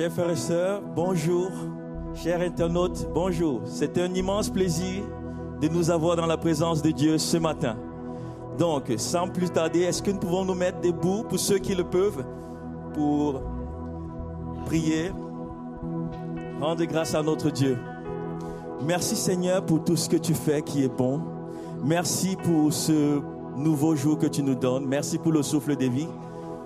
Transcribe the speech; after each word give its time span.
Chers 0.00 0.12
frères 0.12 0.30
et 0.30 0.36
sœurs, 0.36 0.80
bonjour. 0.96 1.50
Chers 2.14 2.40
internautes, 2.40 3.06
bonjour. 3.12 3.60
C'est 3.66 3.98
un 3.98 4.14
immense 4.14 4.48
plaisir 4.48 5.02
de 5.60 5.68
nous 5.68 5.90
avoir 5.90 6.16
dans 6.16 6.24
la 6.24 6.38
présence 6.38 6.80
de 6.80 6.90
Dieu 6.90 7.18
ce 7.18 7.36
matin. 7.36 7.76
Donc, 8.58 8.84
sans 8.96 9.28
plus 9.28 9.50
tarder, 9.50 9.80
est-ce 9.80 10.02
que 10.02 10.10
nous 10.10 10.18
pouvons 10.18 10.46
nous 10.46 10.54
mettre 10.54 10.80
debout 10.80 11.24
pour 11.28 11.38
ceux 11.38 11.58
qui 11.58 11.74
le 11.74 11.84
peuvent, 11.84 12.24
pour 12.94 13.42
prier, 14.64 15.12
rendre 16.62 16.82
grâce 16.86 17.14
à 17.14 17.22
notre 17.22 17.50
Dieu. 17.50 17.76
Merci 18.82 19.16
Seigneur 19.16 19.66
pour 19.66 19.84
tout 19.84 19.96
ce 19.96 20.08
que 20.08 20.16
tu 20.16 20.32
fais 20.32 20.62
qui 20.62 20.82
est 20.82 20.96
bon. 20.96 21.20
Merci 21.84 22.38
pour 22.42 22.72
ce 22.72 23.20
nouveau 23.54 23.94
jour 23.96 24.16
que 24.16 24.28
tu 24.28 24.42
nous 24.42 24.54
donnes. 24.54 24.86
Merci 24.86 25.18
pour 25.18 25.32
le 25.32 25.42
souffle 25.42 25.76
de 25.76 25.84
vie. 25.84 26.08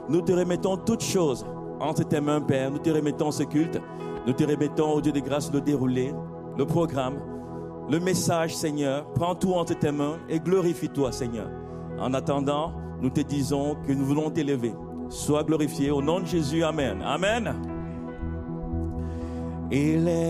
Nous 0.09 0.21
te 0.21 0.31
remettons 0.31 0.77
toutes 0.77 1.03
choses 1.03 1.45
entre 1.85 2.05
tes 2.05 2.21
mains, 2.21 2.41
Père. 2.41 2.71
Nous 2.71 2.79
te 2.79 2.91
remettons 2.91 3.31
ce 3.31 3.43
culte. 3.43 3.81
Nous 4.27 4.33
te 4.33 4.45
remettons 4.45 4.93
au 4.93 5.01
Dieu 5.01 5.13
de 5.13 5.21
grâce 5.21 5.53
le 5.53 5.61
déroulé, 5.61 6.15
le 6.57 6.65
programme, 6.65 7.21
le 7.91 8.01
message, 8.01 8.57
Seigneur. 8.57 9.07
Prends 9.13 9.35
tout 9.35 9.53
entre 9.53 9.79
tes 9.79 9.93
mains 9.93 10.17
et 10.29 10.41
glorifie-toi, 10.41 11.13
Seigneur. 11.13 11.51
En 11.99 12.15
attendant, 12.15 12.73
nous 13.01 13.11
te 13.11 13.21
disons 13.21 13.77
que 13.87 13.93
nous 13.93 14.05
voulons 14.05 14.31
t'élever. 14.31 14.75
Sois 15.11 15.45
glorifié 15.45 15.91
au 15.91 16.01
nom 16.01 16.21
de 16.21 16.27
Jésus. 16.27 16.65
Amen. 16.65 17.03
Amen. 17.05 17.55
Élève-toi. 19.71 20.25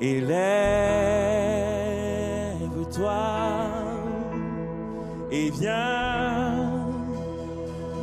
Élève-toi. 0.00 1.71
Et 5.34 5.48
viens 5.48 6.68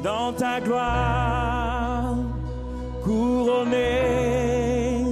dans 0.04 0.34
ta 0.34 0.60
gloire 0.60 2.16
couronner 3.04 5.04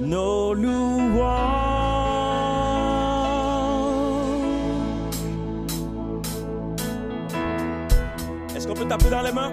nos 0.00 0.54
louanges. 0.54 1.24
Est-ce 8.54 8.68
qu'on 8.68 8.74
peut 8.74 8.86
taper 8.86 9.10
dans 9.10 9.22
les 9.22 9.32
mains? 9.32 9.52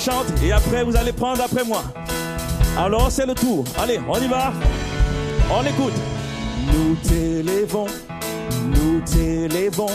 Chante 0.00 0.26
et 0.42 0.50
après, 0.50 0.82
vous 0.82 0.96
allez 0.96 1.12
prendre 1.12 1.42
après 1.42 1.62
moi. 1.62 1.82
Alors, 2.78 3.10
c'est 3.10 3.26
le 3.26 3.34
tour. 3.34 3.64
Allez, 3.78 4.00
on 4.08 4.16
y 4.16 4.28
va. 4.28 4.52
On 5.52 5.62
écoute. 5.62 5.92
Nous 6.72 6.94
t'élevons, 6.96 7.86
nous 8.64 9.00
t'élevons, 9.00 9.90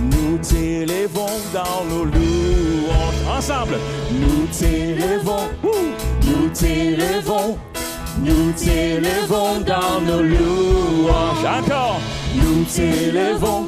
nous 0.00 0.38
t'élevons 0.38 1.26
dans 1.52 1.84
nos 1.88 2.04
louanges. 2.04 3.36
Ensemble. 3.36 3.78
Nous 4.12 4.46
t'élevons, 4.46 5.48
ouh, 5.64 5.92
nous 6.26 6.48
t'élevons, 6.50 7.58
nous 8.18 8.52
t'élevons 8.52 9.60
dans 9.66 10.00
nos 10.06 10.22
louanges. 10.22 11.44
Encore. 11.58 12.00
Nous 12.34 12.64
t'élevons, 12.64 13.66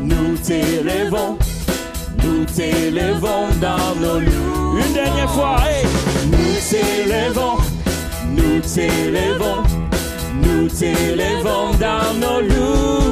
nous 0.00 0.36
t'élevons, 0.36 1.38
nous 2.22 2.44
t'élevons 2.44 3.48
dans 3.60 3.94
nos 4.00 4.20
louanges. 4.20 4.55
Nous 6.30 6.60
t'élevons, 6.68 7.58
nous 8.34 8.60
t'élevons, 8.60 9.62
nous 10.42 10.68
t'élevons 10.68 11.72
dans 11.78 12.12
nos 12.14 12.40
louanges. 12.40 13.05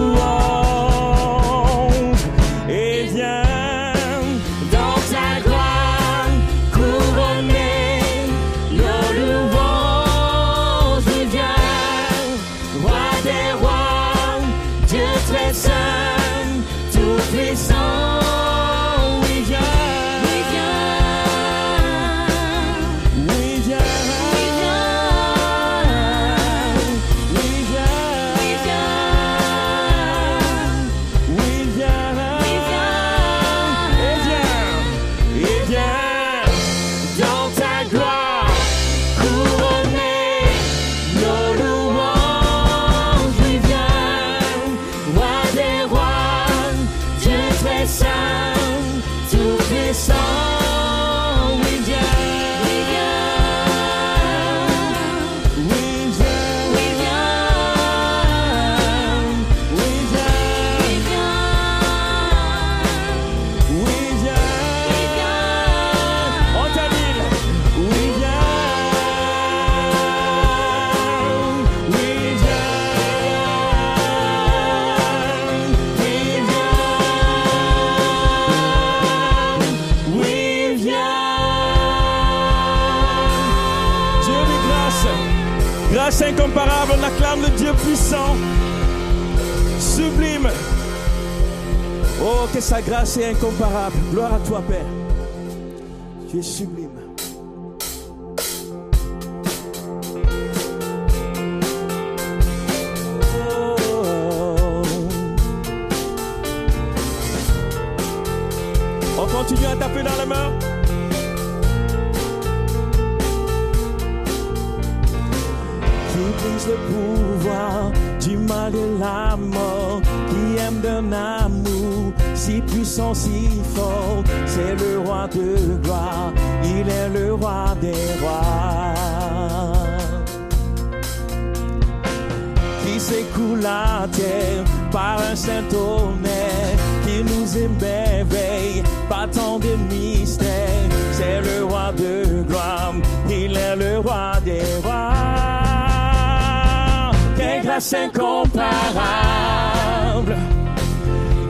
Puissant, 87.85 88.37
sublime. 89.79 90.49
Oh, 92.23 92.47
que 92.53 92.61
sa 92.61 92.81
grâce 92.81 93.17
est 93.17 93.31
incomparable. 93.31 93.97
Gloire 94.11 94.35
à 94.35 94.39
toi, 94.41 94.63
Père. 94.67 94.87
Tu 96.31 96.39
es 96.39 96.43
sublime. 96.43 96.84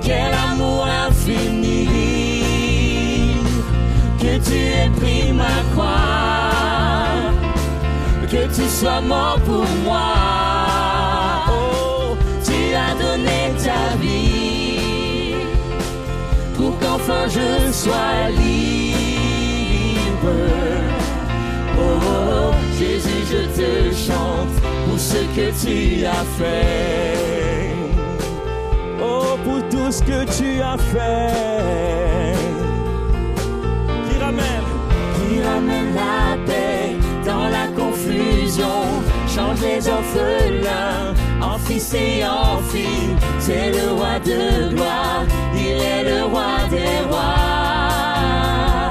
Quel 0.02 0.32
amour 0.50 0.86
infini, 1.06 1.88
que 4.18 4.38
tu 4.38 4.56
aies 4.56 4.90
pris 5.00 5.32
ma 5.32 5.56
croix, 5.72 7.32
que 8.30 8.46
tu 8.54 8.68
sois 8.68 9.00
mort 9.00 9.38
pour 9.46 9.66
moi. 9.84 10.14
Oh, 11.48 12.16
tu 12.44 12.74
as 12.74 12.94
donné 13.02 13.52
ta 13.64 13.96
vie 14.00 15.34
pour 16.56 16.78
qu'enfin 16.78 17.28
je 17.28 17.72
sois 17.72 18.30
libre. 18.30 19.64
Oh, 21.78 22.52
Jésus, 22.78 23.24
je 23.30 23.42
te 23.58 23.94
chante 24.06 24.54
pour 24.86 24.98
ce 24.98 25.20
que 25.36 25.46
tu 25.62 26.04
as 26.06 26.24
fait. 26.38 27.33
Ce 29.94 30.02
que 30.02 30.24
tu 30.24 30.60
as 30.60 30.76
fait. 30.76 32.34
Qui 34.08 34.18
ramène, 34.18 34.68
qui 35.14 35.40
ramène 35.40 35.94
la 35.94 36.36
paix 36.44 36.96
dans 37.24 37.46
la 37.48 37.68
confusion, 37.80 38.80
change 39.28 39.60
les 39.60 39.88
orphelins 39.88 41.14
en 41.40 41.58
fils 41.58 41.94
et 41.94 42.24
en 42.24 42.58
filles. 42.72 43.14
C'est 43.38 43.70
le 43.70 43.92
roi 43.92 44.18
de 44.18 44.74
gloire, 44.74 45.26
il 45.54 45.78
est 45.80 46.04
le 46.10 46.24
roi 46.24 46.56
des 46.70 46.98
rois. 47.08 48.90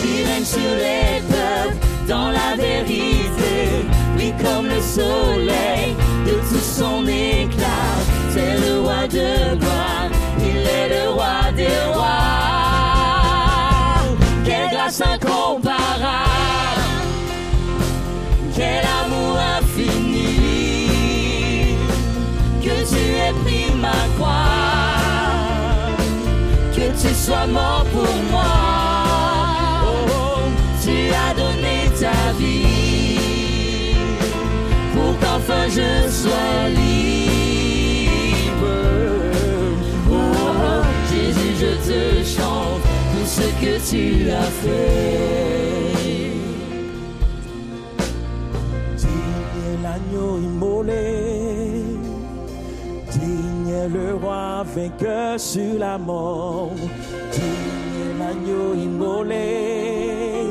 Qui 0.00 0.22
règne 0.22 0.44
sur 0.44 0.74
les 0.84 1.22
peuples 1.28 1.76
dans 2.06 2.30
la 2.30 2.54
vérité, 2.56 3.84
lui 4.16 4.32
comme 4.44 4.66
le 4.66 4.80
soleil 4.80 5.96
de 6.24 6.34
tout 6.48 6.66
son 6.78 7.04
éclat. 7.08 8.11
C'est 8.34 8.56
le 8.66 8.80
roi 8.80 9.06
de 9.08 9.56
gloire, 9.60 10.08
il 10.38 10.66
est 10.66 10.88
le 10.88 11.10
roi 11.10 11.52
des 11.54 11.78
rois. 11.92 12.08
Quelle 14.42 14.70
grâce 14.70 15.02
incomparable, 15.02 15.76
quel 18.56 18.84
amour 19.02 19.36
infini, 19.58 20.96
que 22.62 22.76
tu 22.90 23.02
aies 23.22 23.36
pris 23.44 23.70
ma 23.78 24.00
croix, 24.16 24.48
que 26.74 26.86
tu 27.02 27.14
sois 27.14 27.46
mort 27.48 27.84
pour 27.92 28.14
moi. 28.30 28.54
Oh, 29.84 30.40
tu 30.82 30.96
as 31.24 31.34
donné 31.34 31.76
ta 32.00 32.32
vie 32.38 33.96
pour 34.94 35.12
qu'enfin 35.20 35.64
je 35.68 36.10
sois 36.10 36.68
libre. 36.70 37.11
Que 43.62 43.78
tu 43.90 44.28
as 44.30 44.50
fait. 44.62 45.52
digne 48.96 49.72
l'agneau 49.84 50.38
immolé, 50.38 51.84
digne 53.12 53.78
le 53.96 54.14
roi 54.16 54.64
vainqueur 54.74 55.38
sur 55.38 55.78
la 55.78 55.96
mort, 55.96 56.74
digne 57.30 58.04
l'agneau 58.18 58.74
immolé, 58.74 60.48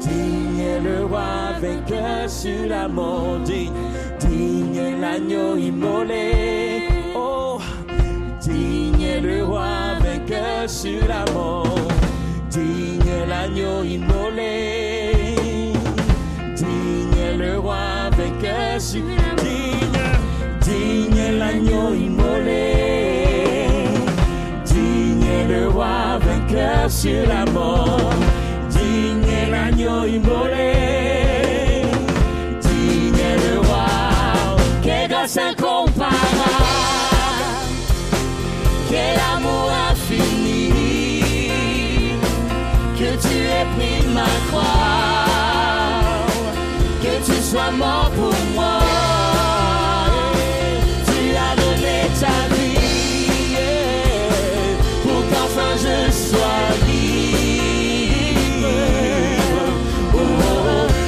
digne 0.00 0.70
le 0.84 1.06
roi 1.06 1.58
vainqueur 1.60 2.30
sur 2.30 2.68
la 2.68 2.86
mort, 2.86 3.40
digne, 3.44 3.72
digne 4.20 5.00
l'agneau 5.00 5.56
immolé, 5.56 6.88
oh, 7.16 7.58
digne 8.40 9.20
le 9.22 9.44
roi 9.44 9.98
vainqueur 10.04 10.68
sur 10.68 11.02
la 11.08 11.24
mort, 11.32 11.75
digne 12.56 13.16
l'agneau 13.28 13.82
immolé. 13.84 15.12
Digne 16.54 17.38
le 17.38 17.58
roi 17.58 18.10
sur 18.78 19.02
digne, 19.42 20.02
digne 20.60 21.38
l'agneau 21.38 21.94
immolé. 21.94 23.66
Digne 24.64 25.48
le 25.48 25.68
roi 25.68 26.18
sur 26.88 27.26
la 27.26 27.44
mort. 27.52 28.12
Digne 28.70 29.50
l'agneau 29.50 30.04
immolé. 30.06 30.72
Digne 32.60 33.30
le 33.44 33.58
roi. 33.66 33.86
Quelle 34.82 35.08
grâce 35.08 35.38
tu 47.26 47.42
sois 47.42 47.70
mort 47.72 48.10
pour 48.14 48.34
moi. 48.54 48.78
Tu 51.06 51.20
as 51.46 51.54
donné 51.62 51.98
ta 52.20 52.36
vie 52.54 53.56
pour 55.02 55.20
qu'enfin 55.30 55.72
je 55.84 55.98
sois 56.12 56.64
libre. 56.86 57.16
Oh, 60.14 60.18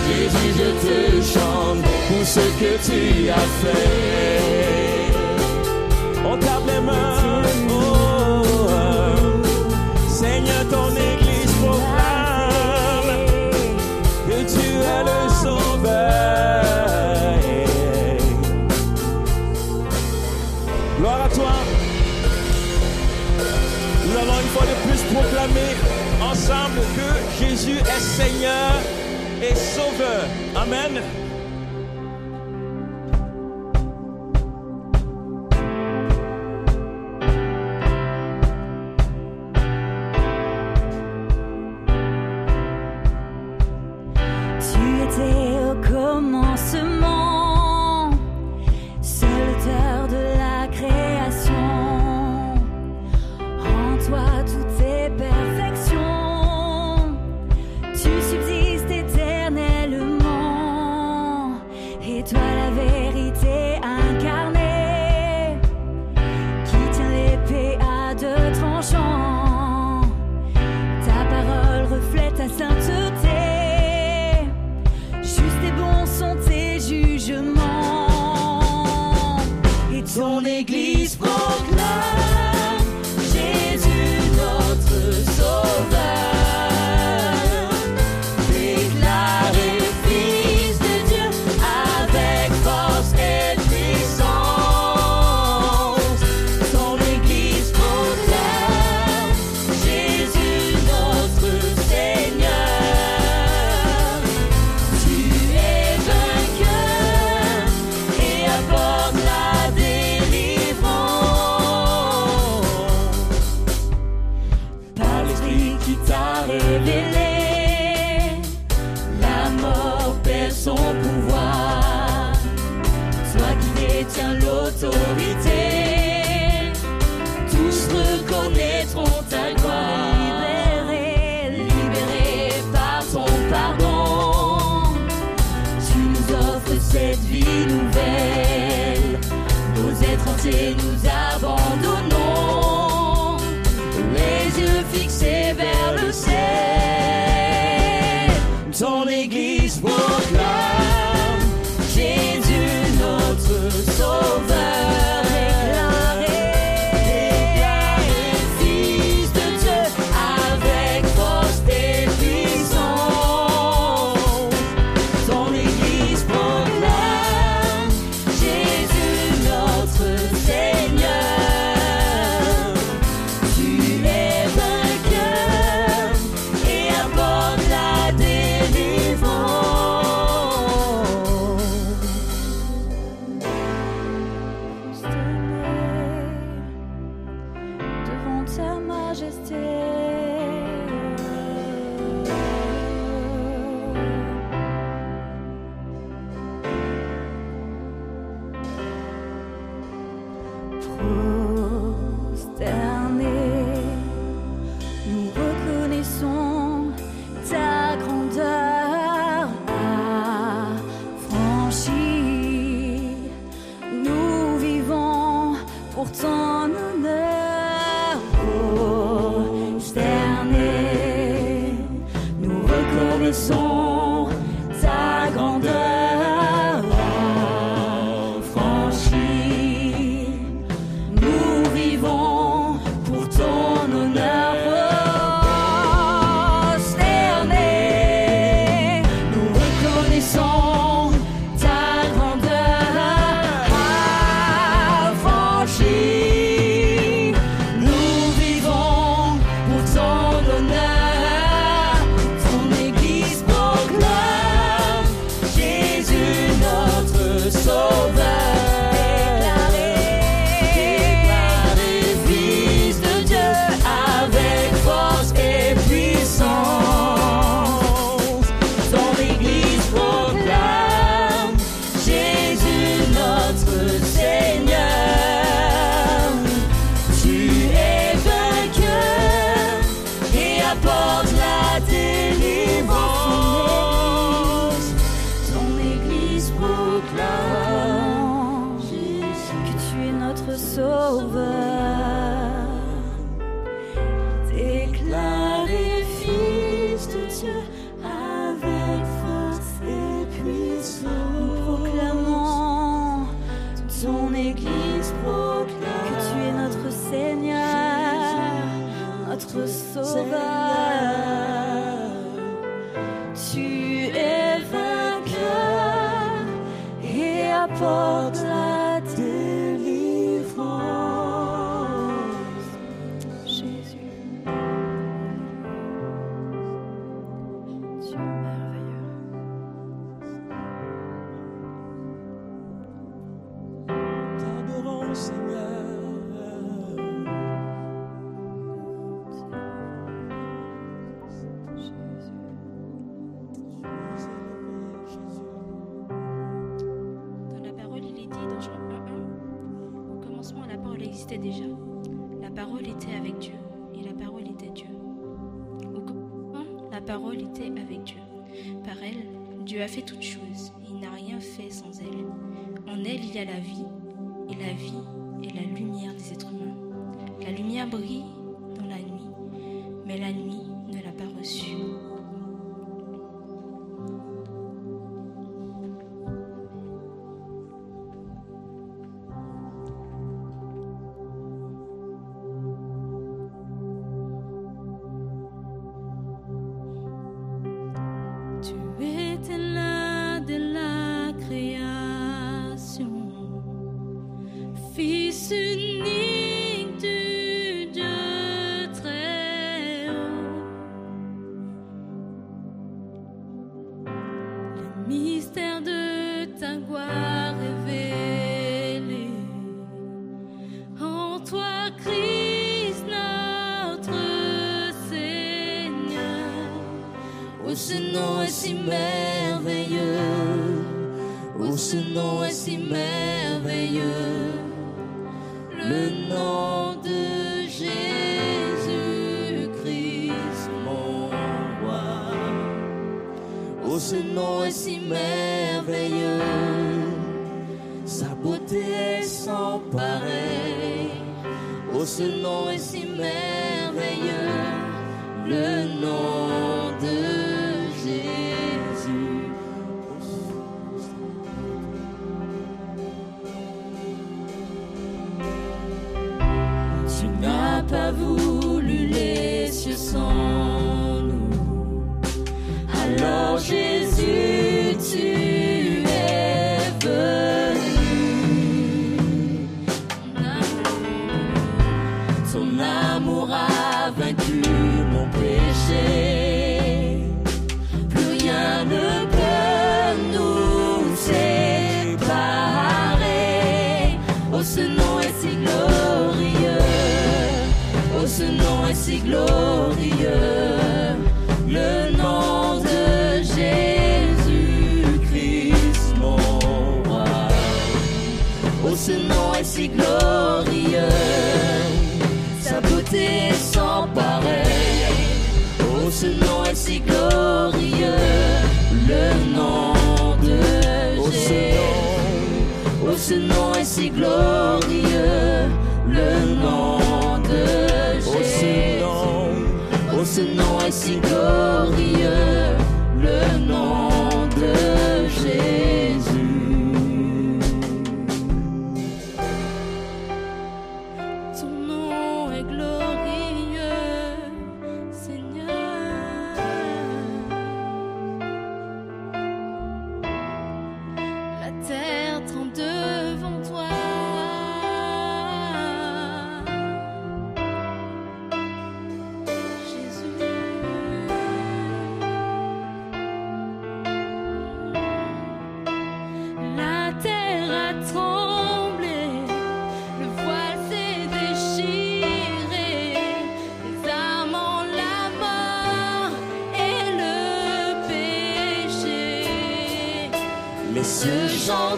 Jésus, 0.09 0.51
je 0.61 0.69
te 0.85 0.97
chante 1.33 1.83
Pour 2.09 2.25
ce 2.27 2.45
que 2.61 2.73
tu 2.87 3.01
as 3.31 3.49
fait. 3.63 5.13
On 6.25 6.37
tape 6.37 6.67
les 6.67 6.81
mains. 6.81 7.18
Amen. 30.69 31.28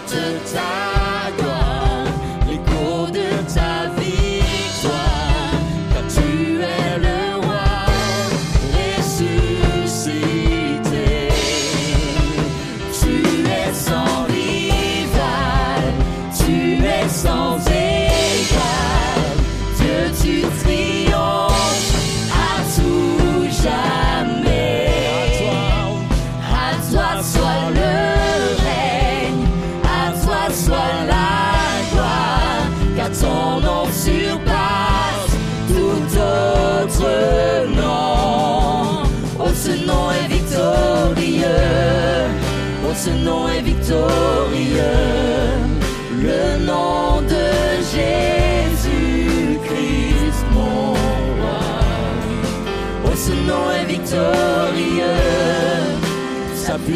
to 0.06 0.40
time. 0.52 0.99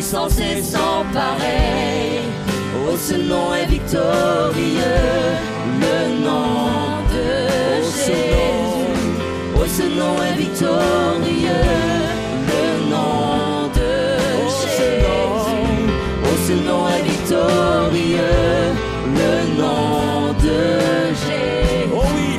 puissance 0.04 0.38
est 0.38 0.62
sans 0.62 1.02
pareil. 1.14 2.20
Oh, 2.76 2.94
ce 2.96 3.14
nom 3.14 3.54
est 3.54 3.66
victorieux, 3.66 4.02
le 5.80 6.22
nom 6.22 7.00
de 7.14 7.26
Jésus. 7.80 8.92
Oh, 9.56 9.66
ce 9.66 9.84
nom 9.98 10.14
est 10.22 10.36
victorieux, 10.36 11.64
le 12.52 12.90
nom 12.90 13.70
de 13.80 13.92
Jésus. 14.60 15.06
Oh, 16.22 16.36
ce 16.46 16.52
nom 16.52 16.86
est 16.88 17.04
victorieux, 17.08 18.18
le 19.20 19.34
nom 19.58 20.34
de 20.46 20.60
Jésus. 21.24 21.88
Oh 21.94 22.04
oui, 22.14 22.32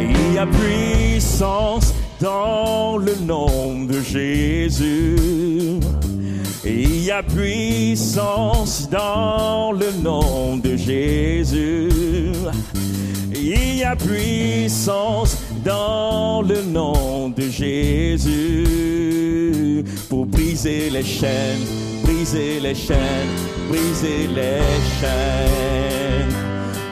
il 0.00 0.34
y 0.34 0.38
a 0.38 0.46
puissance 0.46 1.94
dans 2.20 2.96
le 2.96 3.14
nom 3.24 3.84
de 3.84 4.00
Jésus. 4.00 5.49
Il 6.72 7.02
y 7.02 7.10
a 7.10 7.22
puissance 7.24 8.88
dans 8.88 9.72
le 9.72 9.90
nom 10.02 10.56
de 10.56 10.76
Jésus. 10.76 11.88
Il 13.34 13.76
y 13.76 13.82
a 13.82 13.96
puissance 13.96 15.36
dans 15.64 16.42
le 16.42 16.62
nom 16.62 17.30
de 17.30 17.42
Jésus. 17.42 18.64
Pour 20.08 20.26
briser 20.26 20.90
les 20.90 21.02
chaînes, 21.02 21.66
briser 22.04 22.60
les 22.60 22.76
chaînes, 22.76 23.34
briser 23.68 24.28
les 24.28 24.62
chaînes. 25.00 26.32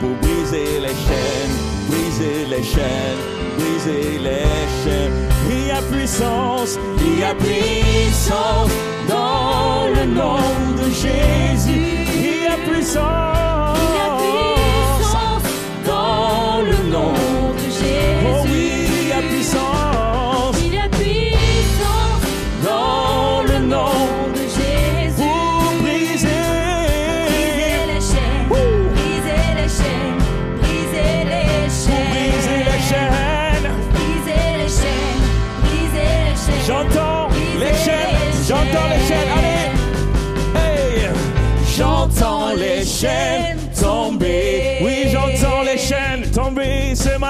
Pour 0.00 0.10
briser 0.22 0.80
les 0.80 0.96
chaînes, 1.06 1.54
briser 1.88 2.46
les 2.50 2.64
chaînes, 2.64 3.22
briser 3.56 4.18
les 4.18 4.44
chaînes. 4.82 5.12
Il 5.48 5.66
y 5.68 5.70
a 5.70 5.82
puissance, 5.82 6.78
il 7.00 7.20
y 7.20 7.22
a 7.22 7.34
puissance 7.34 8.97
le 9.98 10.06
nom 10.06 10.38
de 10.76 10.90
Jésus, 10.90 12.06
il 12.14 12.42
y 12.42 12.46
a 12.46 12.56
puissance. 12.68 13.78
Il 13.82 13.94
y 13.96 14.00
a 14.04 14.10
puissance 14.96 15.42
dans 15.86 16.60
le 16.62 16.90
nom 16.90 17.12
de 17.54 17.64
Jésus. 17.64 18.26
Oh 18.26 18.44
oui, 18.44 18.86
il 19.02 19.08
y 19.08 19.12
a 19.12 19.22
puissance. 19.28 19.57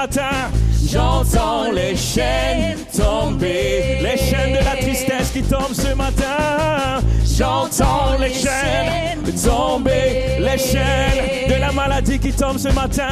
Matin. 0.01 0.49
J'entends 0.91 1.71
les 1.73 1.95
chaînes 1.95 2.77
tomber. 2.95 3.99
Les 4.01 4.17
chaînes 4.17 4.53
de 4.53 4.63
la 4.63 4.75
tristesse 4.81 5.29
qui 5.33 5.43
tombent 5.43 5.73
ce 5.73 5.93
matin. 5.93 7.01
J'entends 7.37 8.17
les 8.19 8.33
chaînes 8.33 9.23
tomber. 9.43 10.39
Les 10.39 10.57
chaînes 10.57 11.49
de 11.49 11.59
la 11.59 11.71
maladie 11.73 12.17
qui 12.17 12.31
tombent 12.31 12.63
ce 12.67 12.69
matin. 12.69 13.11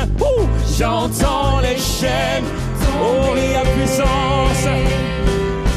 J'entends 0.80 1.60
les 1.62 1.78
chaînes. 1.78 2.48
Oh, 3.02 3.36
il 3.36 3.52
y 3.52 3.56
a 3.56 3.66
puissance. 3.76 4.66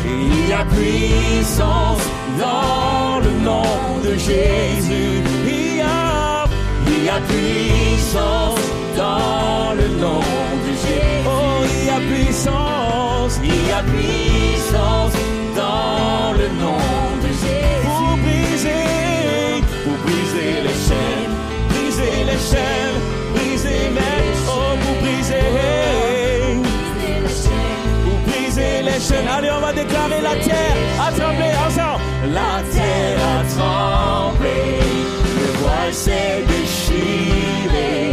Il 0.04 0.48
y 0.48 0.52
a 0.52 0.64
puissance 0.76 2.04
dans 2.38 3.18
le 3.26 3.32
nom 3.48 3.72
de 4.04 4.12
Jésus. 4.12 5.22
Il 5.44 5.76
y 5.78 5.80
a, 5.80 6.44
il 6.86 7.04
y 7.04 7.08
a 7.08 7.20
puissance 7.30 8.60
dans 8.96 9.74
le 9.74 9.88
nom 10.00 10.49
puissance, 12.40 13.40
il 13.42 13.68
y 13.68 13.72
a 13.72 13.83
puissance 13.83 15.12
dans 15.57 16.33
le 16.33 16.48
nom 16.59 16.81
de 17.22 17.29
Jésus. 17.29 17.85
Pour 17.85 18.16
briser, 18.16 19.62
pour 19.85 19.96
briser 20.05 20.62
les 20.62 20.79
chaînes, 20.87 21.35
briser 21.68 22.24
les 22.24 22.40
chaînes, 22.50 23.00
briser 23.35 23.90
les, 23.94 24.33
oh, 24.48 24.76
pour 24.83 24.96
briser 25.03 25.44
pour 28.05 28.18
briser 28.33 28.83
les 28.83 29.00
chaînes. 29.00 29.29
Allez, 29.37 29.50
on 29.50 29.61
va 29.61 29.72
déclarer 29.72 30.20
la 30.22 30.37
terre 30.37 30.76
a 30.98 31.12
tremblé 31.12 31.50
ensemble. 31.66 32.03
La 32.33 32.62
terre 32.72 33.20
a 33.37 33.44
tremblé, 33.55 34.79
le 35.40 35.48
voile 35.59 35.92
s'est 35.92 36.44
déchiré, 36.46 38.12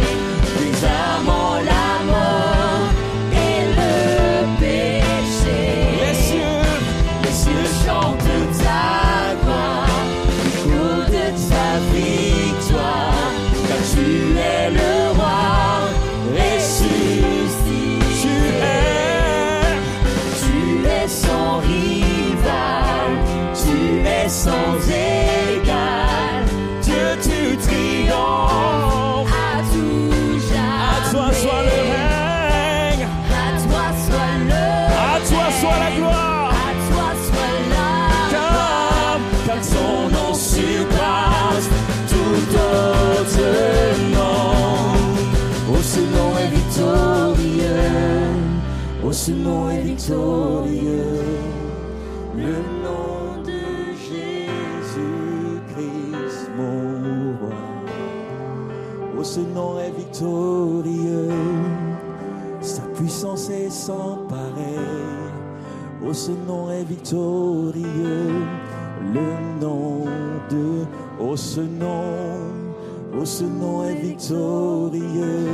victorieux. 60.18 61.30
Sa 62.60 62.82
puissance 62.96 63.50
est 63.50 63.70
sans 63.70 64.26
pareil. 64.28 64.78
Oh, 66.04 66.12
ce 66.12 66.32
nom 66.46 66.70
est 66.70 66.84
victorieux. 66.84 68.42
Le 69.14 69.60
nom 69.60 70.04
de. 70.50 70.86
Oh, 71.20 71.36
ce 71.36 71.60
nom. 71.60 72.34
Oh, 73.16 73.24
ce 73.24 73.44
nom 73.44 73.84
est 73.84 73.94
victorieux. 73.94 75.46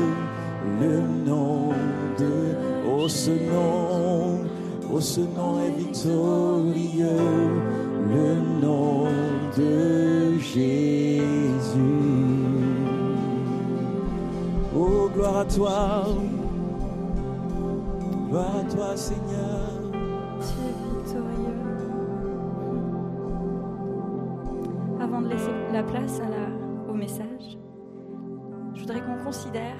Le 0.80 1.00
nom 1.26 1.70
de. 2.18 2.56
Oh, 2.88 3.08
ce 3.08 3.30
nom. 3.30 4.40
Oh, 4.92 5.00
ce 5.00 5.20
nom 5.20 5.60
est 5.60 5.76
victorieux. 5.78 7.08
Le 8.08 8.60
nom 8.62 9.04
de 9.56 10.38
Jésus. 10.38 12.23
Oh, 14.86 15.08
gloire 15.08 15.38
à 15.38 15.44
toi. 15.46 16.04
Gloire 18.28 18.56
à 18.56 18.64
toi, 18.64 18.94
Seigneur. 18.94 19.70
Tu 20.40 20.60
es 20.60 20.74
victorieux. 20.90 21.54
Avant 25.00 25.22
de 25.22 25.28
laisser 25.28 25.52
la 25.72 25.82
place 25.82 26.20
au 26.86 26.92
message, 26.92 27.56
je 28.74 28.80
voudrais 28.80 29.00
qu'on 29.00 29.24
considère 29.24 29.78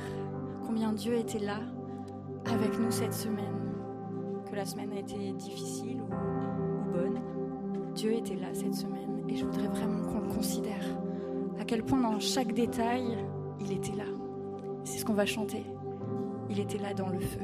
combien 0.67 0.95
Dieu 0.95 1.17
était 1.17 1.39
là 1.39 1.59
avec 2.47 2.79
nous 2.81 2.91
cette 2.91 3.13
semaine. 3.13 3.75
Que 4.51 4.57
la 4.57 4.65
semaine 4.65 4.93
a 4.93 5.01
été 5.01 5.33
difficile 5.33 6.01
ou 6.01 6.93
bonne, 6.93 7.21
Dieu 7.95 8.15
était 8.15 8.37
là 8.37 8.55
cette 8.55 8.75
semaine 8.75 9.23
et 9.29 9.37
je 9.37 9.45
voudrais 9.45 9.69
vraiment 9.69 10.01
qu'on 10.11 10.21
le 10.21 10.35
considère. 10.35 10.85
À 11.61 11.65
quel 11.65 11.83
point 11.83 12.01
dans 12.01 12.19
chaque 12.21 12.55
détail, 12.55 13.19
il 13.61 13.71
était 13.71 13.97
là. 13.97 14.05
C'est 14.85 14.99
ce 14.99 15.05
qu'on 15.05 15.15
va 15.15 15.27
chanter. 15.27 15.65
Il 16.51 16.61
était 16.61 16.79
là 16.79 16.93
dans 16.95 17.09
le 17.09 17.21
feu. 17.21 17.41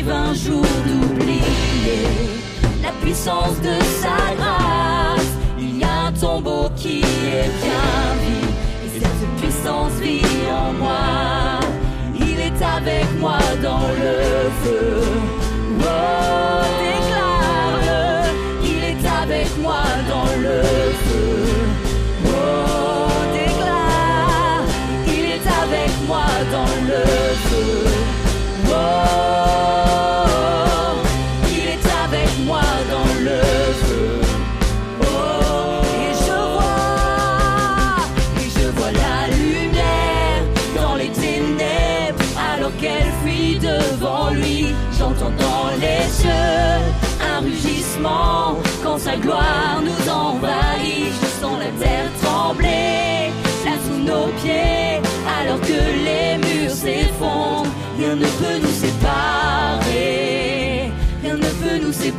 S'il 0.00 0.06
m'arrive 0.06 0.10
un 0.10 0.34
jour 0.34 0.64
d'oublier 0.86 2.06
la 2.82 2.90
puissance 3.02 3.60
de 3.60 3.82
sa 4.00 4.34
grâce, 4.34 5.32
il 5.58 5.78
y 5.78 5.84
a 5.84 6.06
un 6.06 6.12
tombeau 6.12 6.68
qui 6.76 7.00
est 7.00 7.50
bien 7.62 8.14
vide. 8.22 8.50
Et 8.84 9.00
cette 9.00 9.40
puissance 9.40 9.92
vit 10.00 10.22
en 10.50 10.72
moi. 10.72 11.60
Il 12.18 12.38
est 12.40 12.62
avec 12.62 13.06
moi 13.18 13.38
dans 13.62 13.88
le 13.88 14.50
feu. 14.62 15.49
Quand 48.82 48.98
sa 48.98 49.16
gloire 49.16 49.80
nous 49.82 50.10
envahit. 50.10 51.12
Je 51.20 51.26
sens 51.40 51.58
la 51.58 51.70
terre 51.84 52.10
trembler 52.22 53.30
là 53.64 53.72
sous 53.86 53.98
nos 53.98 54.28
pieds, 54.42 55.00
alors 55.40 55.60
que 55.60 55.80
les 56.06 56.38
murs 56.38 56.74
s'effondrent. 56.74 57.70
Rien 57.98 58.16
ne 58.16 58.24
peut 58.24 58.58
nous 58.62 58.76
séparer, 58.84 60.00
rien 61.22 61.34
ne 61.34 61.50
peut 61.62 61.78
nous 61.84 61.92
séparer. 61.92 62.09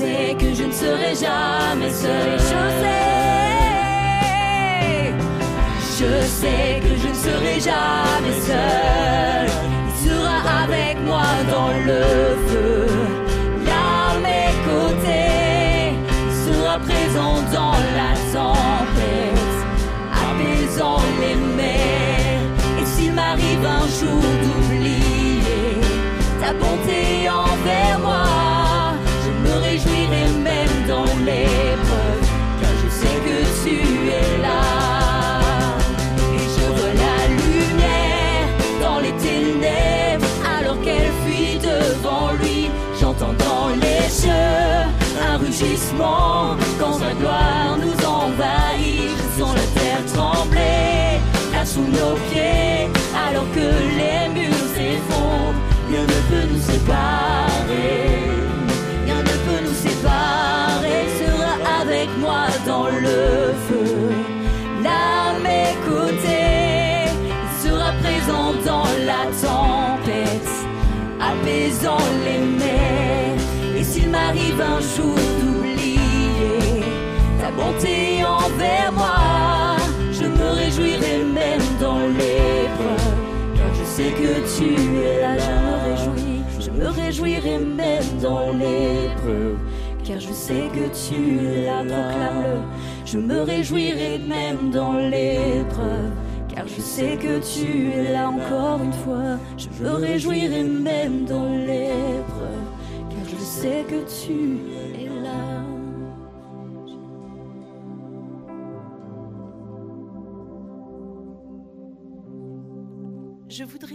Sais 0.00 0.34
que 0.38 0.54
je 0.54 0.64
ne 0.64 0.72
serai 0.72 1.12
jamais 1.26 1.92
seul. 2.02 2.30
Je 2.50 2.60
sais. 2.80 3.10
Je 5.98 6.12
sais 6.40 6.70
que 6.84 6.92
je 7.02 7.08
ne 7.14 7.18
serai 7.26 7.56
jamais 7.70 8.36
seul. 8.48 9.46
Il 9.88 9.94
sera 10.08 10.36
avec 10.64 10.94
moi 11.08 11.30
dans 11.54 11.72
le 11.88 12.02
feu. 12.48 12.86
Là 13.68 13.82
à 14.08 14.12
mes 14.26 14.52
côtés, 14.70 15.92
il 16.28 16.36
sera 16.46 16.74
présent 16.88 17.36
dans 17.56 17.78
la 17.98 18.12
tempête, 18.36 19.54
apaisant 20.26 21.02
les 21.20 21.36
mers. 21.58 22.44
Et 22.80 22.86
s'il 22.92 23.12
m'arrive 23.12 23.64
un 23.78 23.86
jour 23.98 24.39
quand 46.78 46.94
sa 46.94 47.12
gloire 47.14 47.76
nous 47.78 48.06
envahit. 48.06 49.16
Sens 49.38 49.54
la 49.54 49.80
terre 49.80 50.04
trembler 50.12 51.20
là 51.52 51.64
sous 51.64 51.82
nos 51.82 52.14
pieds, 52.30 52.88
alors 53.26 53.48
que 53.54 53.68
les 53.98 54.28
murs 54.34 54.68
s'effondrent. 54.74 55.60
Rien 55.90 56.02
ne 56.02 56.20
peut 56.30 56.46
nous 56.52 56.60
séparer, 56.60 58.20
rien 59.04 59.20
ne 59.30 59.36
peut 59.46 59.62
nous 59.66 59.78
séparer. 59.86 61.00
Sera 61.18 61.80
avec 61.80 62.08
moi 62.18 62.44
dans 62.66 62.86
le 62.86 63.54
feu, 63.66 63.90
là 64.82 65.00
à 65.28 65.38
mes 65.46 65.72
côtés. 65.88 67.10
Il 67.32 67.68
sera 67.68 67.92
présent 68.02 68.52
dans 68.64 68.88
la 69.10 69.22
tempête, 69.44 70.52
apaisant 71.20 72.04
les 72.24 72.39
tu 84.60 84.74
es 84.74 85.20
là, 85.22 85.36
je 85.38 85.50
me 85.66 85.74
réjouis, 85.88 86.42
je 86.60 86.70
me 86.70 86.88
réjouirai 86.88 87.58
même 87.58 88.18
dans 88.20 88.52
l'épreuve. 88.52 89.58
Car 90.04 90.20
je 90.20 90.32
sais 90.32 90.68
que 90.74 90.86
tu 91.06 91.38
es 91.38 91.64
là, 91.64 91.78
proclame-le. 91.78 92.60
Je 93.06 93.18
me 93.18 93.42
réjouirai 93.42 94.18
même 94.18 94.70
dans 94.70 94.94
l'épreuve. 94.98 96.12
Car 96.48 96.66
je 96.66 96.80
sais 96.80 97.16
que 97.16 97.38
tu 97.38 97.90
es 97.90 98.12
là 98.12 98.28
encore 98.28 98.80
une 98.82 98.92
fois. 98.92 99.38
Je 99.56 99.68
me 99.82 99.92
réjouirai 99.92 100.62
même 100.62 101.24
dans 101.24 101.54
l'épreuve. 101.54 102.66
Car 103.08 103.28
je 103.30 103.42
sais 103.42 103.84
que 103.88 104.04
tu 104.24 104.32
es 104.32 104.88
là. 104.88 104.89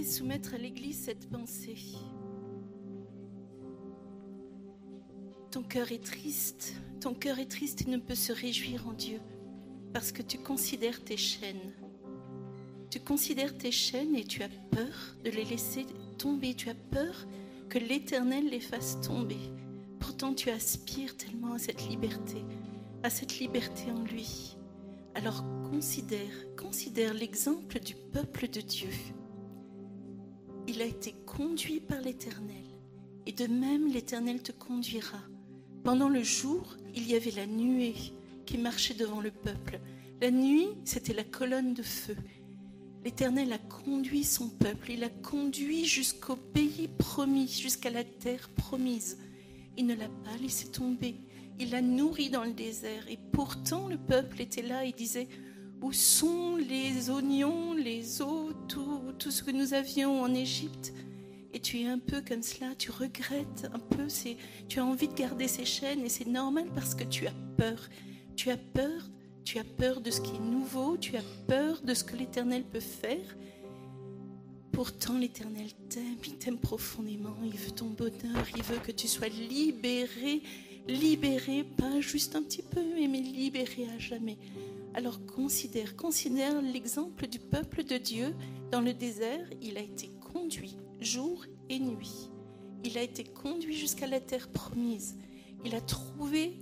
Soumettre 0.06 0.54
à 0.54 0.58
l'Église 0.58 1.04
cette 1.06 1.30
pensée. 1.30 1.78
Ton 5.52 5.64
cœur 5.64 5.92
est 5.92 6.04
triste, 6.04 6.76
ton 7.02 7.14
cœur 7.14 7.40
est 7.40 7.50
triste 7.50 7.82
et 7.82 7.90
ne 7.90 7.98
peut 7.98 8.16
se 8.16 8.32
réjouir 8.32 8.88
en 8.88 8.94
Dieu 8.94 9.20
parce 9.94 10.12
que 10.12 10.22
tu 10.22 10.38
considères 10.38 11.04
tes 11.04 11.18
chaînes. 11.18 11.72
Tu 12.90 13.00
considères 13.00 13.58
tes 13.58 13.72
chaînes 13.72 14.16
et 14.16 14.26
tu 14.26 14.44
as 14.44 14.50
peur 14.72 15.16
de 15.24 15.30
les 15.30 15.46
laisser 15.46 15.86
tomber, 16.18 16.54
tu 16.54 16.70
as 16.70 16.76
peur 16.76 17.26
que 17.70 17.80
l'Éternel 17.80 18.50
les 18.50 18.60
fasse 18.60 19.00
tomber. 19.02 19.40
Pourtant 20.00 20.34
tu 20.34 20.50
aspires 20.50 21.18
tellement 21.18 21.54
à 21.54 21.60
cette 21.60 21.88
liberté, 21.88 22.44
à 23.04 23.10
cette 23.10 23.40
liberté 23.40 23.92
en 23.92 24.04
lui. 24.04 24.58
Alors 25.16 25.44
considère, 25.72 26.56
considère 26.58 27.14
l'exemple 27.14 27.80
du 27.80 27.96
peuple 27.96 28.50
de 28.50 28.62
Dieu. 28.62 28.90
Il 30.68 30.82
a 30.82 30.86
été 30.86 31.14
conduit 31.26 31.80
par 31.80 32.02
l'Éternel. 32.02 32.66
Et 33.28 33.32
de 33.32 33.48
même, 33.48 33.88
l'Éternel 33.88 34.42
te 34.42 34.52
conduira. 34.52 35.20
Pendant 35.84 36.10
le 36.10 36.24
jour, 36.24 36.76
il 36.96 37.08
y 37.08 37.16
avait 37.16 37.32
la 37.32 37.46
nuée 37.46 37.96
qui 38.46 38.58
marchait 38.58 38.94
devant 38.94 39.22
le 39.22 39.32
peuple. 39.32 39.80
La 40.22 40.32
nuit, 40.32 40.70
c'était 40.84 41.14
la 41.14 41.24
colonne 41.24 41.74
de 41.74 41.84
feu. 41.84 42.16
L'Éternel 43.04 43.54
a 43.54 43.60
conduit 43.60 44.24
son 44.24 44.50
peuple. 44.50 44.92
Il 44.92 45.04
a 45.04 45.10
conduit 45.10 45.86
jusqu'au 45.86 46.36
pays 46.36 46.88
promis, 46.98 47.48
jusqu'à 47.48 47.92
la 47.92 48.04
terre 48.04 48.50
promise. 48.50 49.20
Il 49.78 49.86
ne 49.86 49.94
l'a 49.94 50.10
pas 50.10 50.38
laissé 50.42 50.72
tomber. 50.72 51.16
Il 51.60 51.70
l'a 51.70 51.82
nourri 51.82 52.32
dans 52.32 52.44
le 52.44 52.54
désert. 52.54 53.08
Et 53.08 53.20
pourtant, 53.32 53.88
le 53.88 53.98
peuple 53.98 54.42
était 54.42 54.64
là 54.64 54.86
et 54.86 54.92
disait, 54.92 55.28
Où 55.86 55.94
sont 55.94 56.56
les 56.56 57.12
oignons, 57.12 57.76
les 57.76 58.20
os, 58.20 58.56
tout, 58.68 59.30
ce 59.30 59.44
que 59.44 59.52
nous 59.52 59.76
avions 59.76 60.20
en 60.20 60.34
Égypte? 60.34 60.92
Et 61.54 61.60
tu 61.60 61.80
es 61.80 61.86
un 61.86 62.00
peu 62.00 62.24
comme 62.28 62.42
cela, 62.42 62.74
tu 62.76 62.90
regrettes 62.90 63.68
un 63.72 63.78
peu, 63.78 64.08
tu 64.68 64.80
as 64.80 64.84
envie 64.84 65.08
de 65.08 65.14
garder 65.14 65.48
ces 65.48 65.64
chaînes 65.64 66.04
et 66.04 66.10
c'est 66.10 66.26
normal 66.26 66.66
parce 66.74 66.96
que 66.96 67.04
tu 67.04 67.28
as 67.28 67.34
peur. 67.56 67.88
Tu 68.36 68.50
as 68.50 68.58
peur, 68.58 69.12
tu 69.44 69.60
as 69.60 69.64
peur 69.64 70.02
de 70.02 70.10
ce 70.10 70.22
qui 70.22 70.36
est 70.36 70.40
nouveau, 70.40 70.98
tu 70.98 71.18
as 71.18 71.24
peur 71.48 71.80
de 71.84 71.94
ce 71.94 72.04
que 72.04 72.16
l'Éternel 72.16 72.64
peut 72.64 72.80
faire. 72.80 73.38
Pourtant, 74.72 75.20
l'Éternel 75.20 75.68
t'aime, 75.88 76.18
il 76.26 76.38
t'aime 76.38 76.58
profondément, 76.58 77.38
il 77.44 77.60
veut 77.60 77.70
ton 77.70 77.92
bonheur, 77.92 78.44
il 78.58 78.64
veut 78.64 78.80
que 78.80 78.92
tu 78.92 79.08
sois 79.08 79.28
libéré, 79.28 80.42
libéré, 80.88 81.64
pas 81.64 82.02
juste 82.02 82.36
un 82.36 82.42
petit 82.42 82.64
peu, 82.64 82.82
mais 82.82 83.22
libéré 83.22 83.88
à 83.96 84.00
jamais. 84.00 84.40
Alors 84.96 85.26
considère, 85.26 85.98
considère 85.98 86.62
l'exemple 86.62 87.28
du 87.28 87.38
peuple 87.38 87.84
de 87.84 87.98
Dieu 87.98 88.34
dans 88.72 88.80
le 88.80 88.94
désert, 88.94 89.46
il 89.62 89.78
a 89.78 89.82
été 89.82 90.10
conduit 90.32 90.78
jour 91.02 91.44
et 91.70 91.80
nuit. 91.80 92.30
Il 92.86 92.98
a 92.98 93.02
été 93.02 93.26
conduit 93.26 93.76
jusqu'à 93.76 94.08
la 94.08 94.22
terre 94.22 94.48
promise. 94.48 95.18
Il 95.66 95.76
a 95.76 95.82
trouvé 95.82 96.54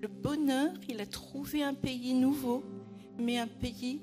le 0.00 0.08
bonheur, 0.08 0.72
il 0.88 0.98
a 1.02 1.06
trouvé 1.06 1.62
un 1.62 1.74
pays 1.74 2.14
nouveau, 2.14 2.64
mais 3.18 3.36
un 3.36 3.46
pays 3.46 4.00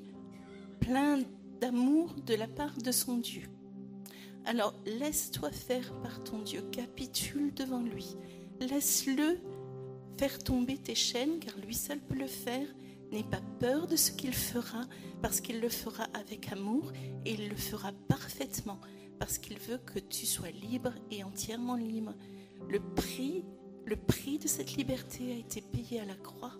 plein 0.79 1.21
d'amour 1.59 2.13
de 2.23 2.35
la 2.35 2.47
part 2.47 2.77
de 2.77 2.91
son 2.91 3.17
Dieu. 3.17 3.49
Alors 4.45 4.75
laisse-toi 4.85 5.49
faire 5.49 5.91
par 6.03 6.23
ton 6.23 6.37
Dieu, 6.43 6.61
capitule 6.71 7.51
devant 7.55 7.81
lui, 7.81 8.15
laisse-le 8.59 9.39
faire 10.19 10.37
tomber 10.37 10.77
tes 10.77 10.93
chaînes, 10.93 11.39
car 11.39 11.57
lui 11.57 11.73
seul 11.73 11.99
peut 11.99 12.13
le 12.13 12.27
faire. 12.27 12.67
N'aie 13.11 13.23
pas 13.23 13.41
peur 13.59 13.87
de 13.87 13.95
ce 13.95 14.11
qu'il 14.11 14.33
fera, 14.33 14.81
parce 15.21 15.41
qu'il 15.41 15.59
le 15.59 15.69
fera 15.69 16.03
avec 16.13 16.51
amour 16.51 16.91
et 17.25 17.33
il 17.33 17.49
le 17.49 17.55
fera 17.55 17.91
parfaitement 18.07 18.79
parce 19.19 19.37
qu'il 19.37 19.57
veut 19.59 19.77
que 19.77 19.99
tu 19.99 20.25
sois 20.25 20.51
libre 20.51 20.93
et 21.11 21.23
entièrement 21.23 21.75
libre. 21.75 22.13
Le 22.69 22.79
prix, 22.79 23.43
le 23.85 23.95
prix 23.95 24.39
de 24.39 24.47
cette 24.47 24.75
liberté 24.75 25.33
a 25.33 25.37
été 25.37 25.61
payé 25.61 25.99
à 25.99 26.05
la 26.05 26.15
croix 26.15 26.53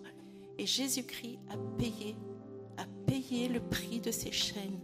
et 0.58 0.66
Jésus-Christ 0.66 1.38
a 1.50 1.56
payé, 1.78 2.16
a 2.76 2.86
payé 3.06 3.48
le 3.48 3.60
prix 3.60 4.00
de 4.00 4.10
ces 4.10 4.32
chaînes. 4.32 4.80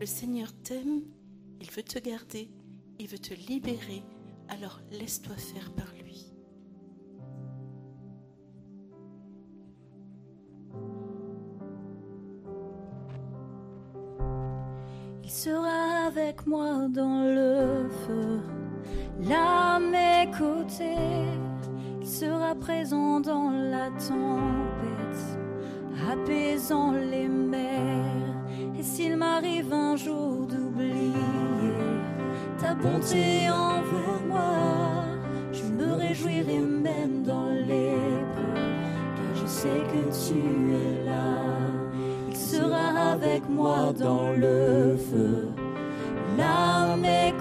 Le 0.00 0.06
Seigneur 0.06 0.52
t'aime, 0.62 1.02
il 1.60 1.70
veut 1.70 1.82
te 1.82 1.98
garder, 1.98 2.50
il 2.98 3.08
veut 3.08 3.18
te 3.18 3.34
libérer, 3.34 4.02
alors 4.48 4.80
laisse-toi 4.90 5.36
faire 5.36 5.72
par 5.74 5.92
lui. 5.94 6.01
Moi 16.46 16.88
dans 16.88 17.24
le 17.24 17.88
feu, 18.06 18.40
là 19.28 19.76
à 19.76 19.80
mes 19.80 20.30
côtés. 20.30 21.26
Il 22.00 22.06
sera 22.06 22.54
présent 22.54 23.20
dans 23.20 23.50
la 23.50 23.86
tempête, 23.90 25.38
apaisant 26.10 26.92
les 26.92 27.28
mers. 27.28 28.36
Et 28.78 28.82
s'il 28.82 29.16
m'arrive 29.16 29.72
un 29.72 29.96
jour 29.96 30.46
d'oublier 30.46 31.12
ta 32.60 32.74
bonté 32.74 33.48
envers 33.50 34.22
moi, 34.26 35.04
je 35.52 35.64
me 35.64 35.92
réjouirai 35.94 36.58
même 36.58 37.22
dans 37.22 37.50
l'épreuve, 37.50 38.72
car 39.16 39.34
je 39.34 39.46
sais 39.46 39.82
que 39.92 40.28
tu 40.28 40.38
es 40.74 41.04
là 41.04 41.62
sera 42.52 43.12
avec 43.12 43.48
moi 43.48 43.92
dans 43.98 44.32
le 44.32 44.96
feu. 44.96 45.51
À 46.42 46.96
mes 46.96 47.32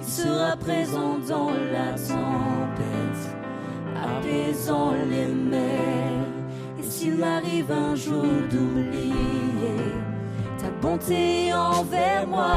il 0.00 0.04
sera 0.04 0.56
présent 0.56 1.18
dans 1.28 1.50
la 1.50 1.92
tempête, 1.92 3.24
apaisant 3.96 4.92
les 5.10 5.26
mers. 5.26 6.26
Et 6.78 6.82
s'il 6.82 7.16
m'arrive 7.16 7.70
un 7.72 7.94
jour 7.94 8.24
d'oublier 8.50 9.92
ta 10.58 10.70
bonté 10.80 11.52
envers 11.52 12.26
moi, 12.26 12.54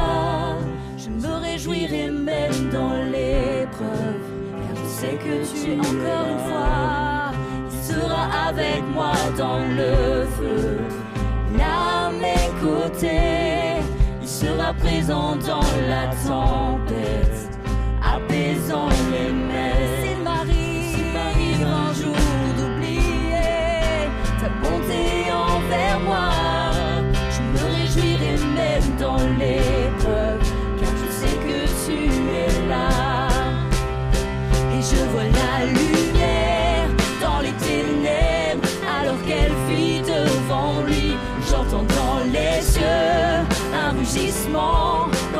je 0.96 1.08
me 1.10 1.34
réjouirai 1.40 2.10
même 2.10 2.70
dans 2.70 2.94
l'épreuve, 3.10 4.24
car 4.52 4.76
je 4.82 4.88
sais 4.88 5.18
que 5.18 5.44
tu 5.44 5.72
es 5.72 5.78
encore 5.78 6.28
une 6.30 6.38
fois 6.50 7.06
sera 7.86 8.48
avec 8.48 8.82
moi 8.94 9.12
dans 9.36 9.60
le 9.80 10.26
feu. 10.36 10.78
Là 11.58 12.06
à 12.06 12.10
mes 12.10 12.48
côtés, 12.60 13.36
il 13.42 13.45
sera 14.40 14.74
présent 14.74 15.34
dans 15.36 15.62
la 15.88 16.10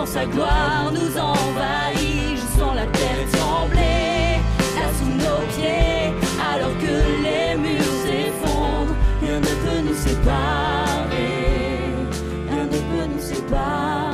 sa 0.06 0.24
gloire 0.24 0.92
nous 0.92 1.18
envahit. 1.18 2.36
Je 2.36 2.58
sens 2.58 2.74
la 2.74 2.86
terre 2.86 3.26
trembler 3.32 4.40
là 4.76 4.88
sous 4.98 5.12
nos 5.22 5.40
pieds, 5.54 6.12
alors 6.52 6.76
que 6.78 6.94
les 7.24 7.56
murs 7.56 7.96
s'effondrent. 8.04 8.94
Rien 9.20 9.40
ne 9.40 9.54
peut 9.64 9.80
nous 9.86 9.94
séparer, 9.94 11.34
rien 12.48 12.64
ne 12.64 12.70
peut 12.70 13.06
nous 13.12 13.20
séparer. 13.20 14.12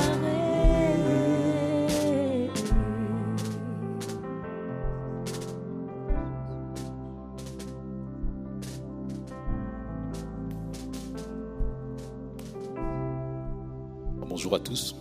Bonjour 14.27 14.55
à 14.55 14.59
tous. 14.59 14.92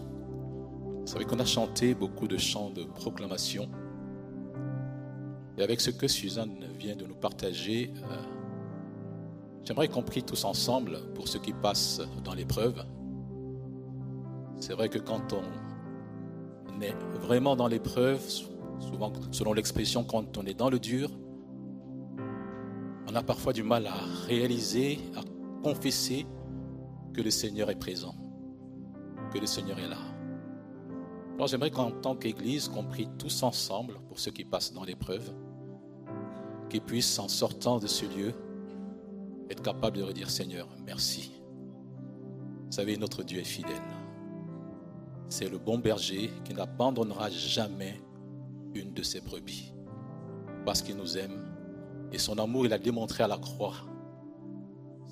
A 1.42 1.44
chanté 1.44 1.92
beaucoup 1.92 2.28
de 2.28 2.36
chants 2.36 2.70
de 2.70 2.84
proclamation. 2.84 3.68
Et 5.58 5.62
avec 5.64 5.80
ce 5.80 5.90
que 5.90 6.06
Suzanne 6.06 6.68
vient 6.78 6.94
de 6.94 7.04
nous 7.04 7.16
partager, 7.16 7.92
euh, 7.96 8.16
j'aimerais 9.64 9.88
qu'on 9.88 10.04
prie 10.04 10.22
tous 10.22 10.44
ensemble 10.44 11.00
pour 11.16 11.26
ceux 11.26 11.40
qui 11.40 11.52
passent 11.52 12.00
dans 12.22 12.34
l'épreuve. 12.34 12.84
C'est 14.60 14.74
vrai 14.74 14.88
que 14.88 15.00
quand 15.00 15.32
on 15.32 16.80
est 16.80 16.94
vraiment 17.20 17.56
dans 17.56 17.66
l'épreuve, 17.66 18.20
souvent 18.78 19.12
selon 19.32 19.52
l'expression, 19.52 20.04
quand 20.04 20.38
on 20.38 20.46
est 20.46 20.54
dans 20.54 20.70
le 20.70 20.78
dur, 20.78 21.10
on 23.10 23.16
a 23.16 23.22
parfois 23.24 23.52
du 23.52 23.64
mal 23.64 23.88
à 23.88 23.96
réaliser, 24.28 25.00
à 25.16 25.22
confesser 25.64 26.24
que 27.12 27.20
le 27.20 27.32
Seigneur 27.32 27.68
est 27.68 27.80
présent 27.80 28.14
que 29.32 29.40
le 29.40 29.46
Seigneur 29.46 29.78
est 29.80 29.88
là. 29.88 30.11
Alors 31.34 31.46
j'aimerais 31.46 31.70
qu'en 31.70 31.90
tant 31.90 32.14
qu'Église, 32.14 32.68
qu'on 32.68 32.84
prie 32.84 33.08
tous 33.18 33.42
ensemble 33.42 33.94
pour 34.08 34.18
ceux 34.18 34.30
qui 34.30 34.44
passent 34.44 34.72
dans 34.72 34.84
l'épreuve, 34.84 35.32
qu'ils 36.68 36.82
puissent, 36.82 37.18
en 37.18 37.28
sortant 37.28 37.78
de 37.78 37.86
ce 37.86 38.04
lieu, 38.06 38.32
être 39.50 39.62
capables 39.62 39.98
de 39.98 40.02
redire 40.02 40.30
Seigneur, 40.30 40.68
merci. 40.86 41.32
Vous 42.66 42.72
savez, 42.72 42.96
notre 42.96 43.22
Dieu 43.22 43.40
est 43.40 43.44
fidèle. 43.44 43.82
C'est 45.28 45.48
le 45.48 45.58
bon 45.58 45.78
berger 45.78 46.30
qui 46.44 46.54
n'abandonnera 46.54 47.28
jamais 47.30 48.00
une 48.74 48.92
de 48.92 49.02
ses 49.02 49.20
brebis. 49.20 49.72
Parce 50.64 50.82
qu'il 50.82 50.96
nous 50.96 51.18
aime. 51.18 51.54
Et 52.12 52.18
son 52.18 52.38
amour, 52.38 52.66
il 52.66 52.72
a 52.72 52.78
démontré 52.78 53.24
à 53.24 53.28
la 53.28 53.38
croix. 53.38 53.74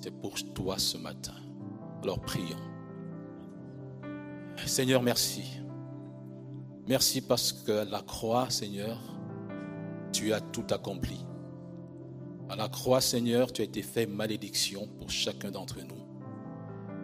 C'est 0.01 0.11
pour 0.11 0.35
toi 0.53 0.77
ce 0.77 0.97
matin. 0.97 1.33
Alors 2.03 2.19
prions. 2.21 2.57
Seigneur, 4.65 5.01
merci. 5.01 5.61
Merci 6.91 7.21
parce 7.21 7.53
que 7.53 7.89
la 7.89 8.01
croix, 8.01 8.49
Seigneur, 8.49 8.99
tu 10.11 10.33
as 10.33 10.41
tout 10.41 10.65
accompli. 10.71 11.25
À 12.49 12.57
la 12.57 12.67
croix, 12.67 12.99
Seigneur, 12.99 13.53
tu 13.53 13.61
as 13.61 13.63
été 13.63 13.81
fait 13.81 14.05
malédiction 14.05 14.89
pour 14.99 15.09
chacun 15.09 15.51
d'entre 15.51 15.77
nous. 15.79 16.03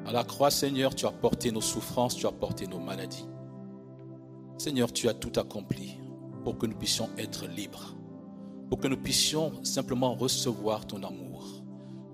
À 0.06 0.12
la 0.12 0.26
croix, 0.26 0.52
Seigneur, 0.52 0.94
tu 0.94 1.06
as 1.06 1.12
porté 1.14 1.54
nos 1.54 1.62
souffrances, 1.62 2.18
tu 2.18 2.28
as 2.28 2.34
porté 2.34 2.68
nos 2.68 2.80
maladies. 2.80 3.30
Seigneur, 4.58 4.92
tu 4.92 5.08
as 5.08 5.14
tout 5.14 5.32
accompli 5.40 5.98
pour 6.44 6.58
que 6.58 6.66
nous 6.66 6.76
puissions 6.76 7.10
être 7.18 7.48
libres, 7.48 7.96
pour 8.70 8.82
que 8.82 8.90
nous 8.90 9.02
puissions 9.02 9.64
simplement 9.64 10.16
recevoir 10.16 10.86
ton 10.86 11.02
amour, 11.02 11.64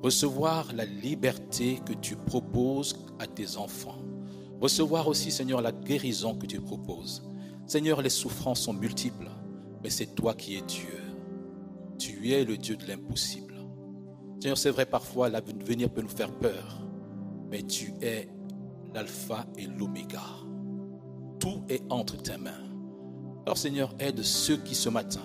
recevoir 0.03 0.71
la 0.73 0.85
liberté 0.85 1.81
que 1.83 1.93
tu 1.93 2.17
proposes 2.17 3.03
à 3.17 3.25
tes 3.25 3.57
enfants, 3.57 3.97
recevoir 4.61 5.07
aussi, 5.07 5.31
Seigneur, 5.31 5.59
la 5.59 5.71
guérison 5.71 6.35
que 6.35 6.45
tu 6.45 6.61
proposes. 6.61 7.32
Seigneur, 7.65 8.01
les 8.01 8.09
souffrances 8.09 8.61
sont 8.61 8.73
multiples, 8.73 9.29
mais 9.81 9.89
c'est 9.89 10.15
toi 10.15 10.33
qui 10.33 10.55
es 10.55 10.61
Dieu. 10.61 10.99
Tu 11.97 12.31
es 12.31 12.43
le 12.43 12.57
Dieu 12.57 12.75
de 12.75 12.85
l'impossible. 12.85 13.55
Seigneur, 14.41 14.57
c'est 14.57 14.71
vrai, 14.71 14.85
parfois, 14.85 15.29
l'avenir 15.29 15.89
peut 15.89 16.01
nous 16.01 16.09
faire 16.09 16.31
peur, 16.31 16.81
mais 17.49 17.63
tu 17.63 17.93
es 18.01 18.27
l'alpha 18.93 19.45
et 19.57 19.67
l'oméga. 19.67 20.21
Tout 21.39 21.63
est 21.69 21.81
entre 21.89 22.17
tes 22.17 22.37
mains. 22.37 22.51
Alors, 23.45 23.57
Seigneur, 23.57 23.95
aide 23.99 24.21
ceux 24.21 24.57
qui 24.57 24.75
ce 24.75 24.89
matin 24.89 25.23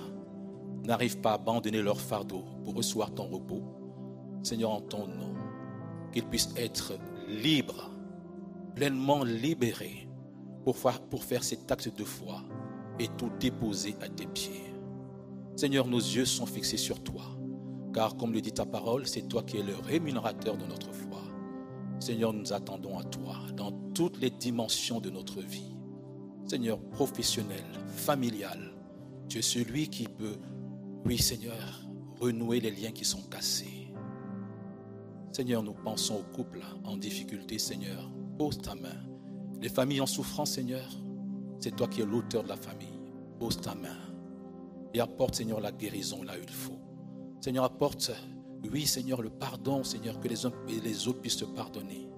n'arrivent 0.85 1.21
pas 1.21 1.33
à 1.33 1.35
abandonner 1.35 1.83
leur 1.83 2.01
fardeau 2.01 2.45
pour 2.65 2.75
recevoir 2.75 3.13
ton 3.13 3.29
repos. 3.29 3.63
Seigneur, 4.43 4.71
en 4.71 4.81
ton 4.81 5.07
nom, 5.09 5.35
qu'ils 6.13 6.25
puissent 6.25 6.55
être 6.57 6.95
libres, 7.29 7.91
pleinement 8.75 9.25
libérés 9.25 10.08
pour 11.11 11.25
faire, 11.25 11.45
cet 11.45 11.71
acte 11.73 11.97
de 11.97 12.05
foi 12.05 12.43
et 12.99 13.09
tout 13.17 13.31
déposer 13.41 13.97
à 14.03 14.09
tes 14.09 14.27
pieds. 14.27 14.75
Seigneur, 15.57 15.87
nos 15.87 15.99
yeux 15.99 16.27
sont 16.27 16.47
fixés 16.47 16.77
sur 16.77 17.03
toi, 17.03 17.23
car 17.95 18.17
comme 18.17 18.33
le 18.33 18.41
dit 18.41 18.53
ta 18.53 18.67
parole, 18.67 19.07
c'est 19.07 19.29
toi 19.29 19.43
qui 19.43 19.57
es 19.57 19.63
le 19.63 19.77
rémunérateur 19.77 20.57
de 20.57 20.67
notre 20.67 20.93
foi. 20.93 21.23
Seigneur, 22.01 22.33
nous 22.33 22.53
attendons 22.53 22.99
à 22.99 23.05
toi 23.05 23.37
dans 23.57 23.73
toutes 23.95 24.21
les 24.21 24.31
dimensions 24.31 25.01
de 25.01 25.11
notre 25.11 25.41
vie. 25.41 25.75
Seigneur, 26.45 26.79
professionnel, 26.91 27.65
familial, 27.89 28.73
tu 29.29 29.39
es 29.39 29.43
celui 29.43 29.89
qui 29.89 30.05
peut, 30.05 30.39
oui 31.07 31.19
Seigneur, 31.19 31.83
renouer 32.21 32.61
les 32.61 32.71
liens 32.71 32.93
qui 32.93 33.05
sont 33.05 33.23
cassés. 33.23 33.93
Seigneur, 35.33 35.63
nous 35.63 35.75
pensons 35.75 36.17
aux 36.17 36.37
couples 36.37 36.63
en 36.85 36.97
difficulté, 36.97 37.59
Seigneur. 37.59 38.11
Pose 38.39 38.59
ta 38.59 38.75
main. 38.75 39.08
Les 39.61 39.69
familles 39.69 40.01
en 40.01 40.07
souffrance, 40.07 40.53
Seigneur, 40.53 40.89
c'est 41.61 41.75
toi 41.75 41.89
qui 41.89 42.01
es 42.01 42.05
l'auteur 42.05 42.45
de 42.45 42.49
la 42.49 42.57
famille. 42.57 42.89
Pose 43.39 43.61
ta 43.61 43.75
main 43.75 43.97
et 44.95 45.01
apporte, 45.01 45.35
Seigneur, 45.35 45.61
la 45.61 45.73
guérison 45.73 46.23
là 46.23 46.33
où 46.39 46.43
il 46.43 46.51
faut. 46.51 46.79
Seigneur, 47.41 47.65
apporte, 47.65 48.11
oui, 48.73 48.87
Seigneur, 48.87 49.23
le 49.23 49.31
pardon, 49.31 49.85
Seigneur, 49.85 50.19
que 50.21 50.29
les 50.29 50.47
uns 50.47 50.53
et 50.69 50.81
les 50.81 51.07
autres 51.09 51.21
puissent 51.21 51.37
te 51.37 51.45
pardonner, 51.45 52.09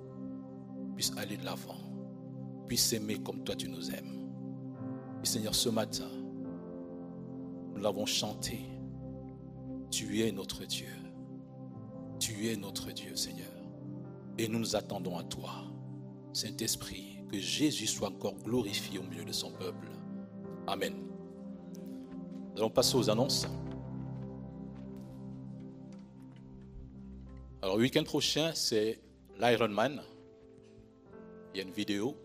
puissent 0.95 1.13
aller 1.17 1.37
de 1.37 1.45
l'avant, 1.45 1.77
puissent 2.67 2.87
s'aimer 2.87 3.19
comme 3.19 3.43
toi 3.43 3.55
tu 3.57 3.69
nous 3.69 3.91
aimes. 3.91 4.29
Et 5.23 5.27
Seigneur, 5.27 5.55
ce 5.55 5.69
matin, 5.69 6.09
nous 7.75 7.81
l'avons 7.81 8.07
chanté. 8.07 8.61
Tu 9.91 10.23
es 10.23 10.33
notre 10.33 10.65
Dieu. 10.65 10.89
Tu 12.19 12.49
es 12.49 12.57
notre 12.57 12.93
Dieu, 12.93 13.17
Seigneur. 13.17 13.47
Et 14.39 14.49
nous 14.49 14.59
nous 14.59 14.77
attendons 14.77 15.19
à 15.19 15.25
toi, 15.25 15.51
Saint-Esprit, 16.33 17.20
que 17.31 17.39
Jésus 17.39 17.87
soit 17.87 18.09
encore 18.09 18.35
glorifié 18.45 18.99
au 18.99 19.03
milieu 19.03 19.25
de 19.25 19.33
son 19.33 19.51
peuple. 19.53 19.89
Amen. 20.67 20.95
Nous 22.53 22.59
allons 22.59 22.71
passer 22.71 22.97
aux 22.97 23.09
annonces. 23.09 23.47
Alors, 27.63 27.77
le 27.77 27.83
week-end 27.83 28.05
prochain, 28.05 28.53
c'est 28.55 28.99
l'Ironman. 29.39 30.01
Il 31.55 31.59
y 31.59 31.61
a 31.61 31.65
une 31.65 31.73
vidéo. 31.73 32.17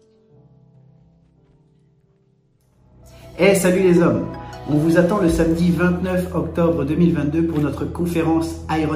Eh 3.37 3.53
salut 3.53 3.81
les 3.81 4.01
hommes 4.01 4.31
On 4.69 4.75
vous 4.75 4.97
attend 4.97 5.19
le 5.19 5.27
samedi 5.29 5.69
29 5.69 6.33
octobre 6.33 6.85
2022 6.85 7.47
pour 7.47 7.59
notre 7.59 7.83
conférence 7.83 8.61
Iron. 8.69 8.95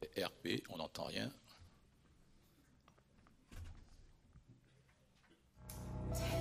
C'est 0.00 0.24
RP, 0.24 0.62
on 0.72 0.78
n'entend 0.78 1.04
rien. 1.04 1.28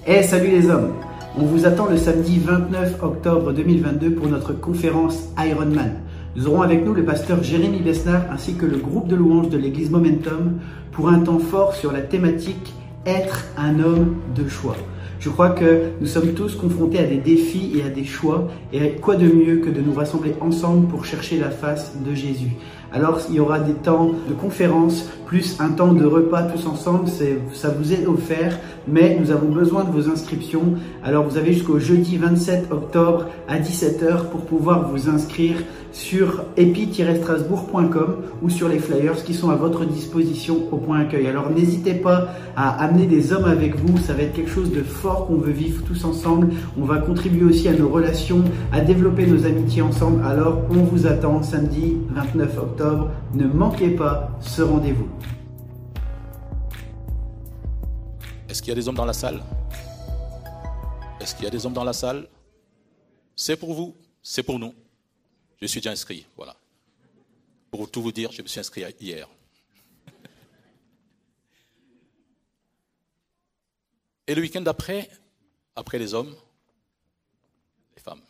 Eh 0.10 0.24
salut 0.24 0.51
les 0.51 0.70
hommes 0.70 0.93
On 1.38 1.43
vous 1.43 1.66
attend 1.66 1.86
le 1.88 1.97
samedi 1.97 2.39
29 2.39 3.03
octobre 3.03 3.51
2022 3.51 4.12
pour 4.12 4.30
notre 4.30 4.53
conférence 4.53 5.28
Ironman. 5.38 5.95
Nous 6.38 6.47
aurons 6.47 6.62
avec 6.62 6.86
nous 6.86 6.93
le 6.93 7.03
pasteur 7.03 7.43
Jérémy 7.43 7.82
Besnard 7.82 8.22
ainsi 8.32 8.55
que 8.55 8.66
le 8.66 8.78
groupe 8.78 9.10
de 9.10 9.18
louanges 9.18 9.49
de 9.49 9.58
l'église 9.58 9.91
Momentum 9.91 10.60
pour 10.93 11.10
un 11.10 11.20
temps 11.20 11.39
fort 11.39 11.76
sur 11.76 11.91
la 11.91 11.99
thématique 11.99 12.74
Être 13.05 13.47
un 13.58 13.82
homme 13.82 14.16
de 14.34 14.47
choix. 14.47 14.78
Je 15.20 15.28
crois 15.28 15.49
que 15.49 15.89
nous 15.99 16.08
sommes 16.08 16.34
tous 16.34 16.55
confrontés 16.55 16.99
à 16.99 17.05
des 17.05 17.18
défis 17.18 17.74
et 17.76 17.84
à 17.84 17.89
des 17.89 18.05
choix. 18.05 18.47
Et 18.72 18.91
quoi 18.91 19.18
de 19.18 19.28
mieux 19.28 19.58
que 19.58 19.70
de 19.70 19.82
nous 19.82 19.93
rassembler 19.93 20.36
ensemble 20.39 20.88
pour 20.88 21.03
chercher 21.03 21.38
la 21.38 21.49
face 21.49 21.97
de 22.01 22.14
Jésus 22.14 22.55
alors 22.93 23.20
il 23.30 23.36
y 23.36 23.39
aura 23.39 23.60
des 23.60 23.74
temps 23.74 24.12
de 24.30 24.34
conférences 24.34 25.10
plus 25.26 25.58
un 25.60 25.70
temps 25.70 25.93
de 25.93 26.05
repas 26.05 26.43
tous 26.43 26.66
ensemble, 26.68 27.10
ça 27.53 27.70
vous 27.70 27.93
est 27.93 28.08
offert, 28.08 28.58
mais 28.88 29.17
nous 29.19 29.31
avons 29.31 29.49
besoin 29.49 29.83
de 29.83 29.91
vos 29.91 30.09
inscriptions. 30.09 30.73
Alors 31.03 31.25
vous 31.25 31.38
avez 31.38 31.53
jusqu'au 31.53 31.79
jeudi 31.79 32.17
27 32.17 32.71
octobre 32.71 33.25
à 33.47 33.59
17h 33.59 34.29
pour 34.31 34.41
pouvoir 34.41 34.89
vous 34.89 35.09
inscrire 35.09 35.57
sur 35.91 36.43
epi-strasbourg.com 36.57 38.17
ou 38.41 38.49
sur 38.49 38.67
les 38.67 38.79
flyers 38.79 39.23
qui 39.23 39.33
sont 39.33 39.49
à 39.49 39.55
votre 39.55 39.85
disposition 39.85 40.63
au 40.71 40.77
point 40.77 40.99
accueil. 40.99 41.27
Alors 41.27 41.49
n'hésitez 41.49 41.95
pas 41.95 42.29
à 42.55 42.83
amener 42.83 43.07
des 43.07 43.33
hommes 43.33 43.45
avec 43.45 43.75
vous, 43.75 43.97
ça 43.97 44.13
va 44.13 44.23
être 44.23 44.33
quelque 44.33 44.51
chose 44.51 44.71
de 44.71 44.83
fort 44.83 45.27
qu'on 45.27 45.38
veut 45.38 45.51
vivre 45.51 45.83
tous 45.83 46.05
ensemble. 46.05 46.49
On 46.79 46.85
va 46.85 46.97
contribuer 46.99 47.45
aussi 47.45 47.67
à 47.67 47.73
nos 47.73 47.89
relations, 47.89 48.43
à 48.71 48.81
développer 48.81 49.25
nos 49.25 49.45
amitiés 49.45 49.81
ensemble. 49.81 50.23
Alors 50.25 50.61
on 50.69 50.83
vous 50.83 51.07
attend 51.07 51.41
samedi 51.41 51.97
29 52.11 52.57
octobre 52.57 53.09
ne 53.33 53.47
manquez 53.47 53.89
pas 53.89 54.31
ce 54.39 54.61
rendez-vous. 54.61 55.07
Est-ce 58.49 58.61
qu'il 58.61 58.69
y 58.69 58.71
a 58.71 58.75
des 58.75 58.87
hommes 58.87 58.95
dans 58.95 59.05
la 59.05 59.13
salle? 59.13 59.43
Est-ce 61.19 61.35
qu'il 61.35 61.43
y 61.43 61.47
a 61.47 61.51
des 61.51 61.65
hommes 61.65 61.73
dans 61.73 61.83
la 61.83 61.93
salle? 61.93 62.29
C'est 63.35 63.57
pour 63.57 63.73
vous, 63.73 63.95
c'est 64.23 64.43
pour 64.43 64.57
nous. 64.57 64.73
Je 65.61 65.67
suis 65.67 65.81
déjà 65.81 65.91
inscrit, 65.91 66.25
voilà. 66.35 66.55
Pour 67.69 67.91
tout 67.91 68.01
vous 68.01 68.11
dire, 68.11 68.31
je 68.31 68.41
me 68.41 68.47
suis 68.47 68.59
inscrit 68.59 68.83
hier. 68.99 69.27
Et 74.25 74.35
le 74.35 74.41
week-end 74.41 74.61
d'après, 74.61 75.09
après 75.75 75.99
les 75.99 76.13
hommes, 76.13 76.35
les 77.95 78.01
femmes. 78.01 78.21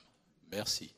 Merci. 0.51 0.91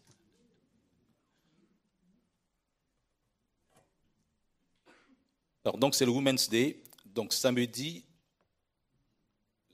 Alors, 5.63 5.77
donc, 5.77 5.93
c'est 5.93 6.05
le 6.05 6.11
Women's 6.11 6.49
Day. 6.49 6.81
Donc, 7.05 7.33
samedi 7.33 8.05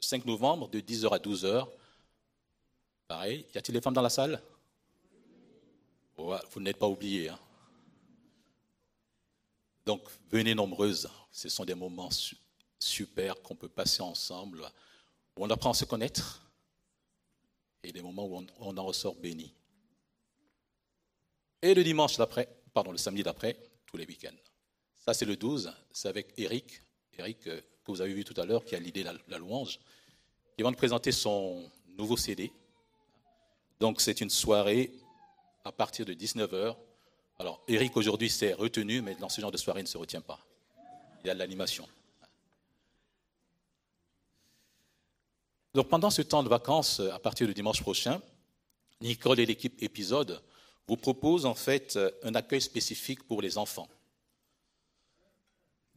5 0.06 0.26
novembre, 0.26 0.70
de 0.70 0.80
10h 0.80 1.14
à 1.14 1.18
12h. 1.18 1.68
Pareil. 3.08 3.45
Y 3.53 3.58
a-t-il 3.58 3.74
des 3.74 3.82
femmes 3.82 3.93
dans 3.93 4.01
la 4.01 4.10
salle? 4.10 4.41
Vous 6.18 6.62
n'êtes 6.62 6.78
pas 6.78 6.88
oubliés. 6.88 7.30
Hein. 7.30 7.39
Donc, 9.86 10.01
venez 10.30 10.56
nombreuses. 10.56 11.10
Ce 11.32 11.49
sont 11.49 11.66
des 11.66 11.76
moments 11.76 12.10
super 12.80 13.41
qu'on 13.41 13.56
peut 13.56 13.70
passer 13.70 14.01
ensemble, 14.01 14.62
où 15.36 15.45
on 15.45 15.49
apprend 15.49 15.72
à 15.72 15.74
se 15.74 15.86
connaître 15.86 16.41
et 17.84 17.91
des 17.91 18.01
moments 18.01 18.26
où 18.26 18.43
on, 18.60 18.78
en 18.78 18.86
ressort 18.86 19.16
béni. 19.16 19.53
Et 21.62 21.74
le 21.74 21.84
dimanche 21.84 22.18
d'après, 22.18 22.49
pardon, 22.74 22.91
le 22.91 22.97
samedi 22.97 23.22
d'après, 23.22 23.58
tous 23.86 23.97
les 23.97 24.06
week-ends. 24.06 24.36
Ça, 24.95 25.14
c'est 25.14 25.26
le 25.26 25.36
12. 25.36 25.72
C'est 25.91 26.08
avec 26.08 26.34
Eric, 26.38 26.82
Eric 27.18 27.47
euh, 27.47 27.62
que 27.86 27.91
vous 27.91 28.01
avez 28.01 28.13
vu 28.13 28.23
tout 28.23 28.39
à 28.39 28.45
l'heure, 28.45 28.65
qui 28.65 28.75
a 28.75 28.79
l'idée 28.79 29.03
la, 29.03 29.13
la 29.27 29.38
louange. 29.38 29.79
Il 30.57 30.63
va 30.63 30.71
nous 30.71 30.77
présenter 30.77 31.11
son 31.11 31.69
nouveau 31.97 32.17
CD. 32.17 32.51
Donc, 33.79 34.01
c'est 34.01 34.21
une 34.21 34.29
soirée 34.29 34.91
à 35.63 35.71
partir 35.71 36.05
de 36.05 36.13
19h. 36.13 36.75
Alors, 37.39 37.61
Eric, 37.67 37.95
aujourd'hui, 37.97 38.29
s'est 38.29 38.53
retenu, 38.53 39.01
mais 39.01 39.15
dans 39.15 39.29
ce 39.29 39.41
genre 39.41 39.51
de 39.51 39.57
soirée, 39.57 39.81
il 39.81 39.83
ne 39.83 39.89
se 39.89 39.97
retient 39.97 40.21
pas. 40.21 40.39
Il 41.23 41.27
y 41.27 41.29
a 41.29 41.33
de 41.33 41.39
l'animation. 41.39 41.88
Donc, 45.73 45.89
pendant 45.89 46.09
ce 46.09 46.21
temps 46.21 46.41
de 46.41 46.49
vacances, 46.49 47.01
à 47.01 47.19
partir 47.19 47.47
du 47.47 47.53
dimanche 47.53 47.81
prochain, 47.81 48.21
Nicole 49.01 49.41
et 49.41 49.45
l'équipe 49.45 49.81
épisode 49.83 50.41
vous 50.88 50.95
proposent 50.95 51.45
en 51.45 51.55
fait 51.55 51.99
un 52.23 52.33
accueil 52.33 52.61
spécifique 52.61 53.23
pour 53.23 53.41
les 53.41 53.57
enfants. 53.57 53.89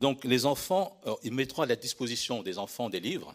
Donc 0.00 0.24
les 0.24 0.46
enfants, 0.46 1.00
euh, 1.06 1.14
ils 1.22 1.32
mettront 1.32 1.62
à 1.62 1.66
la 1.66 1.76
disposition 1.76 2.42
des 2.42 2.58
enfants 2.58 2.88
des 2.88 3.00
livres, 3.00 3.34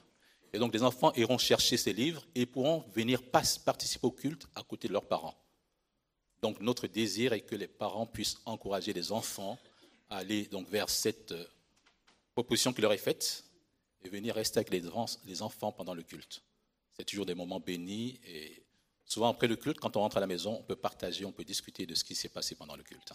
et 0.53 0.59
donc 0.59 0.73
les 0.73 0.83
enfants 0.83 1.11
iront 1.13 1.37
chercher 1.37 1.77
ces 1.77 1.93
livres 1.93 2.25
et 2.35 2.45
pourront 2.45 2.85
venir 2.93 3.21
participer 3.23 4.05
au 4.07 4.11
culte 4.11 4.47
à 4.55 4.63
côté 4.63 4.87
de 4.87 4.93
leurs 4.93 5.07
parents. 5.07 5.35
Donc 6.41 6.59
notre 6.59 6.87
désir 6.87 7.33
est 7.33 7.41
que 7.41 7.55
les 7.55 7.67
parents 7.67 8.05
puissent 8.05 8.37
encourager 8.45 8.93
les 8.93 9.11
enfants 9.11 9.57
à 10.09 10.17
aller 10.17 10.45
donc 10.45 10.69
vers 10.69 10.89
cette 10.89 11.31
euh, 11.31 11.45
proposition 12.33 12.73
qui 12.73 12.81
leur 12.81 12.93
est 12.93 12.97
faite 12.97 13.43
et 14.03 14.09
venir 14.09 14.35
rester 14.35 14.59
avec 14.59 14.69
les 14.69 15.41
enfants 15.41 15.71
pendant 15.71 15.93
le 15.93 16.03
culte. 16.03 16.43
C'est 16.95 17.05
toujours 17.05 17.25
des 17.25 17.35
moments 17.35 17.59
bénis 17.59 18.19
et 18.25 18.63
souvent 19.05 19.29
après 19.29 19.47
le 19.47 19.55
culte, 19.55 19.79
quand 19.79 19.95
on 19.97 20.01
rentre 20.01 20.17
à 20.17 20.19
la 20.19 20.27
maison, 20.27 20.57
on 20.59 20.63
peut 20.63 20.75
partager, 20.75 21.25
on 21.25 21.31
peut 21.31 21.43
discuter 21.43 21.85
de 21.85 21.95
ce 21.95 22.03
qui 22.03 22.15
s'est 22.15 22.29
passé 22.29 22.55
pendant 22.55 22.75
le 22.75 22.83
culte. 22.83 23.13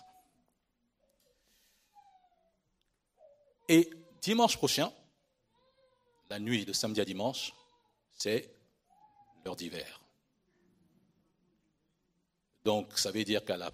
Et 3.69 3.91
dimanche 4.23 4.57
prochain, 4.57 4.91
la 6.31 6.39
nuit 6.39 6.65
de 6.65 6.73
samedi 6.73 7.01
à 7.01 7.05
dimanche, 7.05 7.53
c'est 8.15 8.51
l'heure 9.45 9.57
d'hiver. 9.57 10.01
Donc, 12.65 12.99
ça 12.99 13.11
veut 13.11 13.25
dire 13.25 13.45
qu'à 13.45 13.57
la 13.57 13.71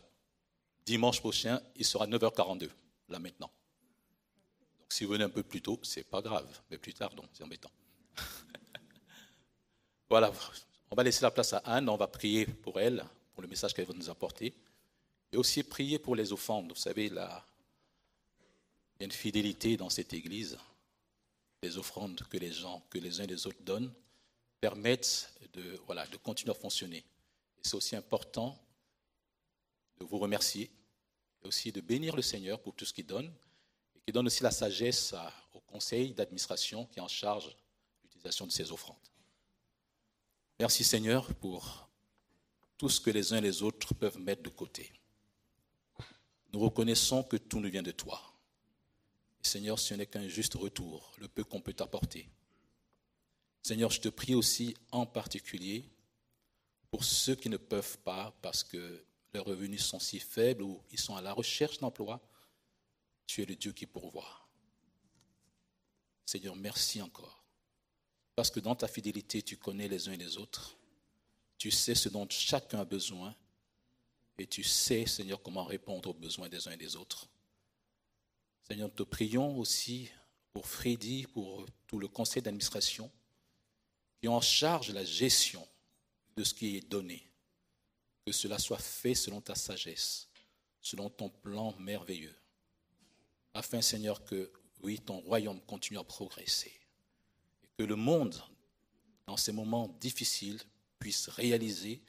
dimanche 0.85 1.21
prochain, 1.21 1.61
il 1.77 1.85
sera 1.85 2.07
9h42, 2.07 2.69
là 3.09 3.19
maintenant. 3.19 3.51
Donc, 4.81 4.93
si 4.93 5.05
vous 5.05 5.13
venez 5.13 5.25
un 5.25 5.31
peu 5.31 5.43
plus 5.43 5.63
tôt, 5.63 5.79
c'est 5.83 6.05
pas 6.05 6.21
grave, 6.21 6.61
mais 6.71 6.79
plus 6.79 6.95
tard, 6.95 7.15
donc, 7.15 7.27
c'est 7.33 7.43
embêtant. 7.43 7.71
voilà, 10.11 10.33
on 10.91 10.97
va 10.97 11.03
laisser 11.03 11.23
la 11.23 11.31
place 11.31 11.53
à 11.53 11.59
Anne, 11.59 11.89
on 11.89 11.97
va 11.97 12.07
prier 12.07 12.47
pour 12.47 12.79
elle, 12.79 13.05
pour 13.33 13.43
le 13.43 13.49
message 13.49 13.75
qu'elle 13.75 13.87
va 13.87 13.95
nous 13.95 14.11
apporter, 14.11 14.55
et 15.33 15.37
aussi 15.37 15.63
prier 15.63 15.99
pour 15.99 16.15
les 16.15 16.33
offrandes. 16.33 16.69
Vous 16.69 16.77
savez, 16.77 17.09
là, 17.09 17.45
il 18.95 19.03
y 19.03 19.05
a 19.05 19.07
une 19.07 19.13
fidélité 19.13 19.77
dans 19.77 19.91
cette 19.91 20.13
église. 20.13 20.59
Les 21.63 21.79
offrandes 21.79 22.23
que 22.29 22.37
les 22.37 22.53
gens, 22.53 22.85
que 22.91 22.99
les 22.99 23.21
uns 23.21 23.25
et 23.25 23.29
les 23.29 23.47
autres 23.47 23.63
donnent, 23.63 23.93
permettent 24.61 25.33
de, 25.53 25.81
voilà, 25.87 26.07
de 26.07 26.17
continuer 26.17 26.53
à 26.53 26.55
fonctionner. 26.55 27.05
C'est 27.63 27.75
aussi 27.75 27.97
important 27.97 28.59
de 29.99 30.05
vous 30.05 30.19
remercier 30.19 30.71
et 31.43 31.47
aussi 31.47 31.73
de 31.73 31.81
bénir 31.81 32.15
le 32.15 32.23
Seigneur 32.23 32.61
pour 32.61 32.75
tout 32.75 32.85
ce 32.85 32.93
qu'il 32.93 33.07
donne 33.07 33.33
et 33.95 34.01
qui 34.01 34.13
donne 34.13 34.27
aussi 34.27 34.43
la 34.43 34.51
sagesse 34.51 35.15
au 35.55 35.61
conseil 35.61 36.13
d'administration 36.13 36.87
qui 36.87 36.99
est 36.99 37.03
en 37.03 37.09
charge 37.09 37.57
l'utilisation 38.03 38.47
de 38.47 38.53
ces 38.53 38.71
offrandes. 38.71 38.97
Merci 40.61 40.85
Seigneur 40.85 41.35
pour 41.37 41.89
tout 42.77 42.89
ce 42.89 43.01
que 43.01 43.11
les 43.11 43.33
uns 43.33 43.39
et 43.39 43.41
les 43.41 43.63
autres 43.63 43.95
peuvent 43.95 44.19
mettre 44.19 44.43
de 44.43 44.51
côté. 44.51 44.93
Nous 46.53 46.61
reconnaissons 46.61 47.23
que 47.23 47.37
tout 47.37 47.61
nous 47.61 47.71
vient 47.71 47.83
de 47.83 47.91
toi. 47.91 48.34
Seigneur, 49.47 49.79
ce 49.79 49.95
n'est 49.95 50.07
qu'un 50.07 50.27
juste 50.27 50.55
retour, 50.55 51.13
le 51.19 51.29
peu 51.29 51.45
qu'on 51.45 51.61
peut 51.61 51.75
t'apporter. 51.75 52.29
Seigneur, 53.63 53.91
je 53.91 54.01
te 54.01 54.09
prie 54.09 54.35
aussi 54.35 54.75
en 54.91 55.07
particulier 55.07 55.85
pour 56.91 57.05
ceux 57.05 57.35
qui 57.35 57.49
ne 57.49 57.57
peuvent 57.57 57.99
pas 57.99 58.35
parce 58.41 58.65
que 58.65 59.05
leurs 59.33 59.45
revenus 59.45 59.85
sont 59.85 59.99
si 59.99 60.19
faibles 60.19 60.63
ou 60.63 60.83
ils 60.93 60.99
sont 60.99 61.17
à 61.17 61.23
la 61.23 61.33
recherche 61.33 61.79
d'emploi, 61.79 62.21
tu 63.27 63.43
es 63.43 63.47
le 63.47 63.57
Dieu 63.57 63.73
qui 63.73 63.87
pourvoit. 63.87 64.49
Seigneur, 66.25 66.57
merci 66.57 67.03
encore. 67.03 67.45
Parce 68.35 68.51
que 68.51 68.61
dans 68.61 68.75
ta 68.75 68.89
fidélité, 68.89 69.43
tu 69.43 69.57
connais 69.57 69.89
les 69.89 70.09
uns 70.09 70.13
et 70.13 70.17
les 70.17 70.39
autres. 70.39 70.77
Tu 71.59 71.71
sais 71.71 71.95
ce 71.95 72.09
dont 72.09 72.27
chacun 72.31 72.81
a 72.81 72.85
besoin. 72.85 73.35
Et 74.39 74.47
tu 74.47 74.65
sais, 74.65 75.07
Seigneur, 75.07 75.43
comment 75.43 75.65
répondre 75.65 76.11
aux 76.11 76.15
besoins 76.15 76.49
des 76.49 76.67
uns 76.67 76.73
et 76.73 76.77
des 76.77 76.97
autres. 76.97 77.29
Seigneur, 78.67 78.89
nous 78.89 78.95
te 78.95 79.03
prions 79.03 79.59
aussi 79.59 80.11
pour 80.53 80.67
Freddy, 80.67 81.27
pour 81.27 81.67
tout 81.87 81.99
le 81.99 82.09
conseil 82.09 82.43
d'administration, 82.43 83.11
qui 84.21 84.29
en 84.29 84.41
charge 84.41 84.91
la 84.91 85.05
gestion 85.05 85.67
de 86.37 86.45
ce 86.45 86.55
qui 86.55 86.77
est 86.77 86.89
donné 86.89 87.29
que 88.25 88.33
cela 88.33 88.59
soit 88.59 88.79
fait 88.79 89.15
selon 89.15 89.41
ta 89.43 89.55
sagesse, 89.55 90.29
selon 90.81 91.11
ton 91.11 91.29
plan 91.29 91.75
merveilleux, 91.79 92.35
afin, 93.53 93.83
Seigneur, 93.83 94.25
que, 94.25 94.51
oui, 94.83 94.99
ton 94.99 95.21
royaume 95.21 95.61
continue 95.63 95.99
à 95.99 96.05
progresser, 96.05 96.73
et 97.63 97.69
que 97.77 97.83
le 97.83 97.97
monde, 97.97 98.43
dans 99.27 99.37
ces 99.37 99.53
moments 99.53 99.89
difficiles, 100.01 100.61
puisse 100.99 101.29
réaliser 101.29 102.03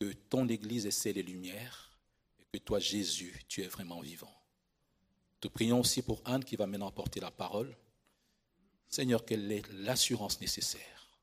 que 0.00 0.12
ton 0.12 0.48
Église 0.48 0.86
est 0.86 0.90
celle 0.90 1.14
des 1.14 1.22
lumières, 1.22 1.96
et 2.40 2.58
que 2.58 2.64
toi, 2.64 2.80
Jésus, 2.80 3.40
tu 3.46 3.62
es 3.62 3.68
vraiment 3.68 4.00
vivant. 4.00 4.41
Te 5.42 5.48
prions 5.48 5.80
aussi 5.80 6.02
pour 6.02 6.22
Anne 6.24 6.44
qui 6.44 6.54
va 6.54 6.68
maintenant 6.68 6.86
apporter 6.86 7.18
la 7.18 7.32
parole. 7.32 7.76
Seigneur, 8.88 9.24
qu'elle 9.24 9.50
ait 9.50 9.62
l'assurance 9.72 10.40
nécessaire 10.40 11.18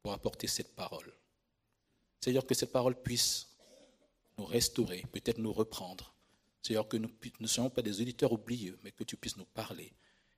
pour 0.00 0.12
apporter 0.12 0.46
cette 0.46 0.76
parole? 0.76 1.12
Seigneur, 2.20 2.46
que 2.46 2.54
cette 2.54 2.70
parole 2.70 2.94
puisse 2.94 3.48
nous 4.38 4.44
restaurer, 4.44 5.04
peut-être 5.10 5.38
nous 5.38 5.52
reprendre. 5.52 6.14
Seigneur, 6.62 6.86
que 6.86 6.96
nous 6.96 7.10
ne 7.40 7.46
soyons 7.48 7.68
pas 7.68 7.82
des 7.82 8.00
auditeurs 8.00 8.30
oublieux, 8.30 8.78
mais 8.84 8.92
que 8.92 9.02
tu 9.02 9.16
puisses 9.16 9.36
nous 9.36 9.44
parler 9.44 9.92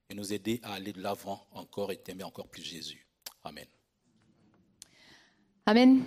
et 0.08 0.14
nous 0.14 0.32
aider 0.32 0.58
à 0.62 0.72
aller 0.72 0.94
de 0.94 1.02
l'avant 1.02 1.46
encore 1.50 1.92
et 1.92 1.98
t'aimer 1.98 2.24
encore 2.24 2.48
plus 2.48 2.62
Jésus. 2.62 3.06
Amen. 3.44 3.66
Amen. 5.66 6.04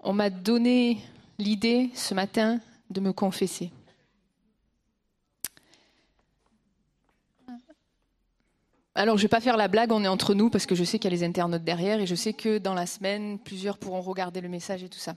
On 0.00 0.12
m'a 0.12 0.28
donné 0.28 0.98
l'idée 1.38 1.90
ce 1.94 2.12
matin 2.12 2.60
de 2.90 3.00
me 3.00 3.14
confesser. 3.14 3.70
Alors, 8.98 9.18
je 9.18 9.22
ne 9.22 9.24
vais 9.24 9.28
pas 9.28 9.42
faire 9.42 9.58
la 9.58 9.68
blague, 9.68 9.92
on 9.92 10.02
est 10.02 10.08
entre 10.08 10.32
nous 10.32 10.48
parce 10.48 10.64
que 10.64 10.74
je 10.74 10.82
sais 10.82 10.98
qu'il 10.98 11.12
y 11.12 11.14
a 11.14 11.16
les 11.18 11.22
internautes 11.22 11.64
derrière 11.64 12.00
et 12.00 12.06
je 12.06 12.14
sais 12.14 12.32
que 12.32 12.56
dans 12.56 12.72
la 12.72 12.86
semaine, 12.86 13.38
plusieurs 13.38 13.76
pourront 13.76 14.00
regarder 14.00 14.40
le 14.40 14.48
message 14.48 14.82
et 14.82 14.88
tout 14.88 14.98
ça. 14.98 15.16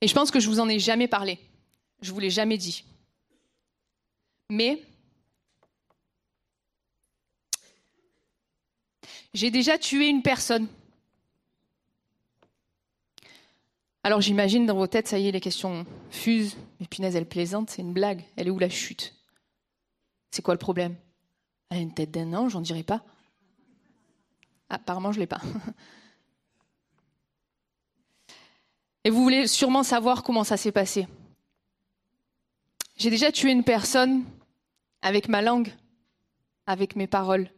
Et 0.00 0.06
je 0.06 0.14
pense 0.14 0.30
que 0.30 0.38
je 0.38 0.48
vous 0.48 0.60
en 0.60 0.68
ai 0.68 0.78
jamais 0.78 1.08
parlé. 1.08 1.40
Je 2.02 2.12
vous 2.12 2.20
l'ai 2.20 2.30
jamais 2.30 2.56
dit. 2.56 2.84
Mais 4.48 4.80
j'ai 9.34 9.50
déjà 9.50 9.78
tué 9.78 10.06
une 10.06 10.22
personne. 10.22 10.68
Alors 14.04 14.20
j'imagine 14.20 14.66
dans 14.66 14.76
vos 14.76 14.86
têtes, 14.86 15.08
ça 15.08 15.18
y 15.18 15.26
est, 15.26 15.32
les 15.32 15.40
questions 15.40 15.84
fusent. 16.10 16.56
Mais 16.78 16.86
punaise, 16.86 17.16
elle 17.16 17.26
plaisante, 17.26 17.70
c'est 17.70 17.82
une 17.82 17.92
blague. 17.92 18.22
Elle 18.36 18.46
est 18.46 18.50
où 18.50 18.60
la 18.60 18.68
chute? 18.68 19.16
C'est 20.32 20.42
quoi 20.42 20.54
le 20.54 20.58
problème? 20.58 20.96
Elle 21.68 21.78
a 21.78 21.80
une 21.80 21.94
tête 21.94 22.10
d'un 22.10 22.32
ange, 22.32 22.52
j'en 22.52 22.60
dirais 22.62 22.82
pas. 22.82 23.04
Apparemment, 24.70 25.12
je 25.12 25.20
l'ai 25.20 25.26
pas. 25.26 25.42
Et 29.04 29.10
vous 29.10 29.22
voulez 29.22 29.46
sûrement 29.46 29.82
savoir 29.82 30.22
comment 30.22 30.42
ça 30.44 30.56
s'est 30.56 30.72
passé. 30.72 31.06
J'ai 32.96 33.10
déjà 33.10 33.30
tué 33.30 33.50
une 33.50 33.64
personne 33.64 34.24
avec 35.02 35.28
ma 35.28 35.42
langue, 35.42 35.74
avec 36.66 36.96
mes 36.96 37.06
paroles, 37.06 37.50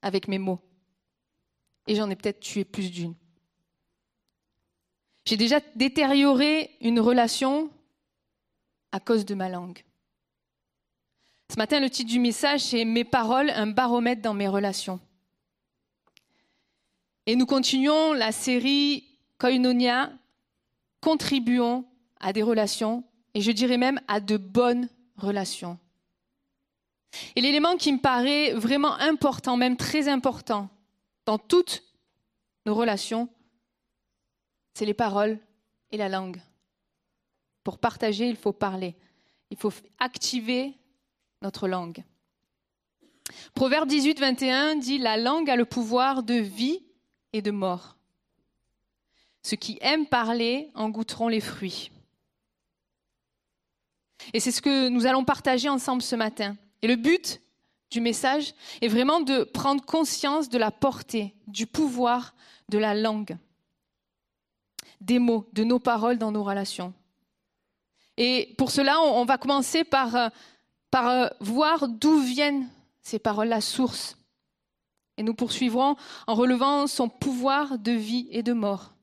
avec 0.00 0.26
mes 0.26 0.38
mots. 0.38 0.60
Et 1.86 1.96
j'en 1.96 2.08
ai 2.08 2.16
peut-être 2.16 2.40
tué 2.40 2.64
plus 2.64 2.90
d'une. 2.90 3.14
J'ai 5.26 5.36
déjà 5.36 5.60
détérioré 5.74 6.70
une 6.80 7.00
relation 7.00 7.70
à 8.92 9.00
cause 9.00 9.26
de 9.26 9.34
ma 9.34 9.50
langue. 9.50 9.82
Ce 11.50 11.56
matin, 11.56 11.80
le 11.80 11.90
titre 11.90 12.08
du 12.08 12.20
message, 12.20 12.60
c'est 12.60 12.84
Mes 12.84 13.02
paroles, 13.02 13.50
un 13.50 13.66
baromètre 13.66 14.22
dans 14.22 14.34
mes 14.34 14.46
relations. 14.46 15.00
Et 17.26 17.34
nous 17.34 17.44
continuons 17.44 18.12
la 18.12 18.30
série 18.30 19.04
Koinonia, 19.36 20.12
contribuons 21.00 21.84
à 22.20 22.32
des 22.32 22.44
relations, 22.44 23.02
et 23.34 23.40
je 23.40 23.50
dirais 23.50 23.78
même 23.78 24.00
à 24.06 24.20
de 24.20 24.36
bonnes 24.36 24.88
relations. 25.16 25.76
Et 27.34 27.40
l'élément 27.40 27.76
qui 27.76 27.92
me 27.92 27.98
paraît 27.98 28.52
vraiment 28.52 28.94
important, 28.94 29.56
même 29.56 29.76
très 29.76 30.06
important, 30.06 30.68
dans 31.26 31.38
toutes 31.38 31.82
nos 32.64 32.76
relations, 32.76 33.28
c'est 34.74 34.86
les 34.86 34.94
paroles 34.94 35.40
et 35.90 35.96
la 35.96 36.08
langue. 36.08 36.40
Pour 37.64 37.78
partager, 37.78 38.28
il 38.28 38.36
faut 38.36 38.52
parler. 38.52 38.94
Il 39.50 39.56
faut 39.56 39.72
activer 39.98 40.76
notre 41.42 41.68
langue. 41.68 42.04
Proverbe 43.54 43.88
18, 43.88 44.20
21 44.20 44.76
dit 44.76 44.98
La 44.98 45.16
langue 45.16 45.50
a 45.50 45.56
le 45.56 45.64
pouvoir 45.64 46.22
de 46.22 46.34
vie 46.34 46.84
et 47.32 47.42
de 47.42 47.50
mort. 47.50 47.96
Ceux 49.42 49.56
qui 49.56 49.78
aiment 49.80 50.06
parler 50.06 50.70
en 50.74 50.90
goûteront 50.90 51.28
les 51.28 51.40
fruits. 51.40 51.90
Et 54.34 54.40
c'est 54.40 54.50
ce 54.50 54.60
que 54.60 54.88
nous 54.88 55.06
allons 55.06 55.24
partager 55.24 55.68
ensemble 55.68 56.02
ce 56.02 56.16
matin. 56.16 56.56
Et 56.82 56.88
le 56.88 56.96
but 56.96 57.40
du 57.90 58.00
message 58.00 58.54
est 58.80 58.88
vraiment 58.88 59.20
de 59.20 59.44
prendre 59.44 59.84
conscience 59.84 60.48
de 60.48 60.58
la 60.58 60.70
portée, 60.70 61.34
du 61.46 61.66
pouvoir 61.66 62.34
de 62.68 62.78
la 62.78 62.94
langue, 62.94 63.36
des 65.00 65.18
mots, 65.18 65.48
de 65.52 65.64
nos 65.64 65.78
paroles 65.78 66.18
dans 66.18 66.32
nos 66.32 66.44
relations. 66.44 66.92
Et 68.16 68.54
pour 68.58 68.70
cela, 68.70 69.00
on 69.00 69.24
va 69.24 69.38
commencer 69.38 69.82
par, 69.82 70.14
euh, 70.14 70.28
par 70.90 71.08
euh, 71.08 71.28
voir 71.40 71.88
d'où 71.88 72.20
viennent 72.20 72.68
ces 73.02 73.18
paroles, 73.18 73.48
la 73.48 73.60
source. 73.60 74.16
Et 75.16 75.22
nous 75.22 75.34
poursuivrons 75.34 75.96
en 76.26 76.34
relevant 76.34 76.86
son 76.86 77.08
pouvoir 77.08 77.78
de 77.78 77.92
vie 77.92 78.28
et 78.30 78.42
de 78.42 78.52
mort. 78.52 78.94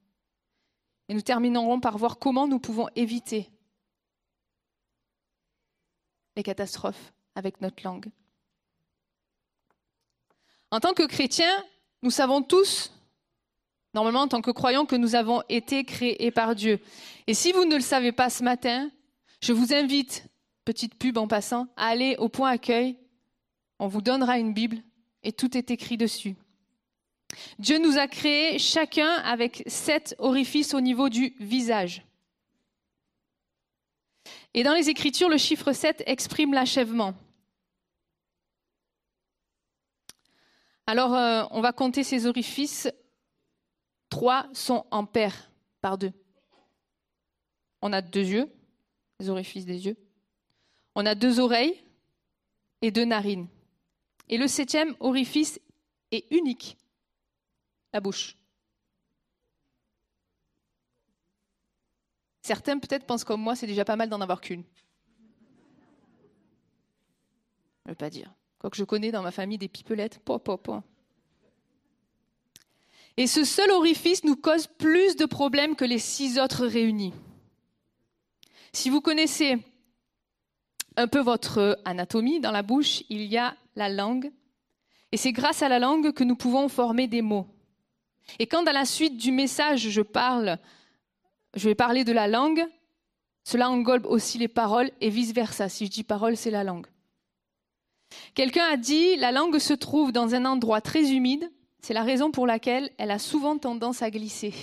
Et 1.09 1.13
nous 1.13 1.21
terminerons 1.21 1.79
par 1.79 1.97
voir 1.97 2.19
comment 2.19 2.47
nous 2.47 2.59
pouvons 2.59 2.87
éviter 2.95 3.49
les 6.35 6.43
catastrophes 6.43 7.13
avec 7.35 7.61
notre 7.61 7.83
langue. 7.83 8.09
En 10.71 10.79
tant 10.79 10.93
que 10.93 11.03
chrétiens, 11.03 11.63
nous 12.01 12.11
savons 12.11 12.41
tous, 12.41 12.91
normalement 13.93 14.21
en 14.21 14.27
tant 14.27 14.41
que 14.41 14.51
croyants, 14.51 14.85
que 14.85 14.95
nous 14.95 15.15
avons 15.15 15.41
été 15.49 15.83
créés 15.85 16.31
par 16.31 16.55
Dieu. 16.55 16.79
Et 17.25 17.33
si 17.33 17.51
vous 17.51 17.65
ne 17.65 17.75
le 17.75 17.81
savez 17.81 18.11
pas 18.11 18.29
ce 18.29 18.43
matin, 18.43 18.91
je 19.41 19.53
vous 19.53 19.73
invite 19.73 20.25
petite 20.67 20.95
pub 20.95 21.17
en 21.17 21.29
passant, 21.29 21.69
allez 21.77 22.17
au 22.17 22.27
point 22.27 22.49
accueil, 22.49 22.97
on 23.79 23.87
vous 23.87 24.01
donnera 24.01 24.37
une 24.37 24.53
Bible 24.53 24.83
et 25.23 25.31
tout 25.31 25.57
est 25.57 25.71
écrit 25.71 25.95
dessus. 25.95 26.35
Dieu 27.57 27.77
nous 27.77 27.97
a 27.97 28.07
créés 28.07 28.59
chacun 28.59 29.13
avec 29.23 29.63
sept 29.67 30.13
orifices 30.17 30.73
au 30.73 30.81
niveau 30.81 31.07
du 31.07 31.37
visage. 31.39 32.05
Et 34.53 34.63
dans 34.63 34.73
les 34.73 34.89
Écritures, 34.89 35.29
le 35.29 35.37
chiffre 35.37 35.71
7 35.71 36.03
exprime 36.05 36.53
l'achèvement. 36.53 37.13
Alors, 40.85 41.13
euh, 41.13 41.45
on 41.51 41.61
va 41.61 41.71
compter 41.71 42.03
ces 42.03 42.25
orifices. 42.25 42.89
Trois 44.09 44.47
sont 44.51 44.85
en 44.91 45.05
paire 45.05 45.49
par 45.79 45.97
deux. 45.97 46.11
On 47.81 47.93
a 47.93 48.01
deux 48.01 48.25
yeux, 48.25 48.51
les 49.21 49.29
orifices 49.29 49.65
des 49.65 49.85
yeux. 49.85 49.97
On 50.99 51.05
a 51.05 51.13
deux 51.13 51.39
oreilles 51.39 51.79
et 52.81 52.89
deux 52.89 53.05
narines. 53.05 53.47
Et 54.29 54.37
le 54.39 54.47
septième 54.47 54.95
orifice 54.99 55.59
est 56.11 56.25
unique, 56.31 56.75
la 57.93 57.99
bouche. 57.99 58.35
Certains 62.41 62.79
peut-être 62.79 63.05
pensent 63.05 63.23
comme 63.23 63.41
moi, 63.41 63.55
c'est 63.55 63.67
déjà 63.67 63.85
pas 63.85 63.95
mal 63.95 64.09
d'en 64.09 64.21
avoir 64.21 64.41
qu'une. 64.41 64.63
Je 67.85 67.89
ne 67.89 67.91
veux 67.91 67.95
pas 67.95 68.09
dire. 68.09 68.33
Quoique 68.57 68.77
je 68.77 68.83
connais 68.83 69.11
dans 69.11 69.21
ma 69.21 69.31
famille 69.31 69.59
des 69.59 69.67
pipelettes. 69.67 70.19
Et 73.17 73.27
ce 73.27 73.43
seul 73.43 73.69
orifice 73.69 74.23
nous 74.23 74.35
cause 74.35 74.65
plus 74.65 75.15
de 75.15 75.25
problèmes 75.25 75.75
que 75.75 75.85
les 75.85 75.99
six 75.99 76.39
autres 76.39 76.65
réunis. 76.65 77.13
Si 78.73 78.89
vous 78.89 79.01
connaissez 79.01 79.59
un 80.97 81.07
peu 81.07 81.19
votre 81.19 81.79
anatomie 81.85 82.39
dans 82.39 82.51
la 82.51 82.63
bouche, 82.63 83.03
il 83.09 83.21
y 83.23 83.37
a 83.37 83.55
la 83.75 83.87
langue. 83.87 84.31
Et 85.11 85.17
c'est 85.17 85.31
grâce 85.31 85.61
à 85.61 85.69
la 85.69 85.79
langue 85.79 86.11
que 86.11 86.23
nous 86.23 86.35
pouvons 86.35 86.67
former 86.67 87.07
des 87.07 87.21
mots. 87.21 87.47
Et 88.39 88.47
quand 88.47 88.63
dans 88.63 88.73
la 88.73 88.83
suite 88.83 89.17
du 89.17 89.31
message, 89.31 89.87
je 89.89 90.01
parle, 90.01 90.57
je 91.55 91.69
vais 91.69 91.75
parler 91.75 92.03
de 92.03 92.11
la 92.11 92.27
langue, 92.27 92.65
cela 93.43 93.69
englobe 93.69 94.05
aussi 94.05 94.37
les 94.37 94.49
paroles 94.49 94.91
et 94.99 95.09
vice-versa. 95.09 95.69
Si 95.69 95.85
je 95.85 95.91
dis 95.91 96.03
parole, 96.03 96.35
c'est 96.35 96.51
la 96.51 96.65
langue. 96.65 96.87
Quelqu'un 98.33 98.65
a 98.65 98.75
dit, 98.75 99.15
la 99.17 99.31
langue 99.31 99.59
se 99.59 99.73
trouve 99.73 100.11
dans 100.11 100.35
un 100.35 100.45
endroit 100.45 100.81
très 100.81 101.11
humide, 101.13 101.49
c'est 101.81 101.93
la 101.93 102.03
raison 102.03 102.31
pour 102.31 102.47
laquelle 102.47 102.91
elle 102.97 103.11
a 103.11 103.19
souvent 103.19 103.57
tendance 103.57 104.01
à 104.01 104.09
glisser. 104.09 104.53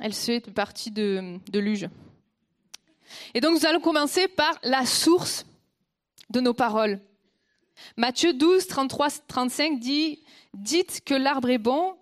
Elle 0.00 0.12
fait 0.12 0.40
partie 0.52 0.90
de, 0.90 1.40
Luge. 1.54 1.88
Et 3.34 3.40
donc 3.40 3.58
nous 3.58 3.66
allons 3.66 3.80
commencer 3.80 4.28
par 4.28 4.58
la 4.62 4.86
source 4.86 5.46
de 6.30 6.40
nos 6.40 6.54
paroles. 6.54 7.00
Matthieu 7.96 8.32
12, 8.32 8.66
33, 8.66 9.08
35 9.26 9.80
dit 9.80 10.22
Dites 10.54 11.02
que 11.04 11.14
l'arbre 11.14 11.50
est 11.50 11.58
bon 11.58 11.94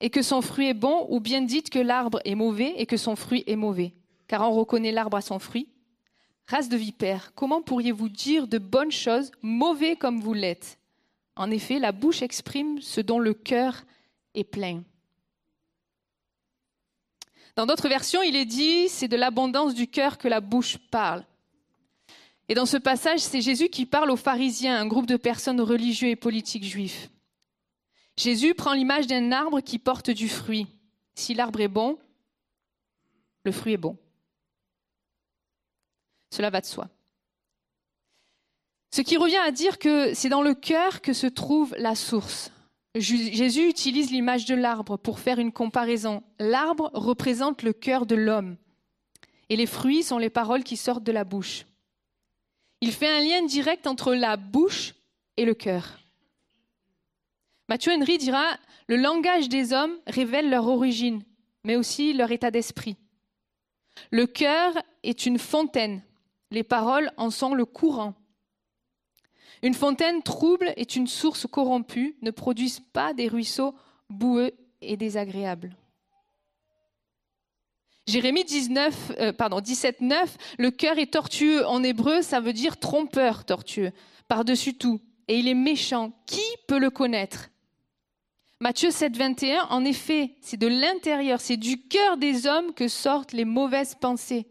et 0.00 0.10
que 0.10 0.22
son 0.22 0.42
fruit 0.42 0.68
est 0.68 0.74
bon, 0.74 1.06
ou 1.10 1.20
bien 1.20 1.42
dites 1.42 1.70
que 1.70 1.78
l'arbre 1.78 2.20
est 2.24 2.34
mauvais 2.34 2.74
et 2.76 2.86
que 2.86 2.96
son 2.96 3.16
fruit 3.16 3.44
est 3.46 3.56
mauvais. 3.56 3.94
Car 4.28 4.42
on 4.42 4.54
reconnaît 4.54 4.92
l'arbre 4.92 5.18
à 5.18 5.20
son 5.20 5.38
fruit. 5.38 5.68
Race 6.46 6.68
de 6.68 6.76
vipères, 6.76 7.32
comment 7.34 7.62
pourriez-vous 7.62 8.08
dire 8.08 8.48
de 8.48 8.58
bonnes 8.58 8.90
choses, 8.90 9.30
mauvais 9.42 9.96
comme 9.96 10.20
vous 10.20 10.34
l'êtes? 10.34 10.78
En 11.36 11.50
effet, 11.50 11.78
la 11.78 11.92
bouche 11.92 12.22
exprime 12.22 12.80
ce 12.80 13.00
dont 13.00 13.18
le 13.18 13.34
cœur 13.34 13.84
est 14.34 14.44
plein. 14.44 14.82
Dans 17.56 17.66
d'autres 17.66 17.88
versions, 17.88 18.22
il 18.22 18.36
est 18.36 18.44
dit, 18.44 18.88
c'est 18.88 19.08
de 19.08 19.16
l'abondance 19.16 19.74
du 19.74 19.86
cœur 19.86 20.18
que 20.18 20.28
la 20.28 20.40
bouche 20.40 20.78
parle. 20.90 21.24
Et 22.48 22.54
dans 22.54 22.66
ce 22.66 22.76
passage, 22.76 23.20
c'est 23.20 23.40
Jésus 23.40 23.68
qui 23.68 23.86
parle 23.86 24.10
aux 24.10 24.16
pharisiens, 24.16 24.80
un 24.80 24.86
groupe 24.86 25.06
de 25.06 25.16
personnes 25.16 25.60
religieux 25.60 26.08
et 26.08 26.16
politiques 26.16 26.64
juifs. 26.64 27.08
Jésus 28.16 28.54
prend 28.54 28.72
l'image 28.72 29.06
d'un 29.06 29.32
arbre 29.32 29.60
qui 29.60 29.78
porte 29.78 30.10
du 30.10 30.28
fruit. 30.28 30.66
Si 31.14 31.34
l'arbre 31.34 31.60
est 31.60 31.68
bon, 31.68 31.98
le 33.44 33.52
fruit 33.52 33.74
est 33.74 33.78
bon. 33.78 33.96
Cela 36.30 36.50
va 36.50 36.60
de 36.60 36.66
soi. 36.66 36.88
Ce 38.90 39.00
qui 39.00 39.16
revient 39.16 39.36
à 39.36 39.52
dire 39.52 39.78
que 39.78 40.14
c'est 40.14 40.28
dans 40.28 40.42
le 40.42 40.54
cœur 40.54 41.00
que 41.00 41.12
se 41.12 41.26
trouve 41.26 41.74
la 41.78 41.94
source. 41.94 42.50
Jésus 42.96 43.68
utilise 43.68 44.10
l'image 44.10 44.46
de 44.46 44.54
l'arbre 44.54 44.96
pour 44.96 45.20
faire 45.20 45.38
une 45.38 45.52
comparaison. 45.52 46.22
L'arbre 46.38 46.90
représente 46.92 47.62
le 47.62 47.72
cœur 47.72 48.04
de 48.04 48.16
l'homme 48.16 48.56
et 49.50 49.56
les 49.56 49.66
fruits 49.66 50.02
sont 50.02 50.16
les 50.16 50.30
paroles 50.30 50.64
qui 50.64 50.76
sortent 50.76 51.04
de 51.04 51.12
la 51.12 51.24
bouche. 51.24 51.66
Il 52.80 52.92
fait 52.92 53.08
un 53.08 53.20
lien 53.20 53.44
direct 53.44 53.86
entre 53.86 54.14
la 54.14 54.36
bouche 54.36 54.94
et 55.36 55.44
le 55.44 55.54
cœur. 55.54 55.98
Mathieu 57.68 57.92
Henry 57.92 58.16
dira 58.16 58.56
Le 58.86 58.96
langage 58.96 59.48
des 59.48 59.72
hommes 59.72 59.96
révèle 60.06 60.48
leur 60.48 60.66
origine, 60.66 61.22
mais 61.64 61.76
aussi 61.76 62.12
leur 62.12 62.30
état 62.30 62.50
d'esprit. 62.50 62.96
Le 64.10 64.26
cœur 64.26 64.72
est 65.02 65.26
une 65.26 65.38
fontaine, 65.38 66.02
les 66.52 66.64
paroles 66.64 67.10
en 67.16 67.30
sont 67.30 67.54
le 67.54 67.64
courant. 67.64 68.14
Une 69.62 69.74
fontaine 69.74 70.22
trouble 70.22 70.72
est 70.76 70.96
une 70.96 71.06
source 71.06 71.46
corrompue, 71.46 72.16
ne 72.22 72.30
produisent 72.30 72.82
pas 72.92 73.12
des 73.12 73.28
ruisseaux 73.28 73.74
boueux 74.08 74.52
et 74.80 74.96
désagréables. 74.96 75.76
Jérémie 78.06 78.44
19, 78.44 79.12
euh, 79.18 79.32
pardon, 79.32 79.60
17, 79.60 80.00
9, 80.00 80.36
le 80.58 80.70
cœur 80.70 80.98
est 80.98 81.12
tortueux. 81.12 81.66
En 81.66 81.82
hébreu, 81.84 82.22
ça 82.22 82.40
veut 82.40 82.52
dire 82.52 82.78
trompeur, 82.78 83.44
tortueux, 83.44 83.92
par-dessus 84.26 84.74
tout. 84.74 85.00
Et 85.28 85.38
il 85.38 85.46
est 85.46 85.54
méchant. 85.54 86.12
Qui 86.26 86.42
peut 86.66 86.78
le 86.78 86.90
connaître? 86.90 87.50
Matthieu 88.58 88.90
7, 88.90 89.16
21, 89.16 89.66
en 89.70 89.84
effet, 89.84 90.34
c'est 90.40 90.58
de 90.58 90.66
l'intérieur, 90.66 91.40
c'est 91.40 91.56
du 91.56 91.80
cœur 91.86 92.16
des 92.16 92.46
hommes 92.46 92.74
que 92.74 92.88
sortent 92.88 93.32
les 93.32 93.46
mauvaises 93.46 93.94
pensées. 93.94 94.46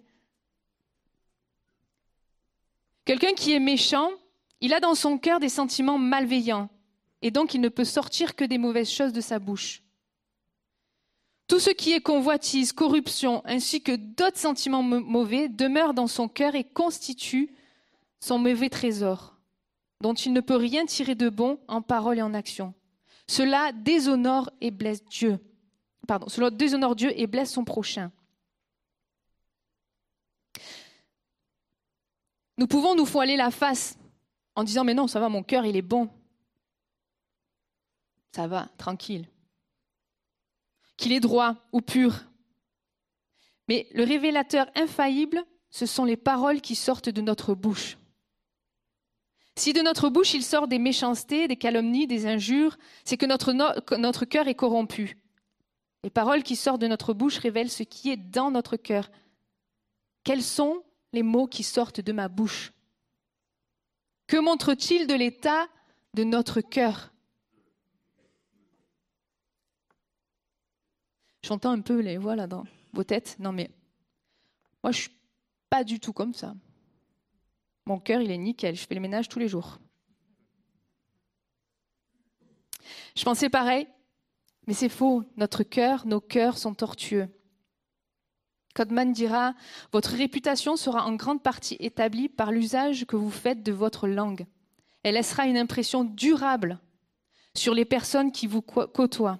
Quelqu'un 3.06 3.34
qui 3.34 3.52
est 3.52 3.60
méchant, 3.60 4.10
il 4.62 4.74
a 4.74 4.80
dans 4.80 4.96
son 4.96 5.18
cœur 5.18 5.40
des 5.40 5.50
sentiments 5.50 5.98
malveillants, 5.98 6.70
et 7.22 7.32
donc 7.32 7.54
il 7.54 7.62
ne 7.62 7.70
peut 7.70 7.86
sortir 7.86 8.36
que 8.36 8.44
des 8.44 8.58
mauvaises 8.58 8.90
choses 8.90 9.14
de 9.14 9.22
sa 9.22 9.40
bouche. 9.40 9.84
Tout 11.48 11.60
ce 11.60 11.72
qui 11.72 11.94
est 11.94 12.02
convoitise, 12.02 12.74
corruption, 12.74 13.42
ainsi 13.46 13.82
que 13.82 13.96
d'autres 13.96 14.38
sentiments 14.38 14.84
mauvais 14.84 15.50
demeure 15.50 15.94
dans 15.94 16.08
son 16.08 16.28
cœur 16.28 16.56
et 16.56 16.64
constitue 16.64 17.56
son 18.20 18.38
mauvais 18.38 18.70
trésor, 18.70 19.36
dont 20.02 20.14
il 20.14 20.34
ne 20.34 20.42
peut 20.42 20.56
rien 20.56 20.86
tirer 20.86 21.16
de 21.16 21.30
bon 21.30 21.60
en 21.68 21.82
parole 21.82 22.20
et 22.20 22.22
en 22.22 22.34
action. 22.34 22.74
Cela 23.28 23.72
déshonore 23.72 24.50
et 24.62 24.72
blesse 24.72 25.04
Dieu. 25.06 25.40
Pardon, 26.08 26.28
cela 26.30 26.50
déshonore 26.50 26.96
Dieu 26.96 27.12
et 27.16 27.28
blesse 27.28 27.52
son 27.52 27.64
prochain. 27.64 28.12
Nous 32.58 32.68
pouvons 32.68 32.96
nous 32.96 33.06
voiler 33.06 33.38
la 33.38 33.52
face 33.52 33.99
en 34.60 34.64
disant 34.64 34.84
mais 34.84 34.94
non, 34.94 35.08
ça 35.08 35.20
va, 35.20 35.30
mon 35.30 35.44
cœur, 35.44 35.66
il 35.66 35.76
est 35.76 35.82
bon. 35.82 36.10
Ça 38.36 38.48
va, 38.48 38.70
tranquille 38.78 39.28
qu'il 41.00 41.14
est 41.14 41.20
droit 41.20 41.56
ou 41.72 41.82
pur. 41.82 42.26
Mais 43.68 43.88
le 43.94 44.04
révélateur 44.04 44.70
infaillible, 44.76 45.44
ce 45.72 45.86
sont 45.86 46.06
les 46.06 46.18
paroles 46.18 46.62
qui 46.62 46.76
sortent 46.76 47.10
de 47.10 47.22
notre 47.22 47.56
bouche. 47.56 47.98
Si 49.56 49.74
de 49.74 49.82
notre 49.82 50.10
bouche 50.10 50.34
il 50.34 50.44
sort 50.44 50.68
des 50.68 50.80
méchancetés, 50.80 51.48
des 51.48 51.56
calomnies, 51.56 52.08
des 52.08 52.26
injures, 52.28 52.78
c'est 53.04 53.18
que 53.18 53.26
notre, 53.26 54.26
cœur 54.26 54.48
est 54.48 54.56
corrompu. 54.56 55.18
Les 56.04 56.10
paroles 56.10 56.44
qui 56.44 56.56
sortent 56.56 56.82
de 56.82 56.88
notre 56.88 57.14
bouche 57.14 57.38
révèlent 57.38 57.72
ce 57.72 57.84
qui 57.84 58.10
est 58.10 58.18
dans 58.18 58.52
notre 58.52 58.78
cœur. 58.78 59.10
Quels 60.24 60.44
sont 60.44 60.84
les 61.14 61.24
mots 61.24 61.48
qui 61.48 61.64
sortent 61.64 62.02
de 62.02 62.12
ma 62.12 62.28
bouche? 62.28 62.72
Que 64.30 64.38
montre-t-il 64.38 65.08
de 65.08 65.16
l'état 65.16 65.68
de 66.14 66.24
notre 66.24 66.62
cœur? 66.62 67.12
J'entends 71.42 71.72
un 71.72 71.82
peu 71.82 72.00
les 72.00 72.20
voix 72.20 72.36
là 72.36 72.46
dans 72.46 72.64
vos 72.94 73.04
têtes. 73.04 73.38
Non, 73.40 73.52
mais 73.52 73.72
moi, 74.84 74.92
je 74.92 75.00
suis 75.00 75.18
pas 75.68 75.84
du 75.84 76.00
tout 76.00 76.14
comme 76.14 76.36
ça. 76.36 76.54
Mon 77.88 78.00
cœur, 78.00 78.22
il 78.22 78.30
est 78.30 78.38
nickel. 78.38 78.76
Je 78.76 78.86
fais 78.86 78.94
le 78.94 79.02
ménage 79.02 79.30
tous 79.30 79.40
les 79.40 79.48
jours. 79.48 79.80
Je 83.16 83.24
pensais 83.24 83.50
pareil, 83.50 83.88
mais 84.68 84.76
c'est 84.76 84.90
faux. 84.90 85.24
Notre 85.38 85.64
cœur, 85.64 86.06
nos 86.06 86.22
cœurs 86.22 86.60
sont 86.60 86.76
tortueux. 86.76 87.30
Codman 88.76 89.12
dira 89.12 89.54
Votre 89.92 90.12
réputation 90.12 90.76
sera 90.76 91.06
en 91.06 91.16
grande 91.16 91.42
partie 91.42 91.78
établie 91.80 92.30
par 92.30 92.52
l'usage 92.52 93.06
que 93.06 93.16
vous 93.16 93.32
faites 93.32 93.64
de 93.64 93.72
votre 93.72 94.08
langue. 94.08 94.46
Elle 95.04 95.16
laissera 95.16 95.46
une 95.46 95.58
impression 95.58 96.04
durable 96.04 96.80
sur 97.56 97.74
les 97.74 97.86
personnes 97.86 98.32
qui 98.32 98.48
vous 98.48 98.62
côtoient. 98.62 99.40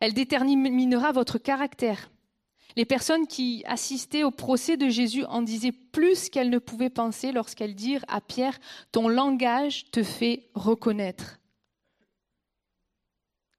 Elle 0.00 0.14
déterminera 0.14 1.12
votre 1.12 1.38
caractère. 1.38 2.10
Les 2.76 2.84
personnes 2.84 3.26
qui 3.26 3.64
assistaient 3.66 4.22
au 4.22 4.30
procès 4.30 4.76
de 4.76 4.88
Jésus 4.88 5.24
en 5.24 5.42
disaient 5.42 5.72
plus 5.72 6.28
qu'elles 6.28 6.50
ne 6.50 6.58
pouvaient 6.58 6.90
penser 6.90 7.32
lorsqu'elles 7.32 7.74
dirent 7.74 8.04
à 8.06 8.20
Pierre, 8.20 8.58
Ton 8.92 9.08
langage 9.08 9.90
te 9.90 10.02
fait 10.02 10.48
reconnaître. 10.54 11.40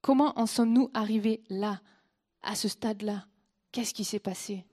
Comment 0.01 0.39
en 0.39 0.45
sommes-nous 0.45 0.89
arrivés 0.93 1.41
là, 1.49 1.81
à 2.41 2.55
ce 2.55 2.69
stade-là? 2.69 3.25
Qu'est-ce 3.71 3.93
qui 3.93 4.05
s'est 4.05 4.19
passé? 4.19 4.65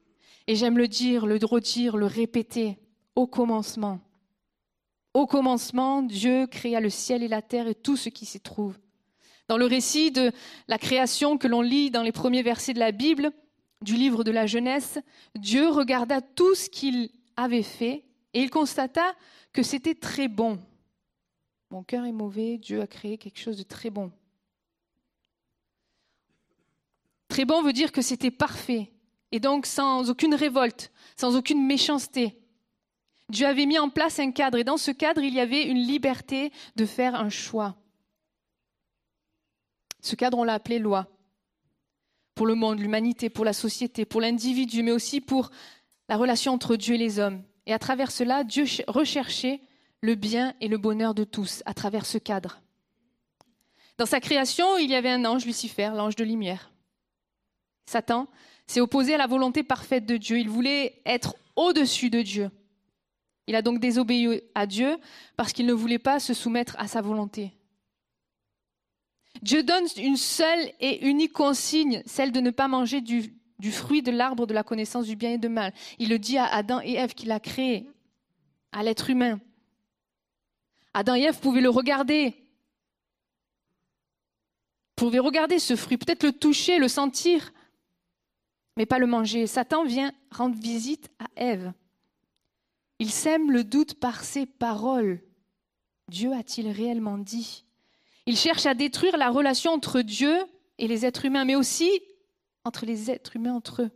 Et 0.47 0.55
j'aime 0.55 0.78
le 0.78 0.88
dire, 0.88 1.26
le 1.26 1.38
redire, 1.42 1.97
le 1.97 2.07
répéter. 2.07 2.78
Au 3.14 3.26
commencement. 3.26 4.01
Au 5.14 5.26
commencement, 5.26 6.03
Dieu 6.03 6.47
créa 6.47 6.80
le 6.80 6.90
ciel 6.90 7.22
et 7.22 7.28
la 7.28 7.40
terre 7.40 7.68
et 7.68 7.74
tout 7.74 7.97
ce 7.97 8.11
qui 8.11 8.26
s'y 8.26 8.40
trouve. 8.40 8.78
Dans 9.49 9.57
le 9.57 9.64
récit 9.64 10.11
de 10.11 10.32
la 10.68 10.76
création 10.76 11.38
que 11.38 11.49
l'on 11.49 11.62
lit 11.62 11.90
dans 11.90 12.03
les 12.03 12.12
premiers 12.12 12.42
versets 12.42 12.74
de 12.74 12.78
la 12.78 12.92
Bible, 12.92 13.32
du 13.80 13.94
livre 13.94 14.24
de 14.24 14.30
la 14.30 14.47
Genèse, 14.47 15.01
Dieu 15.34 15.68
regarda 15.70 16.20
tout 16.20 16.55
ce 16.55 16.68
qu'il 16.68 17.11
avait 17.36 17.62
fait 17.62 18.05
et 18.34 18.42
il 18.42 18.51
constata 18.51 19.14
que 19.53 19.62
c'était 19.62 19.94
très 19.94 20.28
bon. 20.28 20.59
Mon 21.70 21.82
cœur 21.82 22.05
est 22.05 22.12
mauvais, 22.12 22.59
Dieu 22.59 22.82
a 22.82 22.86
créé 22.86 23.16
quelque 23.16 23.38
chose 23.38 23.57
de 23.57 23.62
très 23.62 23.90
bon. 23.90 24.12
Très 27.28 27.44
bon 27.44 27.62
veut 27.62 27.72
dire 27.72 27.92
que 27.92 28.03
c'était 28.03 28.30
parfait 28.30 28.92
et 29.37 29.41
donc 29.41 29.66
sans 29.66 30.09
aucune 30.09 30.34
révolte, 30.34 30.91
sans 31.14 31.37
aucune 31.37 31.66
méchanceté. 31.66 32.39
Dieu 33.28 33.47
avait 33.47 33.66
mis 33.66 33.78
en 33.78 33.91
place 33.91 34.18
un 34.18 34.30
cadre 34.30 34.57
et 34.57 34.64
dans 34.64 34.78
ce 34.78 34.91
cadre, 34.91 35.20
il 35.20 35.34
y 35.34 35.41
avait 35.41 35.64
une 35.64 35.76
liberté 35.76 36.53
de 36.76 36.87
faire 36.87 37.14
un 37.14 37.28
choix. 37.28 37.76
Ce 40.01 40.16
cadre, 40.16 40.39
on 40.39 40.45
l'a 40.45 40.55
appelé 40.55 40.78
loi 40.78 41.07
pour 42.34 42.47
le 42.47 42.55
monde, 42.55 42.78
l'humanité, 42.78 43.28
pour 43.28 43.45
la 43.45 43.53
société, 43.53 44.07
pour 44.07 44.22
l'individu, 44.22 44.82
mais 44.82 44.93
aussi 44.93 45.20
pour 45.20 45.51
la 46.09 46.16
relation 46.16 46.55
entre 46.55 46.76
Dieu 46.76 46.95
et 46.95 46.99
les 46.99 47.18
hommes. 47.18 47.43
Et 47.66 47.74
à 47.74 47.78
travers 47.78 48.11
cela, 48.11 48.43
Dieu 48.43 48.64
recherchait 48.89 49.61
le 50.01 50.14
bien 50.14 50.55
et 50.62 50.68
le 50.68 50.78
bonheur 50.78 51.12
de 51.12 51.24
tous, 51.24 51.62
à 51.66 51.74
travers 51.74 52.07
ce 52.07 52.16
cadre. 52.16 52.62
Dans 53.99 54.07
sa 54.07 54.20
création, 54.20 54.78
il 54.78 54.89
y 54.89 54.95
avait 54.95 55.11
un 55.11 55.26
ange, 55.26 55.45
Lucifer, 55.45 55.91
l'ange 55.95 56.16
de 56.16 56.24
lumière. 56.24 56.70
Satan 57.84 58.28
s'est 58.67 58.81
opposé 58.81 59.14
à 59.14 59.19
la 59.19 59.27
volonté 59.27 59.62
parfaite 59.62 60.07
de 60.07 60.17
Dieu. 60.17 60.39
Il 60.39 60.49
voulait 60.49 61.01
être 61.07 61.37
au-dessus 61.55 62.11
de 62.11 62.23
Dieu. 62.23 62.51
Il 63.47 63.55
a 63.55 63.62
donc 63.62 63.81
désobéi 63.81 64.43
à 64.55 64.67
Dieu 64.67 64.99
parce 65.37 65.53
qu'il 65.53 65.67
ne 65.67 65.73
voulait 65.73 65.99
pas 65.99 66.19
se 66.19 66.35
soumettre 66.35 66.75
à 66.79 66.89
sa 66.89 67.01
volonté. 67.01 67.53
Dieu 69.43 69.62
donne 69.62 69.85
une 69.99 70.17
seule 70.17 70.73
et 70.81 71.07
unique 71.07 71.33
consigne, 71.33 72.03
celle 72.07 72.33
de 72.33 72.41
ne 72.41 72.51
pas 72.51 72.69
manger 72.69 73.01
du, 73.01 73.33
fruit 73.71 74.03
de 74.03 74.11
l'arbre 74.11 74.47
de 74.47 74.55
la 74.55 74.62
connaissance 74.62 75.07
du 75.07 75.17
bien 75.17 75.33
et 75.33 75.39
du 75.39 75.49
mal. 75.49 75.73
Il 75.99 76.09
le 76.09 76.19
dit 76.19 76.39
à 76.39 76.47
Adam 76.47 76.81
et 76.83 76.95
Ève 76.95 77.14
qu'il 77.14 77.31
a 77.31 77.41
créé, 77.41 77.89
à 78.73 78.83
l'être 78.83 79.11
humain. 79.11 79.39
Adam 80.95 81.14
et 81.14 81.23
Ève 81.23 81.39
pouvaient 81.39 81.61
le 81.61 81.69
regarder, 81.69 82.35
pouvaient 84.97 85.19
regarder 85.19 85.59
ce 85.59 85.77
fruit, 85.77 85.99
peut-être 85.99 86.25
le 86.25 86.33
toucher, 86.33 86.79
le 86.79 86.89
sentir, 86.89 87.53
mais 88.77 88.87
pas 88.87 88.99
le 88.99 89.07
manger. 89.07 89.47
Satan 89.47 89.85
vient 89.85 90.12
rendre 90.31 90.57
visite 90.57 91.09
à 91.18 91.27
Ève. 91.37 91.72
Il 92.99 93.11
sème 93.11 93.51
le 93.51 93.64
doute 93.64 93.95
par 93.95 94.24
ses 94.24 94.47
paroles. 94.47 95.20
Dieu 96.09 96.33
a-t-il 96.33 96.68
réellement 96.68 97.18
dit? 97.18 97.64
Il 98.27 98.37
cherche 98.37 98.66
à 98.66 98.74
détruire 98.74 99.16
la 99.16 99.31
relation 99.31 99.72
entre 99.72 100.01
Dieu 100.01 100.37
et 100.79 100.89
les 100.89 101.07
êtres 101.07 101.24
humains, 101.24 101.45
mais 101.45 101.57
aussi 101.57 101.91
entre 102.64 102.87
les 102.87 103.11
êtres 103.11 103.37
humains 103.37 103.55
entre 103.55 103.83
eux. 103.83 103.91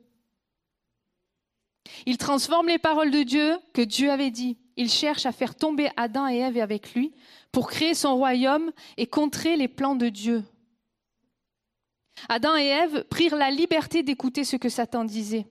Il 2.07 2.19
transforme 2.19 2.69
les 2.69 2.79
paroles 2.79 3.11
de 3.11 3.23
Dieu 3.23 3.59
que 3.73 3.83
Dieu 3.83 4.11
avait 4.11 4.31
dit. 4.31 4.59
Il 4.77 4.89
cherche 4.89 5.27
à 5.27 5.33
faire 5.33 5.57
tomber 5.57 5.91
Adam 5.97 6.29
et 6.29 6.39
Ève 6.39 6.59
avec 6.59 6.95
lui 6.95 7.13
pour 7.53 7.69
créer 7.69 7.95
son 7.95 8.17
royaume 8.17 8.71
et 8.97 9.07
contrer 9.07 9.57
les 9.57 9.69
plans 9.69 9.97
de 9.97 10.09
Dieu. 10.09 10.45
Adam 12.29 12.57
et 12.57 12.67
Ève 12.67 13.05
prirent 13.05 13.37
la 13.37 13.51
liberté 13.51 14.03
d'écouter 14.03 14.45
ce 14.45 14.57
que 14.57 14.69
Satan 14.69 15.05
disait. 15.05 15.47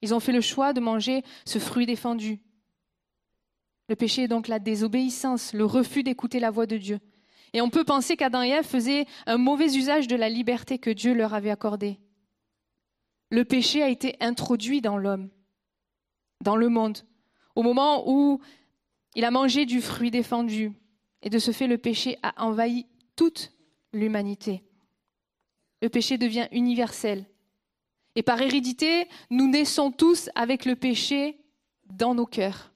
Ils 0.00 0.14
ont 0.14 0.20
fait 0.20 0.32
le 0.32 0.40
choix 0.40 0.72
de 0.72 0.80
manger 0.80 1.22
ce 1.44 1.58
fruit 1.58 1.86
défendu. 1.86 2.40
Le 3.88 3.96
péché 3.96 4.22
est 4.22 4.28
donc 4.28 4.48
la 4.48 4.58
désobéissance, 4.58 5.52
le 5.52 5.64
refus 5.64 6.02
d'écouter 6.02 6.40
la 6.40 6.50
voix 6.50 6.66
de 6.66 6.76
Dieu. 6.76 6.98
Et 7.52 7.60
on 7.60 7.70
peut 7.70 7.84
penser 7.84 8.16
qu'Adam 8.16 8.42
et 8.42 8.48
Ève 8.48 8.66
faisaient 8.66 9.06
un 9.26 9.36
mauvais 9.36 9.76
usage 9.76 10.08
de 10.08 10.16
la 10.16 10.28
liberté 10.28 10.78
que 10.78 10.90
Dieu 10.90 11.14
leur 11.14 11.34
avait 11.34 11.50
accordée. 11.50 11.98
Le 13.30 13.44
péché 13.44 13.82
a 13.82 13.88
été 13.88 14.16
introduit 14.20 14.80
dans 14.80 14.96
l'homme, 14.96 15.28
dans 16.42 16.56
le 16.56 16.68
monde, 16.68 16.98
au 17.54 17.62
moment 17.62 18.08
où 18.08 18.40
il 19.14 19.24
a 19.24 19.30
mangé 19.30 19.66
du 19.66 19.80
fruit 19.80 20.10
défendu. 20.10 20.72
Et 21.22 21.30
de 21.30 21.38
ce 21.38 21.50
fait, 21.50 21.66
le 21.66 21.78
péché 21.78 22.18
a 22.22 22.42
envahi 22.42 22.86
toute 23.14 23.52
l'humanité. 23.92 24.64
Le 25.82 25.88
péché 25.88 26.16
devient 26.16 26.48
universel. 26.52 27.26
Et 28.14 28.22
par 28.22 28.40
hérédité, 28.40 29.08
nous 29.30 29.48
naissons 29.48 29.90
tous 29.90 30.30
avec 30.34 30.64
le 30.64 30.76
péché 30.76 31.36
dans 31.86 32.14
nos 32.14 32.26
cœurs. 32.26 32.72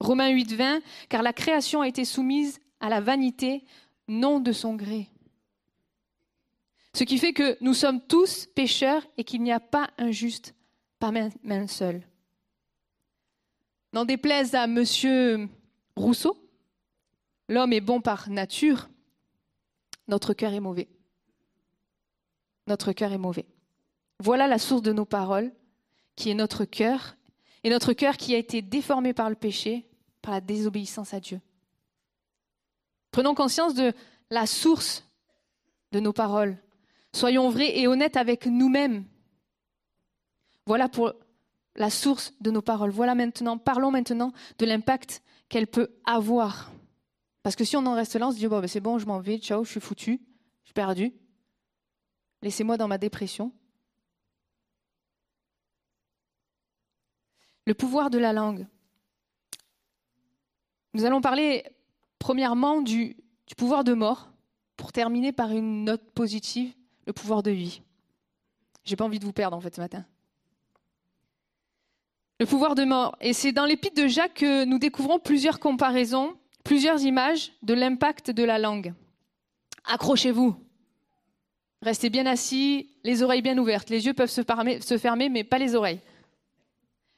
Romains 0.00 0.30
8, 0.30 0.52
20, 0.52 0.80
car 1.08 1.22
la 1.22 1.32
création 1.32 1.80
a 1.82 1.88
été 1.88 2.04
soumise 2.04 2.60
à 2.80 2.88
la 2.88 3.00
vanité, 3.00 3.64
non 4.08 4.40
de 4.40 4.52
son 4.52 4.74
gré. 4.74 5.08
Ce 6.94 7.04
qui 7.04 7.18
fait 7.18 7.32
que 7.32 7.58
nous 7.60 7.74
sommes 7.74 8.00
tous 8.00 8.46
pécheurs 8.46 9.06
et 9.18 9.24
qu'il 9.24 9.42
n'y 9.42 9.52
a 9.52 9.60
pas 9.60 9.90
un 9.98 10.10
juste, 10.10 10.54
pas 10.98 11.10
même 11.10 11.30
un 11.48 11.66
seul. 11.66 12.02
N'en 13.92 14.04
déplaise 14.04 14.54
à 14.54 14.64
M. 14.64 15.48
Rousseau, 15.94 16.38
l'homme 17.48 17.72
est 17.72 17.80
bon 17.80 18.00
par 18.00 18.30
nature, 18.30 18.88
notre 20.08 20.34
cœur 20.34 20.52
est 20.52 20.60
mauvais. 20.60 20.88
Notre 22.66 22.92
cœur 22.92 23.12
est 23.12 23.18
mauvais. 23.18 23.46
Voilà 24.20 24.46
la 24.46 24.58
source 24.58 24.82
de 24.82 24.92
nos 24.92 25.04
paroles, 25.04 25.52
qui 26.14 26.30
est 26.30 26.34
notre 26.34 26.64
cœur, 26.64 27.16
et 27.64 27.70
notre 27.70 27.92
cœur 27.92 28.16
qui 28.16 28.34
a 28.34 28.38
été 28.38 28.62
déformé 28.62 29.12
par 29.12 29.28
le 29.28 29.36
péché, 29.36 29.86
par 30.22 30.32
la 30.32 30.40
désobéissance 30.40 31.14
à 31.14 31.20
Dieu. 31.20 31.40
Prenons 33.10 33.34
conscience 33.34 33.74
de 33.74 33.92
la 34.30 34.46
source 34.46 35.04
de 35.92 36.00
nos 36.00 36.12
paroles. 36.12 36.56
Soyons 37.12 37.48
vrais 37.48 37.78
et 37.78 37.86
honnêtes 37.86 38.16
avec 38.16 38.46
nous-mêmes. 38.46 39.04
Voilà 40.66 40.88
pour 40.88 41.12
la 41.76 41.90
source 41.90 42.34
de 42.40 42.50
nos 42.50 42.62
paroles. 42.62 42.90
Voilà 42.90 43.14
maintenant, 43.14 43.58
parlons 43.58 43.90
maintenant 43.90 44.32
de 44.58 44.66
l'impact 44.66 45.22
qu'elle 45.48 45.66
peut 45.66 45.90
avoir. 46.04 46.70
Parce 47.46 47.54
que 47.54 47.64
si 47.64 47.76
on 47.76 47.86
en 47.86 47.94
reste 47.94 48.16
là, 48.16 48.26
on 48.26 48.32
se 48.32 48.38
dit 48.38 48.48
ben 48.48 48.66
c'est 48.66 48.80
bon, 48.80 48.98
je 48.98 49.06
m'en 49.06 49.20
vais, 49.20 49.38
ciao, 49.38 49.62
je 49.62 49.70
suis 49.70 49.78
foutu, 49.78 50.20
je 50.64 50.66
suis 50.66 50.74
perdu. 50.74 51.14
Laissez-moi 52.42 52.76
dans 52.76 52.88
ma 52.88 52.98
dépression. 52.98 53.52
Le 57.64 57.72
pouvoir 57.72 58.10
de 58.10 58.18
la 58.18 58.32
langue. 58.32 58.66
Nous 60.92 61.04
allons 61.04 61.20
parler 61.20 61.64
premièrement 62.18 62.82
du, 62.82 63.16
pouvoir 63.56 63.84
de 63.84 63.92
mort, 63.92 64.28
pour 64.76 64.90
terminer 64.90 65.30
par 65.30 65.52
une 65.52 65.84
note 65.84 66.02
positive, 66.14 66.74
le 67.06 67.12
pouvoir 67.12 67.44
de 67.44 67.52
vie. 67.52 67.80
J'ai 68.82 68.96
pas 68.96 69.04
envie 69.04 69.20
de 69.20 69.24
vous 69.24 69.32
perdre 69.32 69.56
en 69.56 69.60
fait 69.60 69.76
ce 69.76 69.80
matin. 69.80 70.04
Le 72.40 72.46
pouvoir 72.46 72.74
de 72.74 72.82
mort. 72.82 73.16
Et 73.20 73.32
c'est 73.32 73.52
dans 73.52 73.66
l'épître 73.66 74.02
de 74.02 74.08
Jacques 74.08 74.34
que 74.34 74.64
nous 74.64 74.80
découvrons 74.80 75.20
plusieurs 75.20 75.60
comparaisons, 75.60 76.36
plusieurs 76.66 77.02
images 77.02 77.52
de 77.62 77.74
l'impact 77.74 78.32
de 78.32 78.42
la 78.42 78.58
langue. 78.58 78.92
Accrochez-vous. 79.84 80.56
Restez 81.80 82.10
bien 82.10 82.26
assis, 82.26 82.90
les 83.04 83.22
oreilles 83.22 83.40
bien 83.40 83.56
ouvertes. 83.56 83.88
Les 83.88 84.06
yeux 84.06 84.14
peuvent 84.14 84.30
se 84.30 84.98
fermer, 84.98 85.28
mais 85.28 85.44
pas 85.44 85.58
les 85.58 85.76
oreilles. 85.76 86.00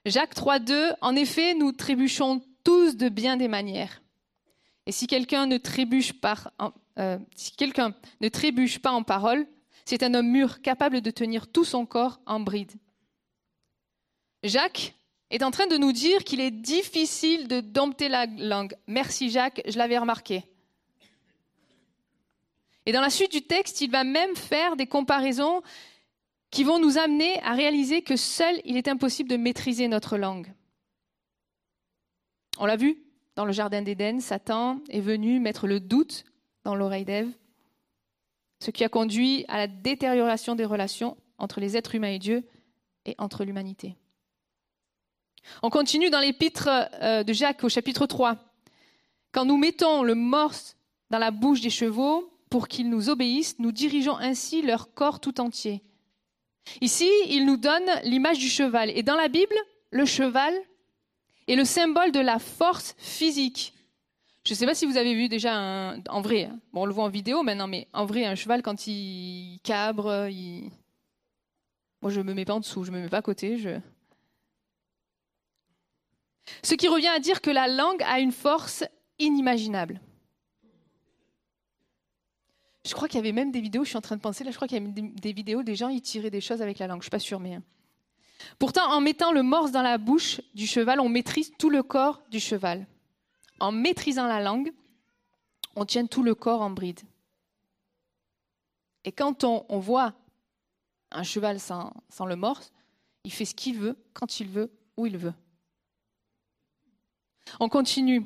Jacques 0.04 0.34
3.2, 0.34 0.94
en 1.00 1.16
effet, 1.16 1.54
nous 1.54 1.72
trébuchons 1.72 2.42
tous 2.62 2.96
de 2.98 3.08
bien 3.08 3.38
des 3.38 3.48
manières. 3.48 4.02
Et 4.84 4.92
si 4.92 5.06
quelqu'un 5.06 5.46
ne 5.46 5.56
trébuche 5.56 6.12
euh, 6.98 7.18
si 7.34 7.52
quelqu'un 7.52 7.94
ne 8.20 8.28
trébuche 8.28 8.80
pas 8.80 8.92
en 8.92 9.02
parole, 9.02 9.46
c'est 9.86 10.02
un 10.02 10.12
homme 10.12 10.28
mûr, 10.28 10.60
capable 10.60 11.00
de 11.00 11.10
tenir 11.10 11.46
tout 11.46 11.64
son 11.64 11.86
corps 11.86 12.20
en 12.26 12.40
bride. 12.40 12.72
Jacques 14.42 14.94
est 15.30 15.42
en 15.42 15.50
train 15.50 15.66
de 15.66 15.76
nous 15.76 15.92
dire 15.92 16.24
qu'il 16.24 16.40
est 16.40 16.50
difficile 16.50 17.48
de 17.48 17.60
dompter 17.60 18.08
la 18.08 18.26
langue. 18.26 18.74
Merci 18.86 19.30
Jacques, 19.30 19.62
je 19.66 19.76
l'avais 19.76 19.98
remarqué. 19.98 20.44
Et 22.86 22.92
dans 22.92 23.02
la 23.02 23.10
suite 23.10 23.32
du 23.32 23.42
texte, 23.42 23.82
il 23.82 23.90
va 23.90 24.04
même 24.04 24.34
faire 24.34 24.76
des 24.76 24.86
comparaisons 24.86 25.62
qui 26.50 26.64
vont 26.64 26.78
nous 26.78 26.96
amener 26.96 27.38
à 27.42 27.52
réaliser 27.52 28.00
que 28.00 28.16
seul 28.16 28.60
il 28.64 28.78
est 28.78 28.88
impossible 28.88 29.28
de 29.28 29.36
maîtriser 29.36 29.88
notre 29.88 30.16
langue. 30.16 30.52
On 32.58 32.64
l'a 32.64 32.76
vu 32.76 33.02
dans 33.36 33.44
le 33.44 33.52
Jardin 33.52 33.82
d'Éden, 33.82 34.20
Satan 34.20 34.80
est 34.88 35.00
venu 35.00 35.38
mettre 35.38 35.66
le 35.66 35.78
doute 35.78 36.24
dans 36.64 36.74
l'oreille 36.74 37.04
d'Ève, 37.04 37.30
ce 38.60 38.70
qui 38.70 38.82
a 38.82 38.88
conduit 38.88 39.44
à 39.48 39.58
la 39.58 39.66
détérioration 39.68 40.56
des 40.56 40.64
relations 40.64 41.16
entre 41.36 41.60
les 41.60 41.76
êtres 41.76 41.94
humains 41.94 42.08
et 42.08 42.18
Dieu 42.18 42.48
et 43.04 43.14
entre 43.18 43.44
l'humanité. 43.44 43.96
On 45.62 45.70
continue 45.70 46.10
dans 46.10 46.20
l'épître 46.20 46.68
euh, 47.02 47.22
de 47.22 47.32
Jacques 47.32 47.64
au 47.64 47.68
chapitre 47.68 48.06
3. 48.06 48.36
Quand 49.32 49.44
nous 49.44 49.56
mettons 49.56 50.02
le 50.02 50.14
morse 50.14 50.76
dans 51.10 51.18
la 51.18 51.30
bouche 51.30 51.60
des 51.60 51.70
chevaux 51.70 52.32
pour 52.50 52.68
qu'ils 52.68 52.88
nous 52.88 53.10
obéissent, 53.10 53.58
nous 53.58 53.72
dirigeons 53.72 54.16
ainsi 54.16 54.62
leur 54.62 54.94
corps 54.94 55.20
tout 55.20 55.40
entier. 55.40 55.82
Ici, 56.80 57.10
il 57.28 57.46
nous 57.46 57.56
donne 57.56 57.88
l'image 58.04 58.38
du 58.38 58.48
cheval. 58.48 58.90
Et 58.90 59.02
dans 59.02 59.16
la 59.16 59.28
Bible, 59.28 59.54
le 59.90 60.04
cheval 60.04 60.54
est 61.46 61.56
le 61.56 61.64
symbole 61.64 62.12
de 62.12 62.20
la 62.20 62.38
force 62.38 62.94
physique. 62.98 63.74
Je 64.44 64.52
ne 64.54 64.56
sais 64.56 64.66
pas 64.66 64.74
si 64.74 64.86
vous 64.86 64.96
avez 64.96 65.14
vu 65.14 65.28
déjà 65.28 65.54
un, 65.54 66.00
en 66.08 66.20
vrai, 66.20 66.44
hein. 66.44 66.58
bon, 66.72 66.82
on 66.82 66.86
le 66.86 66.92
voit 66.92 67.04
en 67.04 67.08
vidéo 67.08 67.42
maintenant, 67.42 67.66
mais 67.66 67.86
en 67.92 68.06
vrai, 68.06 68.24
un 68.24 68.34
cheval, 68.34 68.62
quand 68.62 68.86
il 68.86 69.58
cabre, 69.62 70.28
il... 70.30 70.70
moi 72.00 72.10
je 72.10 72.20
ne 72.20 72.24
me 72.24 72.34
mets 72.34 72.44
pas 72.44 72.54
en 72.54 72.60
dessous, 72.60 72.84
je 72.84 72.90
ne 72.90 72.96
me 72.96 73.02
mets 73.02 73.08
pas 73.08 73.18
à 73.18 73.22
côté. 73.22 73.58
Ce 76.62 76.74
qui 76.74 76.88
revient 76.88 77.08
à 77.08 77.18
dire 77.18 77.40
que 77.40 77.50
la 77.50 77.68
langue 77.68 78.02
a 78.04 78.20
une 78.20 78.32
force 78.32 78.84
inimaginable. 79.18 80.00
Je 82.84 82.94
crois 82.94 83.08
qu'il 83.08 83.16
y 83.16 83.20
avait 83.20 83.32
même 83.32 83.50
des 83.50 83.60
vidéos, 83.60 83.84
je 83.84 83.90
suis 83.90 83.98
en 83.98 84.02
train 84.02 84.16
de 84.16 84.20
penser, 84.20 84.44
là, 84.44 84.50
je 84.50 84.56
crois 84.56 84.66
qu'il 84.66 84.78
y 84.78 84.80
avait 84.82 84.92
des, 84.92 85.32
vidéos 85.32 85.62
des 85.62 85.74
gens, 85.74 85.88
ils 85.88 86.00
tiraient 86.00 86.30
des 86.30 86.40
choses 86.40 86.62
avec 86.62 86.78
la 86.78 86.86
langue, 86.86 86.96
je 86.96 87.00
ne 87.00 87.04
suis 87.04 87.10
pas 87.10 87.18
sûre, 87.18 87.40
mais. 87.40 87.54
Hein. 87.54 87.62
Pourtant, 88.58 88.90
en 88.90 89.00
mettant 89.00 89.32
le 89.32 89.42
morse 89.42 89.72
dans 89.72 89.82
la 89.82 89.98
bouche 89.98 90.40
du 90.54 90.66
cheval, 90.66 91.00
on 91.00 91.08
maîtrise 91.08 91.52
tout 91.58 91.70
le 91.70 91.82
corps 91.82 92.22
du 92.30 92.40
cheval. 92.40 92.86
En 93.60 93.72
maîtrisant 93.72 94.26
la 94.26 94.40
langue, 94.40 94.72
on 95.76 95.84
tient 95.84 96.06
tout 96.06 96.22
le 96.22 96.34
corps 96.34 96.62
en 96.62 96.70
bride. 96.70 97.00
Et 99.04 99.12
quand 99.12 99.44
on, 99.44 99.78
voit 99.78 100.14
un 101.10 101.22
cheval 101.22 101.60
sans, 101.60 101.92
sans 102.08 102.26
le 102.26 102.36
morse, 102.36 102.72
il 103.24 103.32
fait 103.32 103.44
ce 103.44 103.54
qu'il 103.54 103.76
veut, 103.76 103.96
quand 104.12 104.40
il 104.40 104.48
veut, 104.48 104.70
où 104.96 105.06
il 105.06 105.18
veut. 105.18 105.34
On 107.60 107.68
continue, 107.68 108.24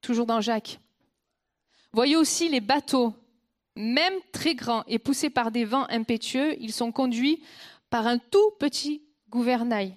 toujours 0.00 0.26
dans 0.26 0.40
Jacques. 0.40 0.80
Voyez 1.92 2.16
aussi 2.16 2.48
les 2.48 2.60
bateaux, 2.60 3.14
même 3.76 4.14
très 4.32 4.54
grands 4.54 4.84
et 4.86 4.98
poussés 4.98 5.30
par 5.30 5.50
des 5.50 5.64
vents 5.64 5.86
impétueux, 5.88 6.56
ils 6.60 6.72
sont 6.72 6.92
conduits 6.92 7.42
par 7.90 8.06
un 8.06 8.18
tout 8.18 8.50
petit 8.58 9.02
gouvernail, 9.30 9.94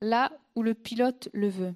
là 0.00 0.32
où 0.54 0.62
le 0.62 0.74
pilote 0.74 1.28
le 1.32 1.48
veut. 1.48 1.74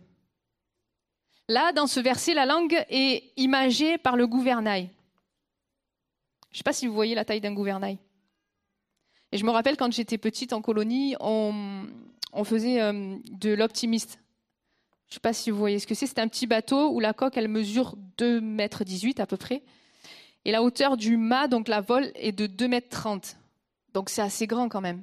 Là, 1.49 1.73
dans 1.73 1.87
ce 1.87 2.01
verset, 2.01 2.35
la 2.35 2.47
langue 2.47 2.85
est 2.89 3.33
imagée 3.37 3.99
par 3.99 4.17
le 4.17 4.27
gouvernail. 4.27 4.89
Je 6.51 6.55
ne 6.55 6.59
sais 6.59 6.65
pas 6.65 6.73
si 6.73 6.87
vous 6.87 6.95
voyez 6.95 7.15
la 7.15 7.25
taille 7.25 7.41
d'un 7.41 7.55
gouvernail. 7.55 7.99
Et 9.33 9.39
je 9.39 9.45
me 9.45 9.51
rappelle 9.51 9.77
quand 9.77 9.93
j'étais 9.93 10.19
petite 10.19 10.53
en 10.53 10.61
colonie, 10.61 11.17
on, 11.21 11.85
faisait 12.45 12.81
euh, 12.81 13.17
de 13.31 13.55
l'optimiste. 13.55 14.19
Je 15.13 15.17
ne 15.17 15.19
sais 15.19 15.21
pas 15.21 15.35
si 15.35 15.51
vous 15.51 15.59
voyez 15.59 15.79
ce 15.79 15.87
que 15.87 15.95
c'est. 15.95 16.07
C'est 16.07 16.21
un 16.21 16.27
petit 16.27 16.47
bateau 16.47 16.89
où 16.89 16.99
la 16.99 17.13
coque, 17.13 17.37
elle 17.37 17.49
mesure 17.49 17.97
2 18.17 18.41
mètres 18.41 18.83
18 18.83 19.21
à 19.21 19.27
peu 19.27 19.37
près. 19.37 19.63
Et 20.47 20.53
la 20.53 20.63
hauteur 20.63 20.97
du 20.97 21.19
mât, 21.19 21.49
donc 21.49 21.69
la 21.69 21.83
vole, 21.83 22.11
est 22.15 22.33
de 22.33 22.47
2 22.47 22.67
mètres 22.67 22.89
30. 22.89 23.37
Donc 23.93 24.09
c'est 24.09 24.23
assez 24.23 24.47
grand 24.47 24.71
quand 24.71 24.81
même. 24.81 25.03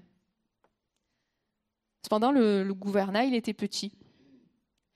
Cependant, 2.02 2.32
le, 2.32 2.74
gouvernail, 2.74 3.28
il 3.28 3.36
était 3.36 3.54
petit. 3.54 3.92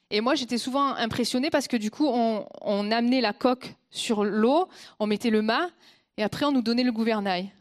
Et 0.09 0.19
moi, 0.19 0.33
j'étais 0.33 0.57
souvent 0.57 0.95
impressionnée 0.95 1.51
parce 1.51 1.67
que 1.67 1.77
du 1.77 1.91
coup, 1.91 2.07
on 2.07 2.91
amenait 2.91 3.21
la 3.21 3.33
coque 3.33 3.75
sur 3.91 4.23
l'eau, 4.23 4.67
on 4.97 5.05
mettait 5.05 5.29
le 5.29 5.43
mât, 5.43 5.69
et 6.17 6.23
après, 6.23 6.47
on 6.47 6.51
nous 6.51 6.63
donnait 6.63 6.83
le 6.83 6.91
gouvernail. 6.91 7.51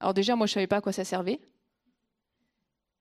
Alors 0.00 0.12
déjà, 0.12 0.34
moi, 0.34 0.48
je 0.48 0.50
ne 0.50 0.54
savais 0.54 0.66
pas 0.66 0.78
à 0.78 0.80
quoi 0.80 0.90
ça 0.90 1.04
servait. 1.04 1.38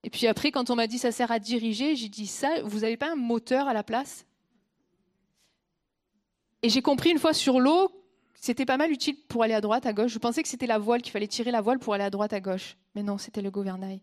Et 0.03 0.09
puis 0.09 0.27
après, 0.27 0.51
quand 0.51 0.69
on 0.69 0.75
m'a 0.75 0.87
dit 0.87 0.97
ça 0.97 1.11
sert 1.11 1.31
à 1.31 1.39
diriger, 1.39 1.95
j'ai 1.95 2.09
dit 2.09 2.27
ça, 2.27 2.61
vous 2.63 2.79
n'avez 2.79 2.97
pas 2.97 3.11
un 3.11 3.15
moteur 3.15 3.67
à 3.67 3.73
la 3.73 3.83
place? 3.83 4.25
Et 6.61 6.69
j'ai 6.69 6.81
compris 6.81 7.11
une 7.11 7.19
fois 7.19 7.33
sur 7.33 7.59
l'eau, 7.59 7.91
c'était 8.35 8.65
pas 8.65 8.77
mal 8.77 8.91
utile 8.91 9.17
pour 9.27 9.43
aller 9.43 9.53
à 9.53 9.61
droite, 9.61 9.85
à 9.85 9.93
gauche. 9.93 10.11
Je 10.11 10.19
pensais 10.19 10.41
que 10.41 10.49
c'était 10.49 10.67
la 10.67 10.77
voile, 10.77 11.01
qu'il 11.01 11.11
fallait 11.11 11.27
tirer 11.27 11.51
la 11.51 11.61
voile 11.61 11.79
pour 11.79 11.93
aller 11.93 12.03
à 12.03 12.09
droite, 12.09 12.33
à 12.33 12.39
gauche. 12.39 12.77
Mais 12.95 13.03
non, 13.03 13.17
c'était 13.17 13.41
le 13.41 13.51
gouvernail. 13.51 14.01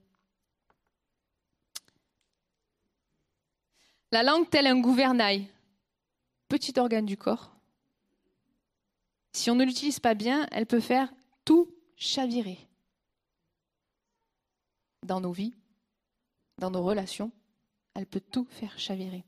La 4.13 4.23
langue 4.23 4.49
telle 4.49 4.67
un 4.67 4.81
gouvernail, 4.81 5.49
petit 6.49 6.79
organe 6.79 7.07
du 7.07 7.17
corps. 7.17 7.53
Si 9.33 9.51
on 9.51 9.55
ne 9.55 9.65
l'utilise 9.65 10.01
pas 10.01 10.15
bien, 10.15 10.47
elle 10.53 10.67
peut 10.67 10.81
faire 10.81 11.13
tout 11.45 11.75
chavirer 11.97 12.59
dans 15.03 15.21
nos 15.21 15.33
vies, 15.33 15.55
dans 16.59 16.71
nos 16.71 16.83
relations, 16.83 17.31
elle 17.95 18.07
peut 18.07 18.21
tout 18.21 18.47
faire 18.51 18.79
chavirer. 18.79 19.25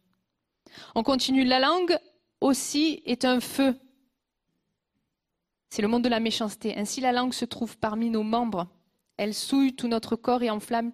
On 0.95 1.03
continue. 1.03 1.45
La 1.45 1.61
langue 1.61 1.99
aussi 2.41 3.03
est 3.07 3.25
un 3.25 3.41
feu. 3.41 3.79
C'est 5.71 5.83
le 5.83 5.89
monde 5.89 6.05
de 6.05 6.09
la 6.09 6.21
méchanceté. 6.21 6.77
Ainsi, 6.77 7.01
la 7.01 7.13
langue 7.13 7.33
se 7.33 7.45
trouve 7.45 7.77
parmi 7.79 8.11
nos 8.11 8.23
membres. 8.23 8.69
Elle 9.17 9.35
souille 9.35 9.75
tout 9.75 9.89
notre 9.89 10.17
corps 10.17 10.43
et 10.43 10.51
enflamme 10.51 10.93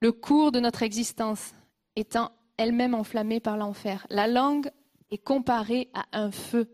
le 0.00 0.12
cours 0.12 0.52
de 0.52 0.60
notre 0.60 0.82
existence, 0.82 1.52
étant 1.96 2.30
elle-même 2.56 2.94
enflammée 2.94 3.40
par 3.40 3.56
l'enfer. 3.56 4.06
La 4.10 4.28
langue 4.28 4.70
est 5.10 5.18
comparée 5.18 5.88
à 5.94 6.04
un 6.12 6.30
feu. 6.30 6.68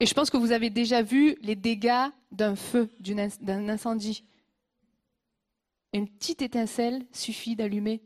Et 0.00 0.06
je 0.06 0.14
pense 0.14 0.30
que 0.30 0.36
vous 0.36 0.52
avez 0.52 0.68
déjà 0.68 1.02
vu 1.02 1.36
les 1.42 1.54
dégâts 1.54 2.08
d'un 2.32 2.56
feu, 2.56 2.90
d'un 2.98 3.68
incendie. 3.68 4.24
Une 5.92 6.08
petite 6.08 6.42
étincelle 6.42 7.06
suffit 7.12 7.56
d'allumer 7.56 8.02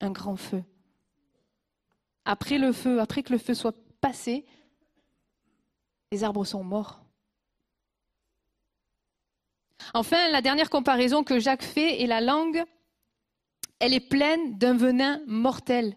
un 0.00 0.10
grand 0.10 0.36
feu. 0.36 0.64
Après 2.24 2.58
le 2.58 2.72
feu, 2.72 3.00
après 3.00 3.22
que 3.22 3.32
le 3.32 3.38
feu 3.38 3.54
soit 3.54 3.76
passé, 4.00 4.44
les 6.10 6.24
arbres 6.24 6.44
sont 6.44 6.64
morts. 6.64 7.04
Enfin, 9.92 10.30
la 10.30 10.40
dernière 10.40 10.70
comparaison 10.70 11.22
que 11.22 11.38
Jacques 11.38 11.62
fait 11.62 12.02
est 12.02 12.06
la 12.06 12.20
langue. 12.20 12.62
Elle 13.78 13.92
est 13.92 14.08
pleine 14.08 14.56
d'un 14.56 14.76
venin 14.76 15.20
mortel. 15.26 15.96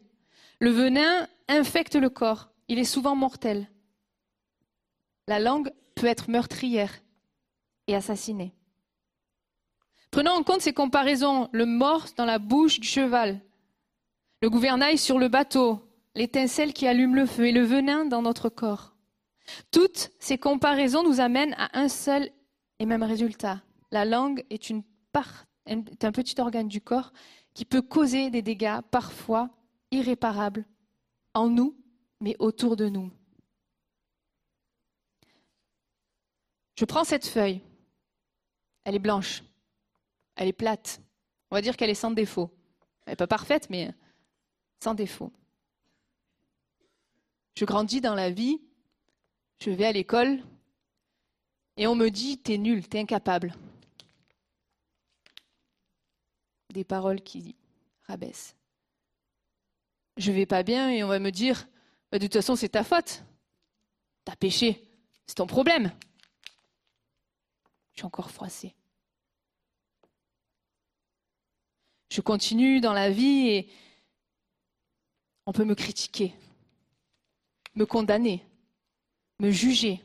Le 0.60 0.72
venin 0.72 1.28
infecte 1.48 1.96
le 1.96 2.10
corps. 2.10 2.50
Il 2.68 2.80
est 2.80 2.84
souvent 2.84 3.16
mortel. 3.16 3.70
La 5.28 5.40
langue 5.40 5.72
peut 5.96 6.08
être 6.08 6.30
meurtrière 6.30 6.94
et 7.88 7.96
assassinée. 7.96 8.54
Prenons 10.12 10.32
en 10.32 10.44
compte 10.44 10.62
ces 10.62 10.74
comparaisons, 10.74 11.50
le 11.52 11.66
morse 11.66 12.16
dans 12.16 12.26
la 12.26 12.40
bouche 12.40 12.80
du 12.80 12.88
cheval, 12.88 13.42
le 14.42 14.50
gouvernail 14.50 14.98
sur 14.98 15.20
le 15.20 15.28
bateau, 15.28 15.82
l'étincelle 16.16 16.74
qui 16.74 16.88
allume 16.88 17.16
le 17.16 17.26
feu 17.26 17.48
et 17.48 17.52
le 17.52 17.64
venin 17.64 18.06
dans 18.06 18.22
notre 18.22 18.50
corps. 18.50 18.96
Toutes 19.72 20.12
ces 20.20 20.38
comparaisons 20.38 21.04
nous 21.04 21.20
amènent 21.20 21.56
à 21.58 21.78
un 21.78 21.88
seul 21.88 22.30
et 22.80 22.86
même 22.86 23.04
résultat. 23.04 23.62
La 23.92 24.06
langue 24.06 24.46
est 24.50 24.72
un 24.72 26.12
petit 26.12 26.40
organe 26.40 26.68
du 26.68 26.82
corps 26.82 27.14
qui 27.54 27.66
peut 27.66 27.82
causer 27.82 28.30
des 28.30 28.42
dégâts 28.42 28.82
parfois 28.92 29.50
irréparables 29.92 30.66
en 31.34 31.50
nous, 31.50 31.76
mais 32.20 32.36
autour 32.40 32.76
de 32.76 32.90
nous. 32.90 33.12
Je 36.76 36.86
prends 36.86 37.04
cette 37.04 37.26
feuille. 37.26 37.62
Elle 38.84 38.96
est 38.96 39.00
blanche. 39.00 39.44
Elle 40.38 40.48
est 40.48 40.54
plate. 40.54 41.02
On 41.52 41.56
va 41.56 41.62
dire 41.62 41.76
qu'elle 41.76 41.90
est 41.90 41.96
sans 41.96 42.12
défaut. 42.12 42.50
Elle 43.06 43.14
n'est 43.14 43.18
pas 43.18 43.28
parfaite, 43.28 43.70
mais 43.70 43.94
sans 44.82 44.94
défaut. 44.94 45.34
Je 47.56 47.66
grandis 47.66 48.02
dans 48.02 48.16
la 48.16 48.30
vie, 48.30 48.62
je 49.60 49.72
vais 49.72 49.86
à 49.86 49.92
l'école, 49.92 50.44
et 51.76 51.88
on 51.88 51.96
me 51.96 52.10
dit 52.10 52.38
T'es 52.38 52.58
nul, 52.58 52.88
t'es 52.88 53.00
incapable. 53.00 53.56
Des 56.70 56.84
paroles 56.84 57.22
qui 57.22 57.56
rabaissent. 58.04 58.56
Je 60.18 60.32
vais 60.32 60.46
pas 60.46 60.64
bien 60.64 60.90
et 60.90 61.04
on 61.04 61.08
va 61.08 61.20
me 61.20 61.32
dire 61.32 61.68
bah, 62.12 62.20
De 62.20 62.26
toute 62.26 62.34
façon, 62.34 62.56
c'est 62.56 62.70
ta 62.70 62.84
faute. 62.84 63.24
T'as 64.26 64.36
péché. 64.36 64.84
C'est 65.26 65.36
ton 65.36 65.48
problème. 65.48 65.92
Je 67.94 68.02
suis 68.02 68.06
encore 68.06 68.30
froissée. 68.30 68.76
Je 72.18 72.22
continue 72.24 72.82
dans 72.82 72.94
la 72.94 73.12
vie 73.12 73.48
et 73.48 73.70
on 75.46 75.52
peut 75.52 75.66
me 75.66 75.76
critiquer, 75.76 76.34
me 77.76 77.86
condamner, 77.86 78.44
me 79.38 79.52
juger. 79.52 80.02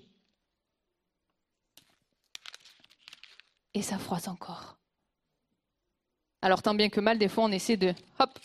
Et 3.73 3.81
ça 3.81 3.97
froisse 3.97 4.29
encore. 4.29 4.77
Alors 6.43 6.61
tant 6.61 6.75
bien 6.75 6.91
que 6.91 7.01
mal, 7.01 7.19
des 7.19 7.29
fois 7.31 7.45
on 7.45 7.51
essaie 7.51 7.79
de... 7.79 7.95
Hop 8.19 8.39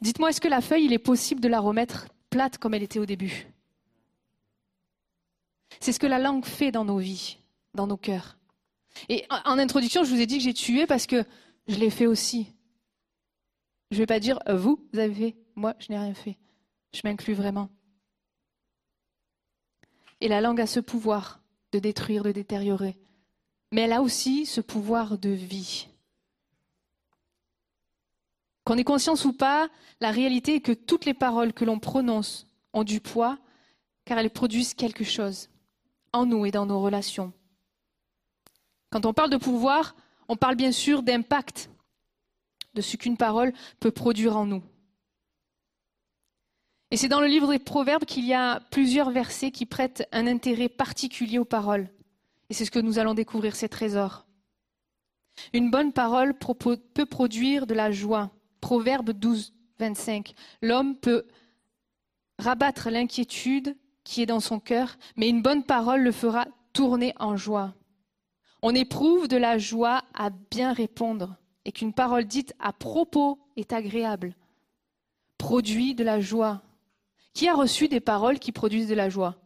Dites-moi, 0.00 0.30
est-ce 0.30 0.40
que 0.40 0.46
la 0.46 0.60
feuille, 0.60 0.84
il 0.84 0.92
est 0.92 1.00
possible 1.00 1.40
de 1.40 1.48
la 1.48 1.58
remettre 1.58 2.06
plate 2.30 2.58
comme 2.58 2.74
elle 2.74 2.84
était 2.84 3.00
au 3.00 3.06
début? 3.06 3.48
C'est 5.80 5.92
ce 5.92 5.98
que 5.98 6.06
la 6.06 6.20
langue 6.20 6.44
fait 6.44 6.70
dans 6.70 6.84
nos 6.84 6.98
vies, 6.98 7.38
dans 7.74 7.88
nos 7.88 7.96
cœurs. 7.96 8.36
Et 9.08 9.24
en 9.30 9.58
introduction, 9.58 10.04
je 10.04 10.10
vous 10.10 10.20
ai 10.20 10.26
dit 10.26 10.38
que 10.38 10.44
j'ai 10.44 10.54
tué 10.54 10.86
parce 10.86 11.06
que 11.06 11.24
je 11.68 11.76
l'ai 11.76 11.90
fait 11.90 12.06
aussi. 12.06 12.52
Je 13.90 13.96
ne 13.96 14.02
vais 14.02 14.06
pas 14.06 14.20
dire 14.20 14.38
euh, 14.48 14.56
vous, 14.56 14.86
vous 14.92 14.98
avez 14.98 15.14
fait, 15.14 15.36
moi, 15.54 15.74
je 15.78 15.90
n'ai 15.90 15.98
rien 15.98 16.14
fait. 16.14 16.38
Je 16.94 17.00
m'inclus 17.04 17.34
vraiment. 17.34 17.68
Et 20.20 20.28
la 20.28 20.40
langue 20.40 20.60
a 20.60 20.66
ce 20.66 20.80
pouvoir 20.80 21.40
de 21.72 21.78
détruire, 21.78 22.22
de 22.22 22.32
détériorer. 22.32 22.96
Mais 23.72 23.82
elle 23.82 23.92
a 23.92 24.02
aussi 24.02 24.46
ce 24.46 24.60
pouvoir 24.60 25.18
de 25.18 25.30
vie. 25.30 25.88
Qu'on 28.64 28.78
ait 28.78 28.84
conscience 28.84 29.24
ou 29.24 29.32
pas, 29.32 29.68
la 30.00 30.10
réalité 30.10 30.56
est 30.56 30.60
que 30.60 30.72
toutes 30.72 31.04
les 31.04 31.14
paroles 31.14 31.52
que 31.52 31.64
l'on 31.64 31.78
prononce 31.78 32.46
ont 32.72 32.84
du 32.84 33.00
poids 33.00 33.38
car 34.04 34.18
elles 34.18 34.30
produisent 34.30 34.74
quelque 34.74 35.04
chose 35.04 35.48
en 36.12 36.26
nous 36.26 36.46
et 36.46 36.50
dans 36.50 36.66
nos 36.66 36.80
relations. 36.80 37.32
Quand 38.92 39.06
on 39.06 39.14
parle 39.14 39.30
de 39.30 39.38
pouvoir, 39.38 39.96
on 40.28 40.36
parle 40.36 40.54
bien 40.54 40.70
sûr 40.70 41.02
d'impact, 41.02 41.70
de 42.74 42.82
ce 42.82 42.98
qu'une 42.98 43.16
parole 43.16 43.52
peut 43.80 43.90
produire 43.90 44.36
en 44.36 44.44
nous. 44.44 44.62
Et 46.90 46.98
c'est 46.98 47.08
dans 47.08 47.22
le 47.22 47.26
livre 47.26 47.50
des 47.50 47.58
Proverbes 47.58 48.04
qu'il 48.04 48.26
y 48.26 48.34
a 48.34 48.60
plusieurs 48.70 49.10
versets 49.10 49.50
qui 49.50 49.64
prêtent 49.64 50.06
un 50.12 50.26
intérêt 50.26 50.68
particulier 50.68 51.38
aux 51.38 51.46
paroles. 51.46 51.88
Et 52.50 52.54
c'est 52.54 52.66
ce 52.66 52.70
que 52.70 52.78
nous 52.78 52.98
allons 52.98 53.14
découvrir, 53.14 53.56
ces 53.56 53.70
trésors. 53.70 54.26
Une 55.54 55.70
bonne 55.70 55.94
parole 55.94 56.34
peut 56.34 57.06
produire 57.06 57.66
de 57.66 57.72
la 57.72 57.90
joie. 57.90 58.30
Proverbe 58.60 59.12
12, 59.12 59.54
25. 59.78 60.34
L'homme 60.60 60.96
peut 60.96 61.24
rabattre 62.38 62.90
l'inquiétude 62.90 63.74
qui 64.04 64.20
est 64.20 64.26
dans 64.26 64.40
son 64.40 64.60
cœur, 64.60 64.98
mais 65.16 65.30
une 65.30 65.40
bonne 65.40 65.64
parole 65.64 66.02
le 66.02 66.12
fera 66.12 66.46
tourner 66.74 67.14
en 67.18 67.38
joie. 67.38 67.72
On 68.62 68.74
éprouve 68.74 69.26
de 69.26 69.36
la 69.36 69.58
joie 69.58 70.04
à 70.14 70.30
bien 70.30 70.72
répondre 70.72 71.36
et 71.64 71.72
qu'une 71.72 71.92
parole 71.92 72.24
dite 72.24 72.54
à 72.60 72.72
propos 72.72 73.38
est 73.56 73.72
agréable, 73.72 74.34
produit 75.36 75.94
de 75.94 76.04
la 76.04 76.20
joie. 76.20 76.62
Qui 77.34 77.48
a 77.48 77.54
reçu 77.54 77.88
des 77.88 78.00
paroles 78.00 78.38
qui 78.38 78.52
produisent 78.52 78.88
de 78.88 78.94
la 78.94 79.08
joie? 79.08 79.36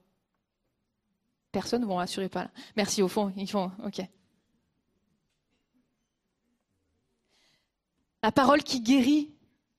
Personne, 1.53 1.87
bon, 1.87 1.99
assurez 1.99 2.29
pas. 2.29 2.51
Merci, 2.77 3.01
au 3.01 3.09
fond, 3.09 3.33
ils 3.37 3.49
font, 3.49 3.71
ok. 3.85 4.03
La 8.23 8.33
parole 8.33 8.63
qui 8.63 8.81
guérit, 8.81 9.31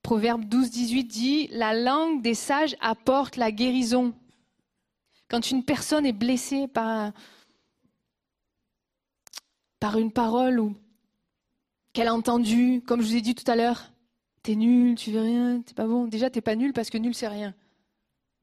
Proverbe 0.02 0.46
12, 0.46 0.70
18 0.70 1.04
dit, 1.04 1.48
la 1.48 1.74
langue 1.74 2.22
des 2.22 2.34
sages 2.34 2.76
apporte 2.80 3.36
la 3.36 3.52
guérison. 3.52 4.14
Quand 5.28 5.50
une 5.50 5.64
personne 5.64 6.06
est 6.06 6.12
blessée 6.12 6.66
par, 6.66 7.12
par 9.80 9.98
une 9.98 10.12
parole 10.12 10.60
ou 10.60 10.74
qu'elle 11.92 12.08
a 12.08 12.14
entendue, 12.14 12.82
comme 12.86 13.00
je 13.00 13.06
vous 13.06 13.16
ai 13.16 13.20
dit 13.20 13.34
tout 13.34 13.48
à 13.50 13.56
l'heure, 13.56 13.92
t'es 14.42 14.54
nul, 14.54 14.94
tu 14.94 15.10
veux 15.10 15.20
rien, 15.20 15.62
t'es 15.62 15.74
pas 15.74 15.86
bon. 15.86 16.06
Déjà, 16.06 16.30
t'es 16.30 16.40
pas 16.40 16.56
nul 16.56 16.72
parce 16.72 16.90
que 16.90 16.98
nul, 16.98 17.14
c'est 17.14 17.28
rien. 17.28 17.54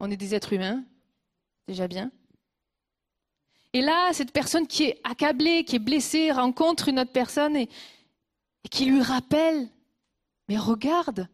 On 0.00 0.10
est 0.10 0.16
des 0.16 0.34
êtres 0.34 0.52
humains, 0.52 0.84
déjà 1.66 1.88
bien. 1.88 2.10
Et 3.72 3.80
là, 3.80 4.12
cette 4.12 4.32
personne 4.32 4.66
qui 4.66 4.84
est 4.84 5.00
accablée, 5.04 5.64
qui 5.64 5.76
est 5.76 5.80
blessée, 5.80 6.32
rencontre 6.32 6.88
une 6.88 7.00
autre 7.00 7.12
personne 7.12 7.56
et, 7.56 7.68
et 8.64 8.68
qui 8.68 8.86
lui 8.86 9.02
rappelle, 9.02 9.68
mais 10.48 10.58
regarde, 10.58 11.28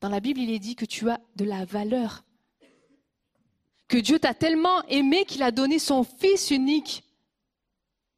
dans 0.00 0.08
la 0.08 0.20
Bible, 0.20 0.40
il 0.40 0.50
est 0.50 0.58
dit 0.58 0.76
que 0.76 0.84
tu 0.84 1.10
as 1.10 1.20
de 1.36 1.44
la 1.44 1.64
valeur 1.64 2.24
que 3.88 3.96
Dieu 3.96 4.18
t'a 4.18 4.34
tellement 4.34 4.84
aimé 4.84 5.24
qu'il 5.24 5.42
a 5.42 5.50
donné 5.50 5.78
son 5.78 6.04
Fils 6.04 6.50
unique 6.50 7.02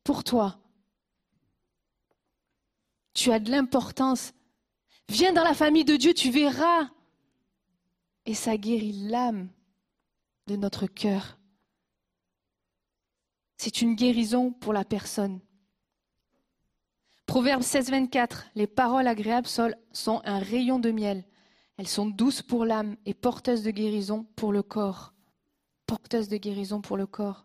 pour 0.05 0.25
toi. 0.25 0.60
Tu 3.15 3.33
as 3.33 3.39
de 3.39 3.51
l'importance. 3.51 4.33
Viens 5.09 5.33
dans 5.33 5.45
la 5.45 5.55
famille 5.55 5.85
de 5.85 5.97
Dieu, 5.97 6.15
tu 6.15 6.31
verras. 6.31 6.91
Et 8.27 8.35
ça 8.35 8.57
guérit 8.57 8.93
l'âme 8.93 9.49
de 10.47 10.57
notre 10.57 10.87
cœur. 10.87 11.39
C'est 13.57 13.83
une 13.83 13.95
guérison 13.95 14.53
pour 14.53 14.73
la 14.73 14.85
personne. 14.85 15.41
Proverbe 17.27 17.63
16, 17.63 17.91
24. 17.91 18.47
Les 18.55 18.67
paroles 18.67 19.07
agréables 19.07 19.47
sont 19.47 20.23
un 20.25 20.39
rayon 20.39 20.79
de 20.79 20.91
miel. 20.91 21.25
Elles 21.77 21.89
sont 21.89 22.07
douces 22.07 22.43
pour 22.43 22.65
l'âme 22.65 22.97
et 23.07 23.15
porteuses 23.15 23.63
de 23.63 23.71
guérison 23.71 24.25
pour 24.37 24.53
le 24.53 24.63
corps 24.63 25.15
porteuse 25.91 26.29
de 26.29 26.37
guérison 26.37 26.81
pour 26.81 26.97
le 26.97 27.05
corps. 27.05 27.45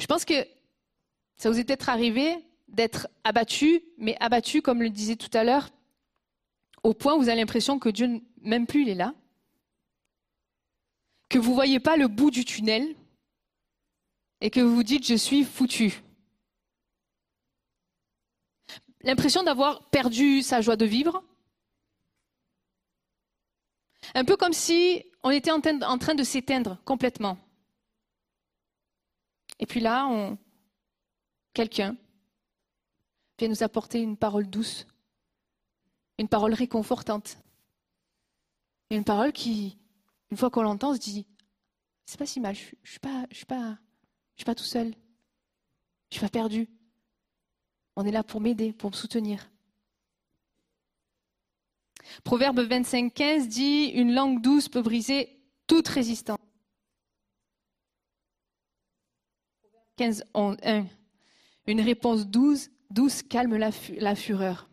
Je 0.00 0.06
pense 0.06 0.24
que 0.24 0.46
ça 1.44 1.50
vous 1.50 1.60
est 1.60 1.64
peut-être 1.64 1.90
arrivé 1.90 2.42
d'être 2.68 3.06
abattu, 3.22 3.82
mais 3.98 4.16
abattu, 4.18 4.62
comme 4.62 4.80
le 4.80 4.88
disait 4.88 5.16
tout 5.16 5.28
à 5.36 5.44
l'heure, 5.44 5.68
au 6.82 6.94
point 6.94 7.14
où 7.14 7.18
vous 7.18 7.28
avez 7.28 7.38
l'impression 7.38 7.78
que 7.78 7.90
Dieu, 7.90 8.22
même 8.40 8.66
plus, 8.66 8.80
il 8.80 8.88
est 8.88 8.94
là, 8.94 9.14
que 11.28 11.36
vous 11.38 11.50
ne 11.50 11.54
voyez 11.54 11.80
pas 11.80 11.98
le 11.98 12.08
bout 12.08 12.30
du 12.30 12.46
tunnel 12.46 12.96
et 14.40 14.48
que 14.48 14.60
vous 14.60 14.74
vous 14.74 14.82
dites 14.84 15.06
je 15.06 15.16
suis 15.16 15.44
foutu. 15.44 16.02
L'impression 19.02 19.42
d'avoir 19.42 19.90
perdu 19.90 20.40
sa 20.40 20.62
joie 20.62 20.76
de 20.76 20.86
vivre, 20.86 21.22
un 24.14 24.24
peu 24.24 24.38
comme 24.38 24.54
si 24.54 25.04
on 25.22 25.28
était 25.28 25.50
en 25.50 25.60
train 25.98 26.14
de 26.14 26.24
s'éteindre 26.24 26.78
complètement. 26.86 27.36
Et 29.58 29.66
puis 29.66 29.80
là, 29.80 30.08
quelqu'un 31.54 31.96
vient 33.38 33.48
nous 33.48 33.62
apporter 33.62 34.00
une 34.00 34.16
parole 34.16 34.46
douce, 34.46 34.86
une 36.18 36.28
parole 36.28 36.52
réconfortante. 36.52 37.38
une 38.90 39.04
parole 39.04 39.32
qui, 39.32 39.78
une 40.30 40.36
fois 40.36 40.50
qu'on 40.50 40.62
l'entend, 40.62 40.94
se 40.94 41.00
dit 41.00 41.26
c'est 42.06 42.18
pas 42.18 42.26
si 42.26 42.40
mal, 42.40 42.54
je, 42.54 42.66
ne 42.66 42.86
suis 42.86 43.00
pas, 43.00 43.26
je 43.30 43.36
suis 43.36 43.46
pas, 43.46 43.78
je 44.36 44.44
tout 44.44 44.64
seul, 44.64 44.94
je 46.10 46.18
suis 46.18 46.20
pas 46.20 46.30
perdu. 46.30 46.68
On 47.96 48.04
est 48.04 48.12
là 48.12 48.22
pour 48.22 48.40
m'aider, 48.40 48.72
pour 48.72 48.90
me 48.90 48.96
soutenir. 48.96 49.50
Proverbe 52.22 52.60
25, 52.60 53.12
15 53.14 53.48
dit 53.48 53.86
Une 53.94 54.14
langue 54.14 54.42
douce 54.42 54.68
peut 54.68 54.82
briser 54.82 55.40
toute 55.66 55.88
résistance. 55.88 56.38
15, 59.96 60.24
1. 60.34 60.86
Une 61.66 61.80
réponse 61.80 62.26
douce, 62.26 62.70
douce 62.90 63.22
calme 63.22 63.56
la, 63.56 63.72
fureur. 64.14 64.68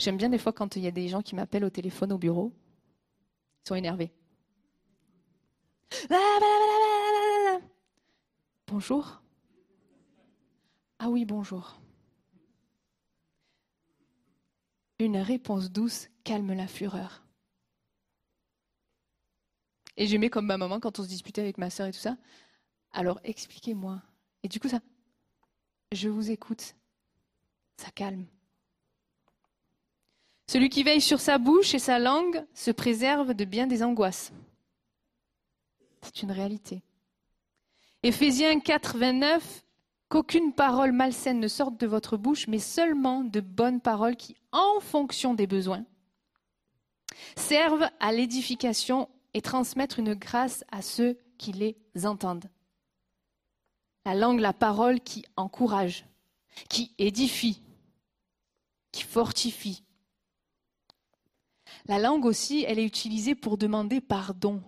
J'aime 0.00 0.16
bien 0.16 0.28
des 0.28 0.38
fois 0.38 0.52
quand 0.52 0.76
il 0.76 0.82
y 0.82 0.88
a 0.88 0.90
des 0.92 1.08
gens 1.08 1.22
qui 1.22 1.34
m'appellent 1.34 1.64
au 1.64 1.70
téléphone 1.70 2.12
au 2.12 2.18
bureau. 2.18 2.52
Ils 3.64 3.68
sont 3.68 3.74
énervés. 3.76 4.12
Bonjour. 8.66 9.22
Ah 10.98 11.08
oui, 11.08 11.24
bonjour. 11.24 11.80
Une 14.98 15.18
réponse 15.18 15.70
douce 15.70 16.08
calme 16.24 16.52
la 16.52 16.66
fureur. 16.66 17.22
Et 19.96 20.06
j'aimais 20.06 20.30
comme 20.30 20.46
ma 20.46 20.58
maman 20.58 20.80
quand 20.80 20.98
on 20.98 21.02
se 21.04 21.08
disputait 21.08 21.40
avec 21.40 21.58
ma 21.58 21.70
soeur 21.70 21.86
et 21.86 21.92
tout 21.92 21.98
ça. 21.98 22.16
Alors 22.92 23.20
expliquez-moi. 23.22 24.02
Et 24.42 24.48
du 24.48 24.58
coup, 24.60 24.68
ça, 24.68 24.80
je 25.92 26.08
vous 26.08 26.30
écoute. 26.30 26.74
Ça 27.76 27.90
calme. 27.90 28.26
Celui 30.48 30.68
qui 30.68 30.82
veille 30.82 31.00
sur 31.00 31.20
sa 31.20 31.38
bouche 31.38 31.74
et 31.74 31.78
sa 31.78 31.98
langue 31.98 32.44
se 32.54 32.70
préserve 32.70 33.34
de 33.34 33.44
bien 33.44 33.66
des 33.66 33.82
angoisses. 33.82 34.32
C'est 36.02 36.22
une 36.22 36.30
réalité. 36.30 36.82
Éphésiens 38.02 38.60
4, 38.60 38.98
29, 38.98 39.64
qu'aucune 40.08 40.52
parole 40.52 40.92
malsaine 40.92 41.40
ne 41.40 41.48
sorte 41.48 41.78
de 41.80 41.86
votre 41.86 42.16
bouche, 42.16 42.46
mais 42.46 42.60
seulement 42.60 43.24
de 43.24 43.40
bonnes 43.40 43.80
paroles 43.80 44.16
qui, 44.16 44.36
en 44.52 44.80
fonction 44.80 45.34
des 45.34 45.48
besoins, 45.48 45.84
servent 47.36 47.88
à 47.98 48.12
l'édification 48.12 49.08
et 49.34 49.42
transmettre 49.42 49.98
une 49.98 50.14
grâce 50.14 50.64
à 50.70 50.80
ceux 50.80 51.18
qui 51.38 51.52
les 51.52 51.76
entendent. 52.06 52.48
La 54.06 54.14
langue, 54.14 54.38
la 54.38 54.52
parole 54.52 55.00
qui 55.00 55.24
encourage, 55.36 56.06
qui 56.68 56.94
édifie, 56.96 57.60
qui 58.92 59.02
fortifie. 59.02 59.82
La 61.86 61.98
langue 61.98 62.24
aussi, 62.24 62.64
elle 62.68 62.78
est 62.78 62.84
utilisée 62.84 63.34
pour 63.34 63.58
demander 63.58 64.00
pardon. 64.00 64.62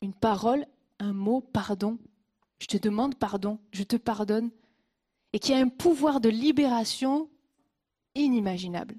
Une 0.00 0.14
parole, 0.14 0.64
un 1.00 1.12
mot, 1.12 1.40
pardon. 1.40 1.98
Je 2.60 2.68
te 2.68 2.76
demande 2.76 3.16
pardon, 3.16 3.58
je 3.72 3.82
te 3.82 3.96
pardonne. 3.96 4.52
Et 5.32 5.40
qui 5.40 5.52
a 5.52 5.58
un 5.58 5.68
pouvoir 5.68 6.20
de 6.20 6.28
libération 6.28 7.28
inimaginable. 8.14 8.94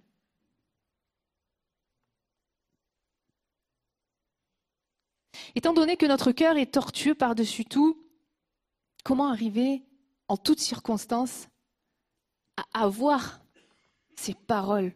Étant 5.56 5.72
donné 5.72 5.95
que 5.95 6.06
notre 6.06 6.34
cœur 6.34 6.57
est 6.57 6.73
tortueux 6.73 7.15
par-dessus 7.15 7.64
tout, 7.64 8.11
comment 9.03 9.30
arriver 9.30 9.84
en 10.28 10.38
toutes 10.38 10.60
circonstances 10.60 11.48
à 12.57 12.84
avoir 12.84 13.41
ces 14.15 14.34
paroles 14.34 14.94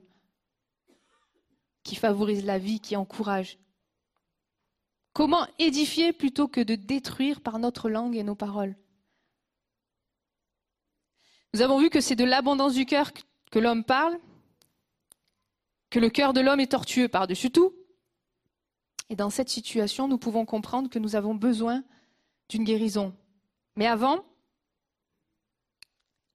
qui 1.83 1.95
favorisent 1.95 2.45
la 2.45 2.57
vie, 2.57 2.79
qui 2.79 2.95
encouragent? 2.95 3.57
Comment 5.13 5.47
édifier 5.59 6.11
plutôt 6.11 6.47
que 6.47 6.61
de 6.61 6.75
détruire 6.75 7.41
par 7.41 7.59
notre 7.59 7.89
langue 7.89 8.15
et 8.15 8.23
nos 8.23 8.35
paroles? 8.35 8.75
Nous 11.53 11.61
avons 11.61 11.79
vu 11.79 11.89
que 11.89 12.01
c'est 12.01 12.17
de 12.17 12.25
l'abondance 12.25 12.73
du 12.73 12.85
cœur 12.85 13.11
que 13.49 13.59
l'homme 13.59 13.85
parle, 13.85 14.19
que 15.89 15.99
le 15.99 16.09
cœur 16.09 16.33
de 16.33 16.41
l'homme 16.41 16.59
est 16.59 16.71
tortueux 16.71 17.07
par-dessus 17.07 17.49
tout. 17.49 17.73
Et 19.09 19.15
dans 19.15 19.29
cette 19.29 19.47
situation, 19.47 20.09
nous 20.09 20.17
pouvons 20.17 20.45
comprendre 20.45 20.89
que 20.89 20.99
nous 20.99 21.15
avons 21.15 21.33
besoin 21.35 21.83
d'une 22.49 22.65
guérison. 22.65 23.15
Mais 23.75 23.87
avant, 23.87 24.23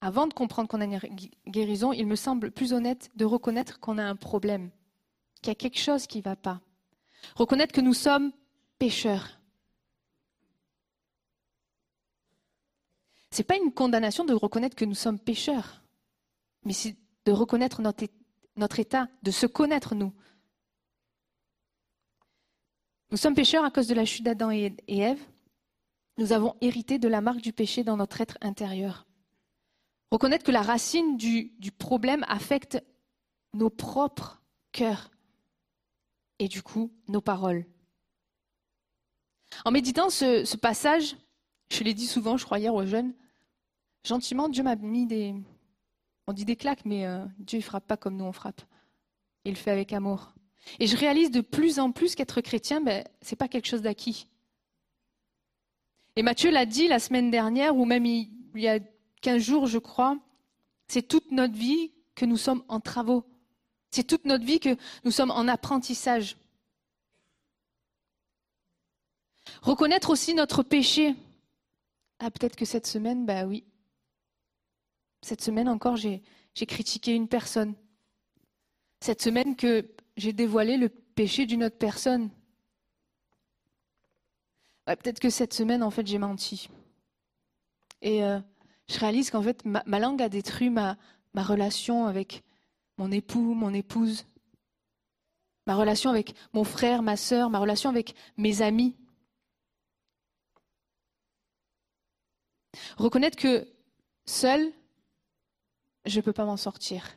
avant 0.01 0.27
de 0.27 0.35
comprendre 0.35 0.69
qu'on 0.69 0.81
a 0.81 0.85
une 0.85 0.99
guérison, 1.47 1.93
il 1.93 2.07
me 2.07 2.17
semble 2.17 2.51
plus 2.51 2.73
honnête 2.73 3.11
de 3.17 3.25
reconnaître 3.25 3.81
qu'on 3.81 3.99
a 3.99 4.05
un 4.05 4.17
problème, 4.17 4.71
qu'il 5.41 5.49
y 5.49 5.53
a 5.53 5.55
quelque 5.55 5.79
chose 5.79 6.07
qui 6.07 6.19
ne 6.19 6.23
va 6.23 6.37
pas. 6.37 6.61
Reconnaître 7.37 7.73
que 7.73 7.81
nous 7.81 7.95
sommes 7.95 8.33
pécheurs. 8.79 9.41
Ce 13.31 13.39
n'est 13.39 13.45
pas 13.45 13.57
une 13.57 13.73
condamnation 13.73 14.25
de 14.25 14.35
reconnaître 14.35 14.77
que 14.77 14.85
nous 14.85 14.95
sommes 14.95 15.19
pécheurs, 15.19 15.83
mais 16.65 16.73
c'est 16.73 16.97
de 17.27 17.33
reconnaître 17.33 17.81
notre, 17.81 18.05
notre 18.57 18.81
état, 18.81 19.09
de 19.23 19.31
se 19.31 19.47
connaître 19.47 19.95
nous. 19.95 20.13
Nous 23.11 23.17
sommes 23.17 23.35
pécheurs 23.35 23.65
à 23.65 23.71
cause 23.71 23.87
de 23.87 23.95
la 23.95 24.05
chute 24.05 24.25
d'Adam 24.25 24.51
et 24.51 24.75
Ève. 24.89 25.21
Nous 26.21 26.35
avons 26.35 26.55
hérité 26.61 26.99
de 26.99 27.09
la 27.09 27.23
marque 27.23 27.41
du 27.41 27.55
péché 27.55 27.83
dans 27.83 27.97
notre 27.97 28.21
être 28.21 28.37
intérieur. 28.43 29.07
Reconnaître 30.11 30.45
que 30.45 30.53
la 30.53 30.61
racine 30.61 31.17
du, 31.17 31.51
problème 31.79 32.27
affecte 32.29 32.85
nos 33.55 33.71
propres 33.71 34.43
cœurs 34.71 35.11
et 36.39 36.47
du 36.47 36.63
coup 36.63 36.93
nos 37.09 37.23
paroles. 37.23 37.65
En 39.65 39.71
méditant 39.71 40.11
ce, 40.11 40.57
passage, 40.59 41.17
je 41.73 41.83
l'ai 41.85 41.95
dit 41.95 42.07
souvent, 42.07 42.37
je 42.37 42.45
crois 42.45 42.59
hier 42.59 42.75
aux 42.75 42.85
jeunes, 42.85 43.15
gentiment, 44.05 44.51
Dieu 44.51 44.63
m'a 44.63 44.77
mis 44.77 45.07
des... 45.07 45.35
On 46.27 46.35
dit 46.35 46.45
des 46.45 46.57
claques, 46.57 46.85
mais 46.85 47.07
euh, 47.07 47.25
Dieu 47.39 47.59
ne 47.59 47.65
frappe 47.65 47.87
pas 47.87 47.97
comme 47.97 48.19
nous 48.19 48.27
on 48.27 48.33
frappe. 48.33 48.61
Il 49.47 49.53
le 49.53 49.57
fait 49.57 49.71
avec 49.71 49.95
amour. 49.95 50.35
Et 50.81 50.87
je 50.87 50.99
réalise 50.99 51.31
de 51.31 51.41
plus 51.41 51.79
en 51.79 51.93
plus 51.93 52.15
qu'être 52.15 52.43
chrétien, 52.43 52.83
ben, 52.83 53.05
ce 53.23 53.33
n'est 53.33 53.37
pas 53.37 53.49
quelque 53.49 53.67
chose 53.67 53.83
d'acquis. 53.83 54.29
Et 56.17 56.23
Mathieu 56.23 56.51
l'a 56.51 56.67
dit 56.67 56.89
la 56.89 56.99
semaine 56.99 57.31
dernière, 57.31 57.77
ou 57.77 57.85
même 57.85 58.05
il, 58.05 58.31
y 58.55 58.69
a 58.69 58.79
15 59.23 59.43
jours, 59.43 59.67
je 59.67 59.79
crois, 59.79 60.19
c'est 60.89 61.07
toute 61.07 61.31
notre 61.31 61.55
vie 61.55 61.93
que 62.15 62.25
nous 62.25 62.37
sommes 62.37 62.65
en 62.69 62.81
travaux. 62.81 63.25
C'est 63.91 64.05
toute 64.05 64.25
notre 64.25 64.45
vie 64.45 64.61
que 64.61 64.77
nous 65.05 65.11
sommes 65.11 65.31
en 65.31 65.49
apprentissage. 65.49 66.37
Reconnaître 69.63 70.11
aussi 70.11 70.35
notre 70.35 70.63
péché. 70.63 71.15
Ah, 72.19 72.31
peut-être 72.31 72.57
que 72.57 72.65
cette 72.65 72.87
semaine, 72.87 73.27
bah 73.27 73.45
oui. 73.47 73.65
Cette 75.23 75.43
semaine 75.43 75.69
encore, 75.69 75.97
j'ai, 75.97 76.23
critiqué 76.55 77.15
une 77.15 77.29
personne. 77.29 77.75
Cette 79.01 79.23
semaine 79.23 79.57
que 79.57 79.89
j'ai 80.17 80.33
dévoilé 80.33 80.77
le 80.77 80.89
péché 80.89 81.47
d'une 81.47 81.65
autre 81.65 81.79
personne. 81.79 82.31
Peut-être 84.87 85.21
que 85.21 85.31
cette 85.31 85.55
semaine, 85.55 85.83
en 85.83 85.91
fait, 85.91 86.07
j'ai 86.07 86.19
menti. 86.19 86.69
Et 88.03 88.25
euh, 88.25 88.41
je 88.89 88.99
réalise 88.99 89.31
qu'en 89.31 89.43
fait, 89.43 89.65
ma, 89.65 89.99
langue 89.99 90.23
a 90.23 90.29
détruit 90.29 90.71
ma, 90.71 90.97
relation 91.35 92.07
avec 92.07 92.43
mon 92.99 93.13
époux, 93.13 93.55
mon 93.55 93.73
épouse, 93.73 94.27
ma 95.67 95.77
relation 95.77 96.11
avec 96.11 96.35
mon 96.53 96.65
frère, 96.65 97.03
ma 97.03 97.17
sœur, 97.17 97.51
ma 97.51 97.59
relation 97.59 97.91
avec 97.91 98.15
mes 98.37 98.63
amis. 98.63 98.97
Reconnaître 102.97 103.37
que 103.37 103.67
seul, 104.27 104.73
je 106.05 106.17
ne 106.17 106.25
peux 106.25 106.33
pas 106.33 106.45
m'en 106.45 106.57
sortir. 106.57 107.17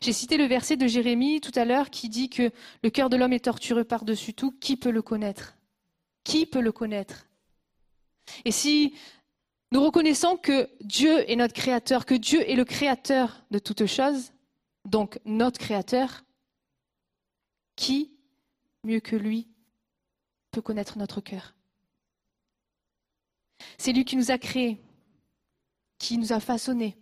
J'ai 0.00 0.12
cité 0.12 0.36
le 0.36 0.44
verset 0.44 0.76
de 0.76 0.86
Jérémie 0.86 1.40
tout 1.40 1.52
à 1.54 1.64
l'heure 1.64 1.90
qui 1.90 2.08
dit 2.08 2.30
que 2.30 2.50
le 2.82 2.90
cœur 2.90 3.10
de 3.10 3.16
l'homme 3.16 3.32
est 3.32 3.44
tortureux 3.44 3.84
par-dessus 3.84 4.34
tout. 4.34 4.52
Qui 4.52 4.76
peut 4.76 4.90
le 4.90 5.02
connaître? 5.02 5.56
Qui 6.24 6.46
peut 6.46 6.60
le 6.60 6.72
connaître? 6.72 7.26
Et 8.44 8.52
si 8.52 8.94
nous 9.72 9.82
reconnaissons 9.82 10.36
que 10.36 10.70
Dieu 10.80 11.28
est 11.30 11.36
notre 11.36 11.54
créateur, 11.54 12.06
que 12.06 12.14
Dieu 12.14 12.48
est 12.48 12.54
le 12.54 12.64
créateur 12.64 13.44
de 13.50 13.58
toutes 13.58 13.86
choses, 13.86 14.32
donc 14.84 15.18
notre 15.24 15.58
créateur, 15.58 16.24
qui, 17.76 18.12
mieux 18.84 19.00
que 19.00 19.16
lui, 19.16 19.48
peut 20.50 20.62
connaître 20.62 20.98
notre 20.98 21.20
cœur? 21.20 21.54
C'est 23.76 23.92
lui 23.92 24.04
qui 24.04 24.16
nous 24.16 24.30
a 24.30 24.38
créés, 24.38 24.80
qui 25.98 26.18
nous 26.18 26.32
a 26.32 26.40
façonnés. 26.40 26.96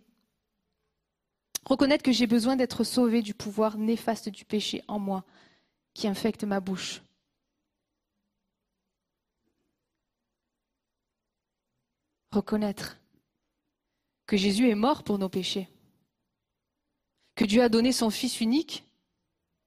Reconnaître 1.67 2.03
que 2.03 2.13
j'ai 2.13 2.27
besoin 2.27 2.55
d'être 2.55 2.85
sauvé 2.85 3.21
du 3.21 3.33
pouvoir 3.33 3.77
néfaste 3.77 4.29
du 4.29 4.45
péché 4.45 4.85
en 4.87 4.99
moi 4.99 5.25
qui 5.93 6.07
infecte 6.07 6.45
ma 6.45 6.61
bouche. 6.61 7.01
Reconnaître 12.31 12.97
que 14.27 14.37
Jésus 14.37 14.69
est 14.69 14.75
mort 14.75 15.03
pour 15.03 15.19
nos 15.19 15.27
péchés, 15.27 15.67
que 17.35 17.43
Dieu 17.43 17.61
a 17.61 17.67
donné 17.67 17.91
son 17.91 18.11
Fils 18.11 18.39
unique 18.39 18.85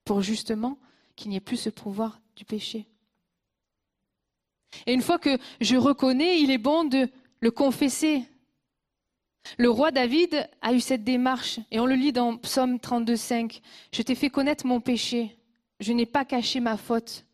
pour 0.07 0.23
justement 0.23 0.79
qu'il 1.17 1.29
n'y 1.29 1.37
ait 1.37 1.41
plus 1.41 1.59
ce 1.59 1.69
pouvoir 1.69 2.19
du 2.35 2.47
péché. 2.47 2.87
Et 4.87 4.95
une 4.95 5.03
fois 5.03 5.19
que 5.19 5.37
je 5.61 5.77
reconnais, 5.77 6.41
il 6.41 6.51
est 6.51 6.57
bon 6.57 6.85
de 6.85 7.11
le 7.41 7.51
confesser. 7.51 8.25
Le 9.59 9.71
roi 9.71 9.91
David 9.91 10.49
a 10.63 10.73
eu 10.73 10.81
cette 10.81 11.05
démarche, 11.05 11.61
et 11.71 11.81
on 11.81 11.87
le 11.87 11.95
lit 11.95 12.13
dans 12.13 12.37
Psaume 12.37 12.77
32,5. 12.77 13.61
Je 13.93 14.03
t'ai 14.03 14.15
fait 14.15 14.31
connaître 14.31 14.67
mon 14.67 14.81
péché, 14.81 15.37
je 15.81 15.93
n'ai 15.93 16.07
pas 16.07 16.25
caché 16.25 16.61
ma 16.61 16.77
faute. 16.77 17.25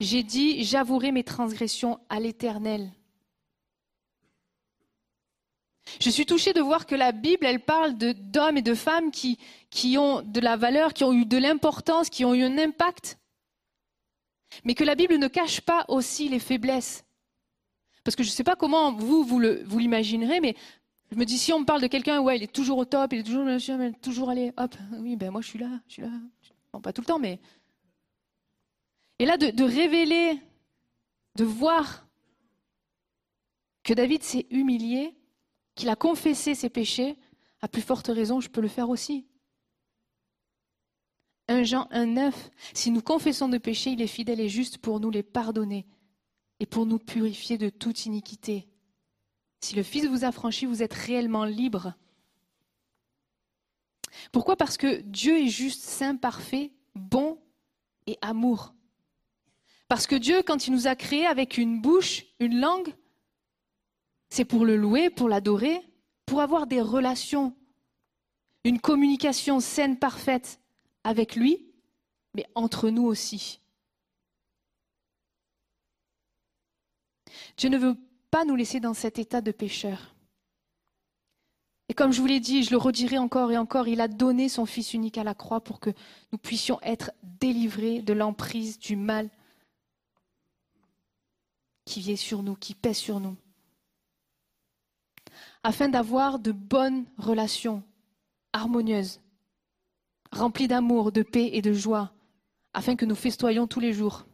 J'ai 0.00 0.22
dit, 0.22 0.64
j'avouerai 0.64 1.12
mes 1.12 1.24
transgressions 1.24 2.00
à 2.08 2.18
l'Éternel. 2.18 2.90
Je 6.00 6.10
suis 6.10 6.26
touchée 6.26 6.52
de 6.52 6.60
voir 6.60 6.86
que 6.86 6.94
la 6.94 7.12
Bible, 7.12 7.44
elle 7.44 7.60
parle 7.60 7.94
d'hommes 7.94 8.56
et 8.56 8.62
de 8.62 8.74
femmes 8.74 9.10
qui, 9.10 9.38
ont 9.98 10.22
de 10.22 10.40
la 10.40 10.56
valeur, 10.56 10.94
qui 10.94 11.04
ont 11.04 11.12
eu 11.12 11.26
de 11.26 11.36
l'importance, 11.36 12.08
qui 12.08 12.24
ont 12.24 12.34
eu 12.34 12.42
un 12.42 12.58
impact 12.58 13.18
mais 14.64 14.74
que 14.74 14.84
la 14.84 14.94
Bible 14.94 15.16
ne 15.16 15.28
cache 15.28 15.60
pas 15.60 15.84
aussi 15.88 16.28
les 16.28 16.38
faiblesses. 16.38 17.04
Parce 18.04 18.16
que 18.16 18.22
je 18.22 18.30
ne 18.30 18.34
sais 18.34 18.44
pas 18.44 18.56
comment 18.56 18.92
vous, 18.92 19.38
l'imaginerez, 19.78 20.40
mais 20.40 20.56
je 21.12 21.16
me 21.18 21.26
dis, 21.26 21.36
si 21.36 21.52
on 21.52 21.60
me 21.60 21.66
parle 21.66 21.82
de 21.82 21.88
quelqu'un, 21.88 22.22
ouais, 22.22 22.38
il 22.38 22.42
est 22.42 22.50
toujours 22.50 22.78
au 22.78 22.86
top, 22.86 23.12
il 23.12 23.18
est 23.18 23.22
toujours, 23.22 23.46
toujours 24.00 24.30
allé, 24.30 24.50
hop, 24.56 24.74
oui, 24.98 25.14
ben 25.14 25.30
moi 25.30 25.42
je 25.42 25.48
suis 25.48 25.58
là, 25.58 25.68
je 25.86 25.92
suis 25.92 26.02
là. 26.02 26.08
Bon, 26.72 26.80
pas 26.80 26.94
tout 26.94 27.02
le 27.02 27.06
temps, 27.06 27.18
mais. 27.18 27.38
Et 29.18 29.26
là, 29.26 29.36
de, 29.36 29.62
révéler, 29.62 30.40
de 31.36 31.44
voir 31.44 32.06
que 33.82 33.92
David 33.92 34.22
s'est 34.22 34.46
humilié, 34.50 35.14
qu'il 35.74 35.90
a 35.90 35.96
confessé 35.96 36.54
ses 36.54 36.70
péchés, 36.70 37.18
à 37.60 37.68
plus 37.68 37.82
forte 37.82 38.06
raison, 38.06 38.40
je 38.40 38.48
peux 38.48 38.62
le 38.62 38.68
faire 38.68 38.88
aussi. 38.88 39.26
1 41.48 41.62
Jean 41.64 41.88
1,9 41.90 42.32
Si 42.72 42.90
nous 42.90 43.02
confessons 43.02 43.48
nos 43.48 43.60
péchés, 43.60 43.90
il 43.90 44.00
est 44.00 44.06
fidèle 44.06 44.40
et 44.40 44.48
juste 44.48 44.78
pour 44.78 44.98
nous 44.98 45.10
les 45.10 45.22
pardonner 45.22 45.86
et 46.58 46.64
pour 46.64 46.86
nous 46.86 46.98
purifier 46.98 47.58
de 47.58 47.68
toute 47.68 48.06
iniquité. 48.06 48.71
Si 49.62 49.76
le 49.76 49.82
Fils 49.84 50.06
vous 50.06 50.24
a 50.24 50.32
franchi, 50.32 50.66
vous 50.66 50.82
êtes 50.82 50.92
réellement 50.92 51.44
libre. 51.44 51.94
Pourquoi? 54.32 54.56
Parce 54.56 54.76
que 54.76 55.00
Dieu 55.02 55.38
est 55.38 55.48
juste, 55.48 55.82
saint, 55.82 56.16
parfait, 56.16 56.72
bon 56.94 57.40
et 58.06 58.18
amour. 58.20 58.74
Parce 59.88 60.06
que 60.06 60.16
Dieu, 60.16 60.42
quand 60.42 60.66
il 60.66 60.72
nous 60.72 60.88
a 60.88 60.96
créés 60.96 61.26
avec 61.26 61.58
une 61.58 61.80
bouche, 61.80 62.24
une 62.40 62.58
langue, 62.58 62.92
c'est 64.30 64.44
pour 64.44 64.64
le 64.64 64.76
louer, 64.76 65.10
pour 65.10 65.28
l'adorer, 65.28 65.80
pour 66.26 66.40
avoir 66.40 66.66
des 66.66 66.80
relations, 66.80 67.54
une 68.64 68.80
communication 68.80 69.60
saine, 69.60 69.98
parfaite 69.98 70.60
avec 71.04 71.36
lui, 71.36 71.72
mais 72.34 72.46
entre 72.54 72.90
nous 72.90 73.04
aussi. 73.04 73.60
Dieu 77.56 77.68
ne 77.68 77.78
veut 77.78 77.96
pas 78.32 78.46
nous 78.46 78.56
laisser 78.56 78.80
dans 78.80 78.94
cet 78.94 79.18
état 79.18 79.42
de 79.42 79.52
pécheur. 79.52 80.14
Et 81.90 81.94
comme 81.94 82.12
je 82.12 82.20
vous 82.22 82.26
l'ai 82.26 82.40
dit, 82.40 82.62
je 82.62 82.70
le 82.70 82.78
redirai 82.78 83.18
encore 83.18 83.52
et 83.52 83.58
encore, 83.58 83.88
il 83.88 84.00
a 84.00 84.08
donné 84.08 84.48
son 84.48 84.64
Fils 84.64 84.94
unique 84.94 85.18
à 85.18 85.24
la 85.24 85.34
croix 85.34 85.60
pour 85.60 85.80
que 85.80 85.90
nous 86.32 86.38
puissions 86.38 86.80
être 86.80 87.10
délivrés 87.22 88.00
de 88.00 88.14
l'emprise 88.14 88.78
du 88.78 88.96
mal 88.96 89.28
qui 91.84 92.00
vient 92.00 92.16
sur 92.16 92.42
nous, 92.42 92.54
qui 92.54 92.74
pèse 92.74 92.96
sur 92.96 93.20
nous. 93.20 93.36
Afin 95.62 95.90
d'avoir 95.90 96.38
de 96.38 96.52
bonnes 96.52 97.04
relations 97.18 97.82
harmonieuses, 98.54 99.20
remplies 100.30 100.68
d'amour, 100.68 101.12
de 101.12 101.22
paix 101.22 101.50
et 101.52 101.60
de 101.60 101.74
joie, 101.74 102.14
afin 102.72 102.96
que 102.96 103.04
nous 103.04 103.14
festoyions 103.14 103.66
tous 103.66 103.80
les 103.80 103.92
jours. 103.92 104.24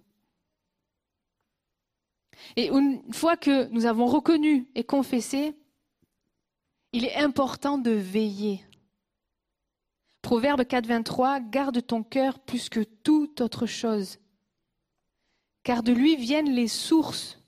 Et 2.56 2.69
une 2.69 3.12
fois 3.12 3.36
que 3.36 3.66
nous 3.69 3.86
avons 3.86 4.06
reconnu 4.06 4.69
et 4.74 4.85
confessé, 4.85 5.55
il 6.93 7.05
est 7.05 7.16
important 7.16 7.78
de 7.78 7.90
veiller. 7.90 8.65
Proverbe 10.23 10.65
4, 10.65 10.86
23, 10.86 11.40
garde 11.40 11.86
ton 11.86 12.02
cœur 12.02 12.39
plus 12.39 12.69
que 12.69 12.81
toute 12.81 13.40
autre 13.40 13.66
chose, 13.66 14.19
car 15.62 15.82
de 15.82 15.93
lui 15.93 16.16
viennent 16.16 16.51
les 16.51 16.69
sources. 16.69 17.39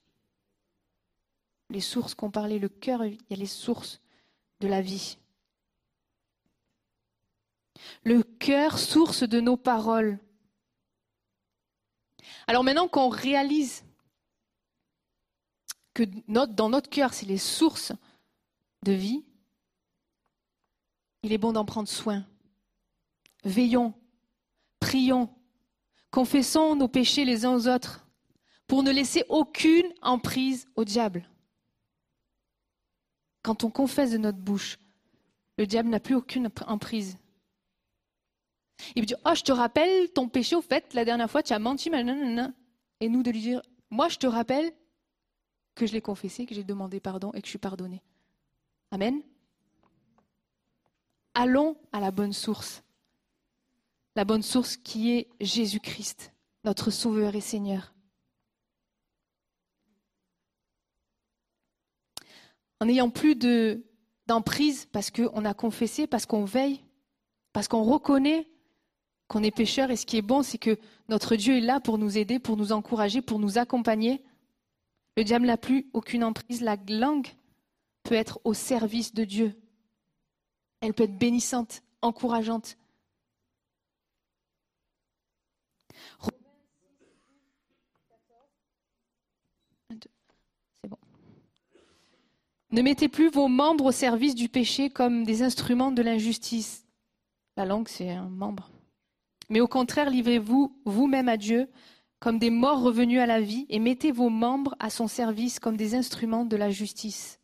Les 1.71 1.81
sources 1.81 2.15
qu'on 2.15 2.31
parlait, 2.31 2.59
le 2.59 2.69
cœur, 2.69 3.05
il 3.05 3.19
y 3.29 3.35
a 3.35 3.37
les 3.37 3.47
sources 3.47 4.01
de 4.61 4.69
la 4.69 4.81
vie. 4.81 5.19
Le 8.05 8.23
cœur, 8.23 8.79
source 8.79 9.23
de 9.23 9.41
nos 9.41 9.57
paroles. 9.57 10.19
Alors 12.47 12.65
maintenant 12.65 12.89
qu'on 12.89 13.09
réalise 13.09 13.85
que 15.95 16.05
dans 16.29 16.69
notre 16.69 16.91
cœur, 16.91 17.13
c'est 17.13 17.27
les 17.27 17.39
sources 17.39 17.93
de 18.83 18.93
vie, 18.93 19.25
il 21.23 21.33
est 21.33 21.39
bon 21.39 21.53
d'en 21.53 21.65
prendre 21.65 21.89
soin. 21.89 22.25
Veillons, 23.45 23.95
prions, 24.79 25.29
confessons 26.11 26.77
nos 26.77 26.89
péchés 26.89 27.25
les 27.25 27.45
uns 27.45 27.55
aux 27.55 27.69
autres 27.69 28.07
pour 28.67 28.83
ne 28.83 28.91
laisser 28.91 29.25
aucune 29.29 29.93
emprise 30.03 30.69
au 30.77 30.85
diable. 30.85 31.29
Quand 33.43 33.65
on 33.65 33.71
confesse 33.71 34.13
de 34.13 34.19
notre 34.19 34.39
bouche, 34.39 34.79
le 35.59 35.67
diable 35.67 35.89
n'a 35.89 36.01
plus 36.01 36.15
aucune 36.15 36.51
emprise. 36.67 37.19
Il 38.95 39.03
me 39.03 39.07
dit 39.07 39.15
Oh, 39.25 39.35
je 39.35 39.43
te 39.43 39.53
rappelle 39.53 40.11
ton 40.13 40.29
péché, 40.29 40.57
au 40.57 40.63
fait, 40.63 40.95
la 40.95 41.05
dernière 41.05 41.31
fois, 41.31 41.43
tu 41.43 41.53
as 41.53 41.59
menti, 41.59 41.91
Et 43.01 43.09
nous 43.09 43.23
de 43.23 43.31
lui 43.31 43.41
dire 43.41 43.63
Moi, 43.91 44.09
je 44.09 44.17
te 44.17 44.27
rappelle 44.27 44.73
que 45.81 45.87
je 45.87 45.95
l'ai 45.95 46.03
confessé, 46.03 46.45
que 46.45 46.55
j'ai 46.55 46.63
demandé 46.63 47.01
pardon 47.01 47.33
et 47.33 47.41
que 47.41 47.47
je 47.47 47.53
suis 47.53 47.59
pardonné. 47.59 48.03
Amen. 48.91 49.23
Allons 51.33 51.79
à 51.91 52.01
la 52.01 52.11
bonne 52.11 52.35
source. 52.35 52.83
La 54.15 54.27
bonne 54.27 54.43
source 54.43 54.77
qui 54.77 55.13
est 55.13 55.29
Jésus-Christ, 55.41 56.35
notre 56.65 56.91
Sauveur 56.91 57.35
et 57.35 57.41
Seigneur. 57.41 57.95
En 62.79 62.85
n'ayant 62.85 63.09
plus 63.09 63.37
d'emprise 64.27 64.87
parce 64.93 65.11
qu'on 65.11 65.47
a 65.47 65.55
confessé, 65.55 66.07
parce 66.07 66.27
qu'on 66.27 66.45
veille, 66.45 66.85
parce 67.55 67.69
qu'on 67.69 67.85
reconnaît 67.85 68.47
qu'on 69.29 69.43
est 69.43 69.51
pécheur. 69.51 69.91
Et 69.91 69.97
ce 69.97 70.05
qui 70.05 70.19
est 70.19 70.23
bon, 70.23 70.43
c'est 70.43 70.59
que 70.59 70.79
notre 71.09 71.37
Dieu 71.37 71.57
est 71.57 71.63
là 71.63 71.81
pour 71.81 71.97
nous 71.97 72.19
aider, 72.19 72.39
pour 72.39 72.59
nous 72.59 72.73
encourager, 72.73 73.23
pour 73.23 73.39
nous 73.39 73.57
accompagner. 73.57 74.23
Le 75.17 75.25
diable 75.25 75.47
n'a 75.47 75.57
plus 75.57 75.89
aucune 75.93 76.25
emprise. 76.25 76.63
La 76.63 76.77
langue 76.89 77.29
peut 78.03 78.15
être 78.15 78.41
au 78.45 78.55
service 78.55 79.13
de 79.13 79.25
Dieu. 79.25 79.55
Elle 80.81 80.95
peut 80.95 81.05
être 81.05 81.19
bénissante, 81.19 81.83
encourageante. 82.01 82.77
Ne 92.73 92.83
mettez 92.83 93.09
plus 93.09 93.31
vos 93.31 93.49
membres 93.49 93.87
au 93.87 93.93
service 93.93 94.37
du 94.37 94.49
péché 94.49 94.91
comme 94.91 95.25
des 95.25 95.43
instruments 95.43 95.91
de 95.91 96.03
l'injustice. 96.03 96.87
La 97.57 97.65
langue, 97.65 97.89
c'est 97.89 98.11
un 98.11 98.29
membre. 98.29 98.71
Mais 99.49 99.61
au 99.61 99.67
contraire, 99.67 100.09
livrez-vous 100.09 100.81
vous-même 100.85 101.29
à 101.29 101.37
Dieu 101.37 101.69
comme 102.21 102.39
des 102.39 102.51
morts 102.51 102.83
revenus 102.83 103.21
à 103.21 103.27
la 103.27 103.41
vie 103.41 103.67
et 103.71 103.79
mettez 103.79 104.13
vos 104.13 104.29
membres 104.29 104.77
à 104.79 104.91
son 104.91 105.09
service 105.09 105.59
comme 105.59 105.77
des 105.77 105.95
instruments 105.95 106.45
de 106.45 106.57
la 106.57 106.71
justice. 106.71 107.41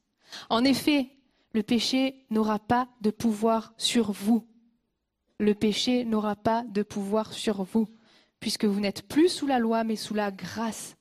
En 0.50 0.64
effet, 0.64 1.10
le 1.52 1.62
péché 1.62 2.26
n'aura 2.30 2.58
pas 2.58 2.88
de 3.00 3.10
pouvoir 3.10 3.72
sur 3.78 4.12
vous. 4.12 4.46
Le 5.38 5.54
péché 5.54 6.04
n'aura 6.04 6.36
pas 6.36 6.64
de 6.64 6.82
pouvoir 6.82 7.32
sur 7.32 7.62
vous, 7.62 7.88
puisque 8.40 8.66
vous 8.66 8.80
n'êtes 8.80 9.08
plus 9.08 9.30
sous 9.30 9.46
la 9.46 9.58
loi, 9.58 9.82
mais 9.82 9.96
sous 9.96 10.14
la 10.14 10.30
grâce. 10.30 10.96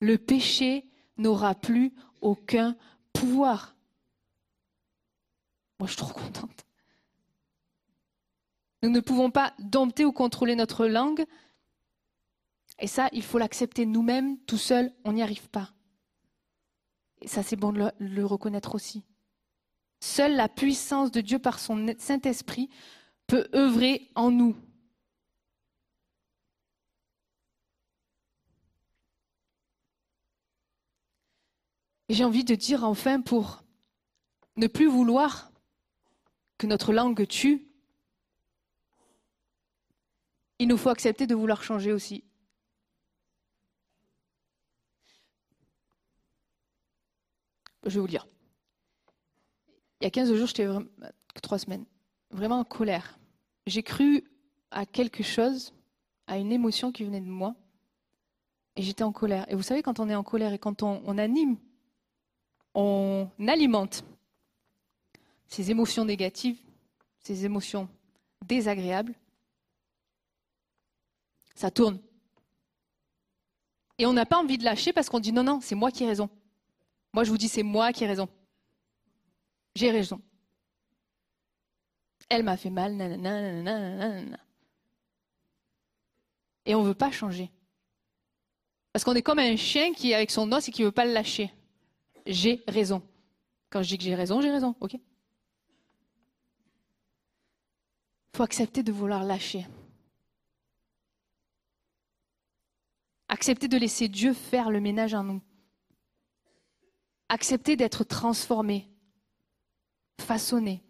Le 0.00 0.18
péché 0.18 0.84
n'aura 1.16 1.54
plus 1.54 1.92
aucun 2.20 2.76
pouvoir. 3.12 3.76
Moi, 5.78 5.86
je 5.86 5.92
suis 5.92 6.02
trop 6.02 6.12
contente. 6.12 6.64
Nous 8.82 8.90
ne 8.90 9.00
pouvons 9.00 9.30
pas 9.30 9.54
dompter 9.60 10.04
ou 10.04 10.12
contrôler 10.12 10.56
notre 10.56 10.86
langue. 10.86 11.24
Et 12.78 12.86
ça, 12.86 13.08
il 13.12 13.22
faut 13.22 13.38
l'accepter 13.38 13.86
nous-mêmes, 13.86 14.38
tout 14.46 14.58
seul, 14.58 14.92
on 15.04 15.12
n'y 15.12 15.22
arrive 15.22 15.48
pas. 15.48 15.70
Et 17.20 17.28
ça, 17.28 17.42
c'est 17.42 17.56
bon 17.56 17.72
de 17.72 17.90
le, 17.98 18.26
reconnaître 18.26 18.74
aussi. 18.74 19.04
Seule 20.00 20.36
la 20.36 20.48
puissance 20.48 21.10
de 21.10 21.20
Dieu 21.20 21.38
par 21.38 21.58
son 21.58 21.94
Saint-Esprit 21.98 22.68
peut 23.26 23.48
œuvrer 23.54 24.10
en 24.14 24.30
nous. 24.30 24.56
Et 32.08 32.14
j'ai 32.14 32.24
envie 32.24 32.44
de 32.44 32.54
dire 32.54 32.84
enfin 32.84 33.22
pour 33.22 33.64
ne 34.56 34.66
plus 34.66 34.86
vouloir 34.86 35.50
que 36.58 36.66
notre 36.66 36.92
langue 36.92 37.26
tue, 37.26 37.66
il 40.58 40.68
nous 40.68 40.76
faut 40.76 40.90
accepter 40.90 41.26
de 41.26 41.34
vouloir 41.34 41.62
changer 41.62 41.92
aussi. 41.92 42.24
Je 47.84 47.90
vais 47.90 48.00
vous 48.00 48.06
lire. 48.06 48.26
Il 50.00 50.04
y 50.04 50.06
a 50.06 50.10
15 50.10 50.34
jours, 50.34 50.46
j'étais 50.46 50.66
vraiment, 50.66 50.88
semaines, 51.58 51.84
vraiment 52.30 52.58
en 52.58 52.64
colère. 52.64 53.18
J'ai 53.66 53.82
cru 53.82 54.24
à 54.70 54.86
quelque 54.86 55.22
chose, 55.22 55.72
à 56.26 56.38
une 56.38 56.52
émotion 56.52 56.92
qui 56.92 57.04
venait 57.04 57.20
de 57.20 57.26
moi, 57.26 57.54
et 58.76 58.82
j'étais 58.82 59.04
en 59.04 59.12
colère. 59.12 59.46
Et 59.50 59.54
vous 59.54 59.62
savez, 59.62 59.82
quand 59.82 60.00
on 60.00 60.08
est 60.08 60.14
en 60.14 60.24
colère 60.24 60.52
et 60.52 60.58
quand 60.58 60.82
on 60.82 61.18
anime, 61.18 61.56
on 62.74 63.28
alimente 63.46 64.04
ces 65.46 65.70
émotions 65.70 66.04
négatives, 66.04 66.58
ces 67.20 67.44
émotions 67.44 67.88
désagréables, 68.44 69.14
ça 71.54 71.70
tourne. 71.70 72.00
Et 73.98 74.06
on 74.06 74.12
n'a 74.12 74.26
pas 74.26 74.38
envie 74.38 74.58
de 74.58 74.64
lâcher 74.64 74.92
parce 74.92 75.08
qu'on 75.08 75.20
dit 75.20 75.32
non, 75.32 75.44
non, 75.44 75.60
c'est 75.60 75.76
moi 75.76 75.92
qui 75.92 76.02
ai 76.02 76.08
raison. 76.08 76.28
Moi, 77.14 77.22
je 77.22 77.30
vous 77.30 77.38
dis, 77.38 77.48
c'est 77.48 77.62
moi 77.62 77.92
qui 77.92 78.02
ai 78.02 78.08
raison. 78.08 78.28
J'ai 79.76 79.92
raison. 79.92 80.20
Elle 82.28 82.42
m'a 82.42 82.56
fait 82.56 82.70
mal, 82.70 83.00
Et 86.66 86.74
on 86.74 86.82
ne 86.82 86.88
veut 86.88 86.94
pas 86.94 87.12
changer. 87.12 87.52
Parce 88.92 89.04
qu'on 89.04 89.14
est 89.14 89.22
comme 89.22 89.38
un 89.38 89.54
chien 89.54 89.92
qui 89.92 90.10
est 90.10 90.14
avec 90.14 90.32
son 90.32 90.50
os 90.50 90.68
et 90.68 90.72
qui 90.72 90.82
ne 90.82 90.86
veut 90.86 90.92
pas 90.92 91.04
le 91.04 91.12
lâcher. 91.12 91.52
J'ai 92.26 92.64
raison. 92.66 93.00
Quand 93.70 93.80
je 93.82 93.90
dis 93.90 93.98
que 93.98 94.02
j'ai 94.04 94.16
raison, 94.16 94.40
j'ai 94.40 94.50
raison, 94.50 94.74
ok 94.80 94.94
Il 94.94 95.00
faut 98.36 98.42
accepter 98.42 98.82
de 98.82 98.90
vouloir 98.90 99.22
lâcher. 99.22 99.68
Accepter 103.28 103.68
de 103.68 103.76
laisser 103.76 104.08
Dieu 104.08 104.32
faire 104.32 104.70
le 104.70 104.80
ménage 104.80 105.14
en 105.14 105.22
nous 105.22 105.40
accepter 107.34 107.76
d'être 107.76 108.04
transformé, 108.04 108.88
façonné. 110.20 110.84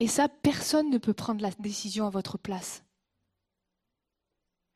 Et 0.00 0.08
ça, 0.08 0.28
personne 0.28 0.90
ne 0.90 0.98
peut 0.98 1.14
prendre 1.14 1.40
la 1.40 1.52
décision 1.52 2.06
à 2.06 2.10
votre 2.10 2.36
place. 2.36 2.84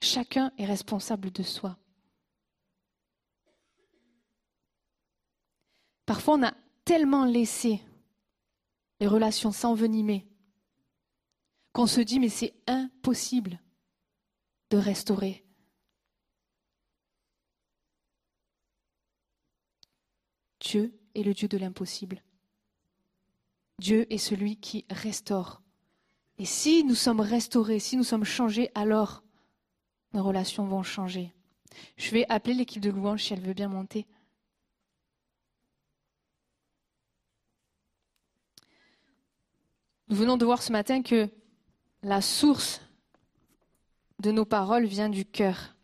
Chacun 0.01 0.53
est 0.59 0.65
responsable 0.65 1.33
de 1.33 1.43
soi. 1.43 1.77
Parfois, 6.07 6.37
on 6.37 6.45
a 6.45 6.55
tellement 6.85 7.25
laissé 7.25 7.83
les 9.01 9.09
relations 9.09 9.51
s'envenimer 9.51 10.27
qu'on 11.73 11.87
se 11.87 12.01
dit 12.01 12.21
mais 12.21 12.29
c'est 12.29 12.55
impossible 12.67 13.61
de 14.71 14.77
restaurer. 14.77 15.45
Dieu 20.71 20.97
est 21.17 21.25
le 21.25 21.35
Dieu 21.35 21.49
de 21.49 21.59
l'impossible. 21.59 22.23
Dieu 23.81 24.07
est 24.13 24.19
celui 24.19 24.57
qui 24.57 24.85
restaure. 24.89 25.63
Et 26.39 26.45
si 26.45 26.85
nous 26.85 26.95
sommes 26.95 27.21
restaurés, 27.21 27.81
si 27.81 27.97
nous 27.97 28.05
sommes 28.05 28.23
changés, 28.23 28.71
alors 28.77 29.25
nos 30.13 30.23
relations 30.23 30.65
vont 30.67 30.85
changer. 30.85 31.35
Je 31.97 32.13
vais 32.13 32.25
appeler 32.29 32.55
l'équipe 32.55 32.81
de 32.81 32.91
louange 32.91 33.25
si 33.25 33.33
elle 33.33 33.41
veut 33.41 33.53
bien 33.53 33.67
monter. 33.67 34.07
Nous 40.07 40.15
venons 40.15 40.37
de 40.37 40.45
voir 40.45 40.63
ce 40.63 40.71
matin 40.71 41.03
que 41.03 41.29
la 42.05 42.23
source 42.23 42.81
de 44.21 44.31
nos 44.31 44.45
paroles 44.45 44.87
vient 44.87 45.09
du 45.09 45.25
cœur. 45.25 45.75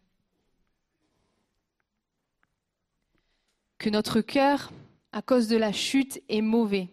Que 3.78 3.90
notre 3.90 4.20
cœur, 4.20 4.72
à 5.12 5.22
cause 5.22 5.48
de 5.48 5.56
la 5.56 5.72
chute, 5.72 6.22
est 6.28 6.40
mauvais 6.40 6.88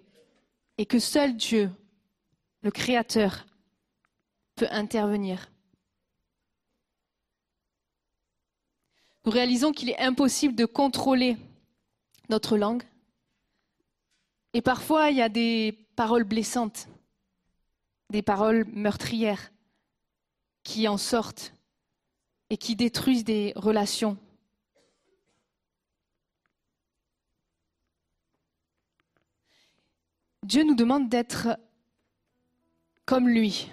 et 0.77 0.85
que 0.85 0.99
seul 0.99 1.35
Dieu, 1.35 1.71
le 2.61 2.71
Créateur, 2.71 3.45
peut 4.55 4.67
intervenir. 4.71 5.49
Nous 9.25 9.31
réalisons 9.31 9.71
qu'il 9.71 9.89
est 9.89 9.99
impossible 9.99 10.55
de 10.55 10.65
contrôler 10.65 11.37
notre 12.29 12.57
langue. 12.57 12.83
Et 14.53 14.61
parfois, 14.61 15.09
il 15.09 15.17
y 15.17 15.21
a 15.21 15.29
des 15.29 15.87
paroles 15.95 16.25
blessantes, 16.25 16.87
des 18.09 18.21
paroles 18.21 18.65
meurtrières 18.73 19.51
qui 20.63 20.87
en 20.87 20.97
sortent 20.97 21.53
et 22.49 22.57
qui 22.57 22.75
détruisent 22.75 23.23
des 23.23 23.53
relations. 23.55 24.17
Dieu 30.43 30.63
nous 30.63 30.75
demande 30.75 31.09
d'être 31.09 31.57
comme 33.05 33.29
lui. 33.29 33.71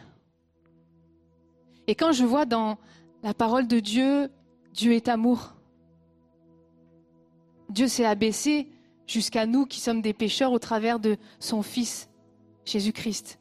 Et 1.87 1.95
quand 1.95 2.13
je 2.13 2.25
vois 2.25 2.47
dans 2.47 2.79
la 3.23 3.35
parole 3.35 3.67
de 3.67 3.81
Dieu, 3.81 4.31
Dieu 4.73 4.93
est 4.93 5.09
amour. 5.09 5.55
Dieu 7.69 7.89
s'est 7.89 8.05
abaissé 8.05 8.69
jusqu'à 9.07 9.47
nous 9.47 9.67
qui 9.67 9.81
sommes 9.81 10.03
des 10.03 10.13
pécheurs 10.13 10.53
au 10.53 10.59
travers 10.59 11.01
de 11.01 11.17
son 11.41 11.63
Fils, 11.63 12.09
Jésus-Christ. 12.65 13.41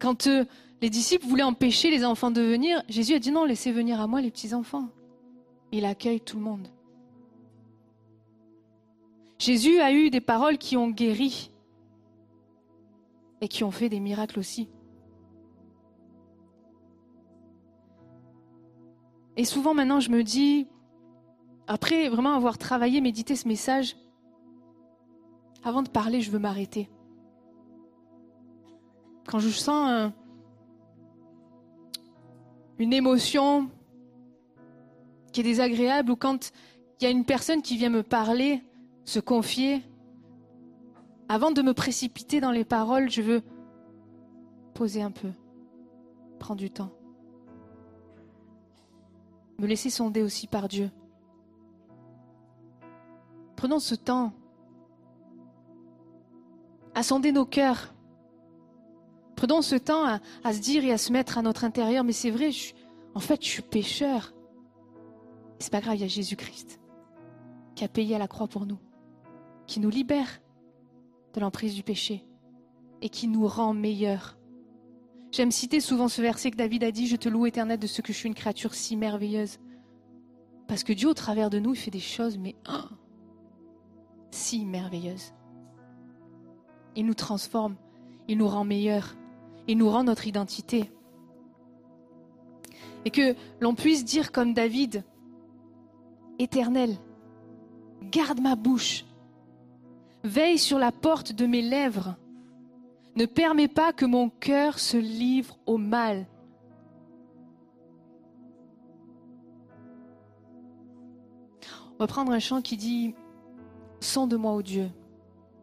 Quand 0.00 0.26
euh, 0.26 0.44
les 0.80 0.90
disciples 0.90 1.26
voulaient 1.26 1.42
empêcher 1.42 1.90
les 1.90 2.04
enfants 2.04 2.30
de 2.30 2.40
venir, 2.40 2.82
Jésus 2.88 3.14
a 3.14 3.18
dit 3.18 3.30
non, 3.30 3.44
laissez 3.44 3.70
venir 3.70 4.00
à 4.00 4.06
moi 4.06 4.20
les 4.20 4.30
petits-enfants. 4.30 4.88
Il 5.72 5.84
accueille 5.84 6.20
tout 6.20 6.38
le 6.38 6.42
monde. 6.42 6.68
Jésus 9.40 9.80
a 9.80 9.90
eu 9.90 10.10
des 10.10 10.20
paroles 10.20 10.58
qui 10.58 10.76
ont 10.76 10.90
guéri 10.90 11.50
et 13.40 13.48
qui 13.48 13.64
ont 13.64 13.70
fait 13.70 13.88
des 13.88 13.98
miracles 13.98 14.38
aussi. 14.38 14.68
Et 19.38 19.46
souvent 19.46 19.72
maintenant, 19.72 19.98
je 19.98 20.10
me 20.10 20.22
dis, 20.22 20.68
après 21.66 22.10
vraiment 22.10 22.34
avoir 22.34 22.58
travaillé, 22.58 23.00
médité 23.00 23.34
ce 23.34 23.48
message, 23.48 23.96
avant 25.64 25.80
de 25.80 25.88
parler, 25.88 26.20
je 26.20 26.30
veux 26.30 26.38
m'arrêter. 26.38 26.90
Quand 29.26 29.38
je 29.38 29.48
sens 29.48 30.12
une 32.78 32.92
émotion 32.92 33.70
qui 35.32 35.40
est 35.40 35.44
désagréable 35.44 36.10
ou 36.10 36.16
quand 36.16 36.52
il 37.00 37.04
y 37.04 37.06
a 37.06 37.10
une 37.10 37.24
personne 37.24 37.62
qui 37.62 37.78
vient 37.78 37.88
me 37.88 38.02
parler, 38.02 38.62
se 39.04 39.20
confier, 39.20 39.82
avant 41.28 41.50
de 41.50 41.62
me 41.62 41.74
précipiter 41.74 42.40
dans 42.40 42.50
les 42.50 42.64
paroles, 42.64 43.10
je 43.10 43.22
veux 43.22 43.42
poser 44.74 45.02
un 45.02 45.10
peu, 45.10 45.30
prendre 46.38 46.60
du 46.60 46.70
temps 46.70 46.90
me 49.60 49.66
laisser 49.66 49.90
sonder 49.90 50.22
aussi 50.22 50.46
par 50.46 50.68
Dieu. 50.68 50.90
Prenons 53.56 53.78
ce 53.78 53.94
temps 53.94 54.32
à 56.94 57.02
sonder 57.02 57.30
nos 57.30 57.44
cœurs. 57.44 57.94
Prenons 59.36 59.62
ce 59.62 59.76
temps 59.76 60.04
à, 60.04 60.52
se 60.52 60.60
dire 60.60 60.84
et 60.84 60.92
à 60.92 60.98
se 60.98 61.12
mettre 61.12 61.38
à 61.38 61.42
notre 61.42 61.64
intérieur, 61.64 62.04
mais 62.04 62.12
c'est 62.12 62.30
vrai, 62.30 62.50
en 63.14 63.20
fait, 63.20 63.42
je 63.42 63.48
suis 63.48 63.62
pécheur. 63.62 64.34
C'est 65.58 65.70
pas 65.70 65.80
grave, 65.80 65.96
il 65.96 66.00
y 66.00 66.04
a 66.04 66.08
Jésus-Christ 66.08 66.80
qui 67.74 67.84
a 67.84 67.88
payé 67.88 68.16
à 68.16 68.18
la 68.18 68.28
croix 68.28 68.48
pour 68.48 68.66
nous, 68.66 68.78
qui 69.70 69.78
nous 69.78 69.88
libère 69.88 70.42
de 71.32 71.38
l'emprise 71.38 71.76
du 71.76 71.84
péché 71.84 72.26
et 73.02 73.08
qui 73.08 73.28
nous 73.28 73.46
rend 73.46 73.72
meilleurs. 73.72 74.36
J'aime 75.30 75.52
citer 75.52 75.78
souvent 75.78 76.08
ce 76.08 76.20
verset 76.20 76.50
que 76.50 76.56
David 76.56 76.82
a 76.82 76.90
dit, 76.90 77.06
Je 77.06 77.14
te 77.14 77.28
loue 77.28 77.46
éternel 77.46 77.78
de 77.78 77.86
ce 77.86 78.02
que 78.02 78.12
je 78.12 78.18
suis 78.18 78.26
une 78.26 78.34
créature 78.34 78.74
si 78.74 78.96
merveilleuse. 78.96 79.60
Parce 80.66 80.82
que 80.82 80.92
Dieu, 80.92 81.08
au 81.08 81.14
travers 81.14 81.50
de 81.50 81.60
nous, 81.60 81.74
il 81.74 81.78
fait 81.78 81.92
des 81.92 82.00
choses, 82.00 82.36
mais 82.36 82.56
oh, 82.68 82.88
si 84.32 84.64
merveilleuses. 84.64 85.34
Il 86.96 87.06
nous 87.06 87.14
transforme, 87.14 87.76
il 88.26 88.38
nous 88.38 88.48
rend 88.48 88.64
meilleurs, 88.64 89.14
il 89.68 89.78
nous 89.78 89.88
rend 89.88 90.02
notre 90.02 90.26
identité. 90.26 90.90
Et 93.04 93.10
que 93.12 93.36
l'on 93.60 93.76
puisse 93.76 94.04
dire 94.04 94.32
comme 94.32 94.52
David, 94.52 95.04
Éternel, 96.40 96.96
garde 98.10 98.40
ma 98.40 98.56
bouche, 98.56 99.04
veille 100.24 100.58
sur 100.58 100.78
la 100.78 100.92
porte 100.92 101.32
de 101.32 101.46
mes 101.46 101.62
lèvres 101.62 102.16
ne 103.16 103.26
permets 103.26 103.68
pas 103.68 103.92
que 103.92 104.04
mon 104.04 104.28
cœur 104.28 104.78
se 104.78 104.96
livre 104.96 105.58
au 105.66 105.76
mal. 105.76 106.26
On 111.92 111.98
va 111.98 112.06
prendre 112.06 112.32
un 112.32 112.38
chant 112.38 112.62
qui 112.62 112.76
dit 112.76 113.14
Sonde-moi, 114.00 114.54
ô 114.54 114.62
Dieu, 114.62 114.90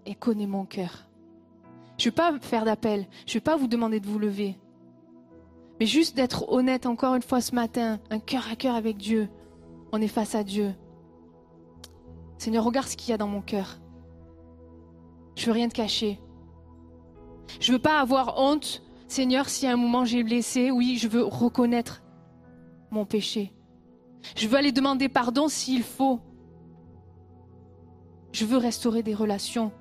et 0.06 0.14
connais 0.14 0.46
mon 0.46 0.66
cœur. 0.66 1.08
Je 1.98 2.08
ne 2.08 2.12
vais 2.12 2.16
pas 2.16 2.40
faire 2.40 2.64
d'appel, 2.64 3.08
je 3.26 3.32
ne 3.32 3.34
vais 3.36 3.44
pas 3.44 3.56
vous 3.56 3.68
demander 3.68 4.00
de 4.00 4.06
vous 4.06 4.20
lever, 4.20 4.60
mais 5.80 5.88
juste 5.88 6.16
d'être 6.16 6.52
honnête 6.52 6.86
encore 6.86 7.16
une 7.16 7.24
fois 7.24 7.42
ce 7.42 7.56
matin, 7.56 8.00
un 8.12 8.20
cœur 8.20 8.48
à 8.52 8.56
cœur 8.56 8.76
avec 8.76 8.98
Dieu. 8.98 9.30
On 9.92 10.02
est 10.02 10.08
face 10.08 10.36
à 10.36 10.44
Dieu. 10.44 10.76
Seigneur, 12.38 12.64
regarde 12.64 12.88
ce 12.88 12.98
qu'il 12.98 13.10
y 13.10 13.14
a 13.14 13.18
dans 13.18 13.28
mon 13.28 13.42
cœur. 13.42 13.80
Je 15.38 15.46
veux 15.46 15.52
rien 15.52 15.70
te 15.70 15.76
cacher. 15.76 16.20
Je 17.62 17.72
veux 17.72 17.80
pas 17.80 18.02
avoir 18.02 18.40
honte, 18.40 18.82
Seigneur, 19.08 19.48
si 19.48 19.68
à 19.68 19.74
un 19.74 19.78
moment 19.78 20.04
j'ai 20.04 20.24
blessé. 20.24 20.72
Oui, 20.72 20.98
je 20.98 21.08
veux 21.08 21.24
reconnaître 21.24 22.02
mon 22.90 23.06
péché. 23.06 23.54
Je 24.36 24.48
veux 24.48 24.58
aller 24.58 24.72
demander 24.72 25.10
pardon 25.10 25.48
s'il 25.48 25.84
faut. 25.84 26.20
Je 28.32 28.46
veux 28.46 28.58
restaurer 28.58 29.04
des 29.04 29.14
relations. 29.14 29.72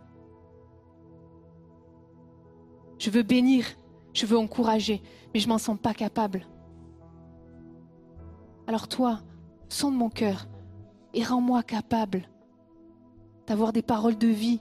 Je 2.99 3.09
veux 3.09 3.23
bénir, 3.23 3.65
je 4.13 4.27
veux 4.27 4.39
encourager, 4.39 5.03
mais 5.33 5.41
je 5.41 5.49
m'en 5.49 5.59
sens 5.59 5.79
pas 5.81 5.95
capable. 5.95 6.47
Alors 8.67 8.89
toi, 8.89 9.21
sonde 9.71 9.95
mon 9.95 10.11
cœur 10.11 10.47
et 11.15 11.25
rends-moi 11.25 11.63
capable 11.63 12.29
d'avoir 13.47 13.73
des 13.73 13.83
paroles 13.83 14.19
de 14.19 14.29
vie 14.29 14.61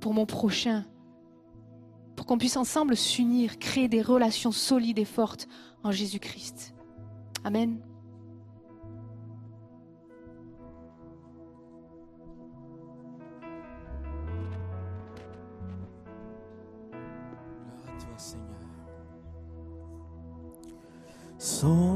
pour 0.00 0.14
mon 0.14 0.26
prochain, 0.26 0.84
pour 2.16 2.26
qu'on 2.26 2.38
puisse 2.38 2.56
ensemble 2.56 2.96
s'unir, 2.96 3.58
créer 3.58 3.88
des 3.88 4.02
relations 4.02 4.52
solides 4.52 4.98
et 4.98 5.04
fortes 5.04 5.48
en 5.82 5.92
Jésus-Christ. 5.92 6.74
Amen. 7.44 7.80
Sonde-moi, 21.38 21.86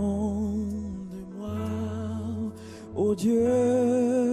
ô 2.95 3.15
Dieu. 3.15 4.32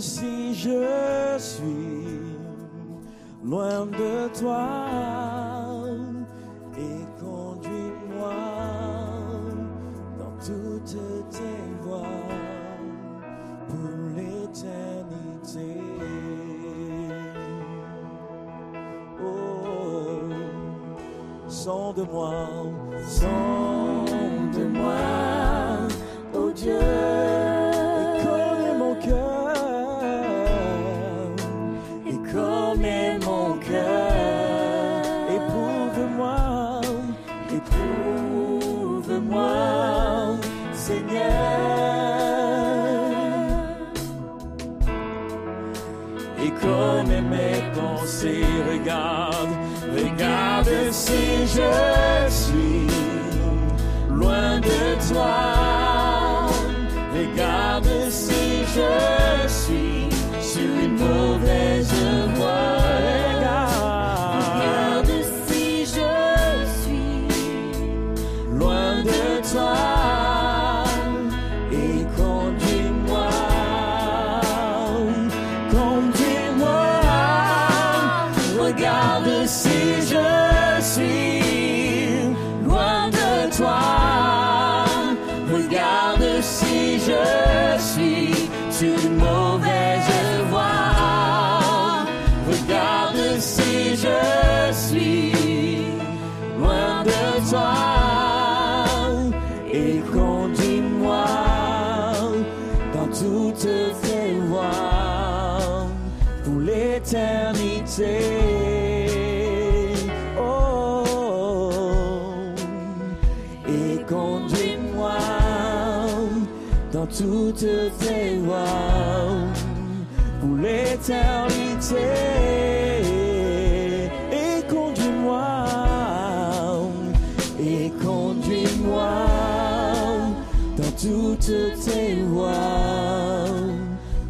Si 0.00 0.54
je 0.54 1.36
suis 1.38 2.20
loin 3.44 3.86
de 3.86 4.28
toi 4.38 4.81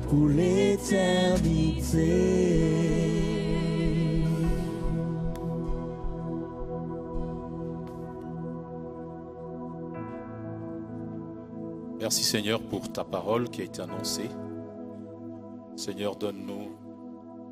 pour 0.09 0.28
l'éternité. 0.28 0.82
Merci 12.01 12.24
Seigneur 12.24 12.61
pour 12.61 12.90
ta 12.93 13.05
parole 13.05 13.49
qui 13.49 13.61
a 13.61 13.65
été 13.65 13.81
annoncée. 13.81 14.28
Seigneur, 15.77 16.16
donne-nous 16.16 16.77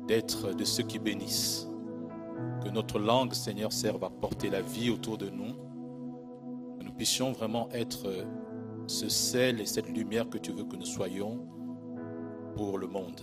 d'être 0.07 0.53
de 0.53 0.63
ceux 0.65 0.83
qui 0.83 0.99
bénissent. 0.99 1.67
Que 2.63 2.69
notre 2.69 2.99
langue, 2.99 3.33
Seigneur, 3.33 3.71
serve 3.71 4.03
à 4.03 4.09
porter 4.09 4.49
la 4.49 4.61
vie 4.61 4.89
autour 4.89 5.17
de 5.17 5.29
nous. 5.29 5.53
Que 6.77 6.83
nous 6.83 6.91
puissions 6.91 7.31
vraiment 7.31 7.69
être 7.71 8.07
ce 8.87 9.09
sel 9.09 9.61
et 9.61 9.65
cette 9.65 9.87
lumière 9.89 10.29
que 10.29 10.37
tu 10.37 10.51
veux 10.51 10.63
que 10.63 10.75
nous 10.75 10.85
soyons 10.85 11.47
pour 12.55 12.77
le 12.77 12.87
monde. 12.87 13.21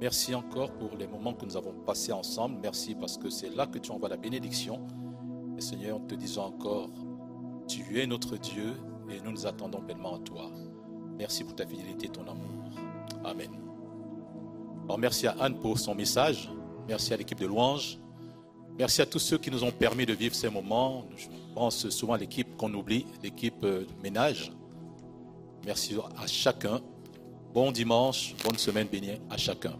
Merci 0.00 0.34
encore 0.34 0.72
pour 0.72 0.96
les 0.96 1.08
moments 1.08 1.34
que 1.34 1.44
nous 1.44 1.56
avons 1.56 1.74
passés 1.84 2.12
ensemble. 2.12 2.58
Merci 2.62 2.94
parce 2.94 3.18
que 3.18 3.30
c'est 3.30 3.54
là 3.54 3.66
que 3.66 3.78
tu 3.78 3.90
envoies 3.90 4.08
la 4.08 4.16
bénédiction. 4.16 4.86
Et 5.56 5.60
Seigneur, 5.60 5.98
nous 5.98 6.06
te 6.06 6.14
disons 6.14 6.42
encore, 6.42 6.90
tu 7.66 8.00
es 8.00 8.06
notre 8.06 8.36
Dieu 8.36 8.74
et 9.10 9.20
nous 9.20 9.32
nous 9.32 9.46
attendons 9.46 9.80
pleinement 9.80 10.14
à 10.14 10.18
toi. 10.20 10.50
Merci 11.16 11.42
pour 11.42 11.56
ta 11.56 11.66
fidélité 11.66 12.06
et 12.06 12.10
ton 12.10 12.22
amour. 12.22 12.70
Amen. 13.24 13.50
Alors 14.84 14.98
merci 14.98 15.26
à 15.26 15.34
Anne 15.40 15.58
pour 15.58 15.78
son 15.78 15.94
message. 15.94 16.48
Merci 16.86 17.12
à 17.12 17.16
l'équipe 17.16 17.38
de 17.38 17.46
louange. 17.46 17.98
Merci 18.78 19.02
à 19.02 19.06
tous 19.06 19.18
ceux 19.18 19.36
qui 19.36 19.50
nous 19.50 19.64
ont 19.64 19.72
permis 19.72 20.06
de 20.06 20.12
vivre 20.12 20.34
ces 20.34 20.48
moments. 20.48 21.04
Souvent 21.70 22.14
l'équipe 22.16 22.56
qu'on 22.56 22.72
oublie, 22.72 23.06
l'équipe 23.22 23.64
euh, 23.64 23.84
ménage. 24.02 24.52
Merci 25.66 25.96
à 26.16 26.26
chacun. 26.26 26.80
Bon 27.52 27.72
dimanche, 27.72 28.34
bonne 28.44 28.58
semaine 28.58 28.86
bénie 28.86 29.20
à 29.28 29.36
chacun. 29.36 29.74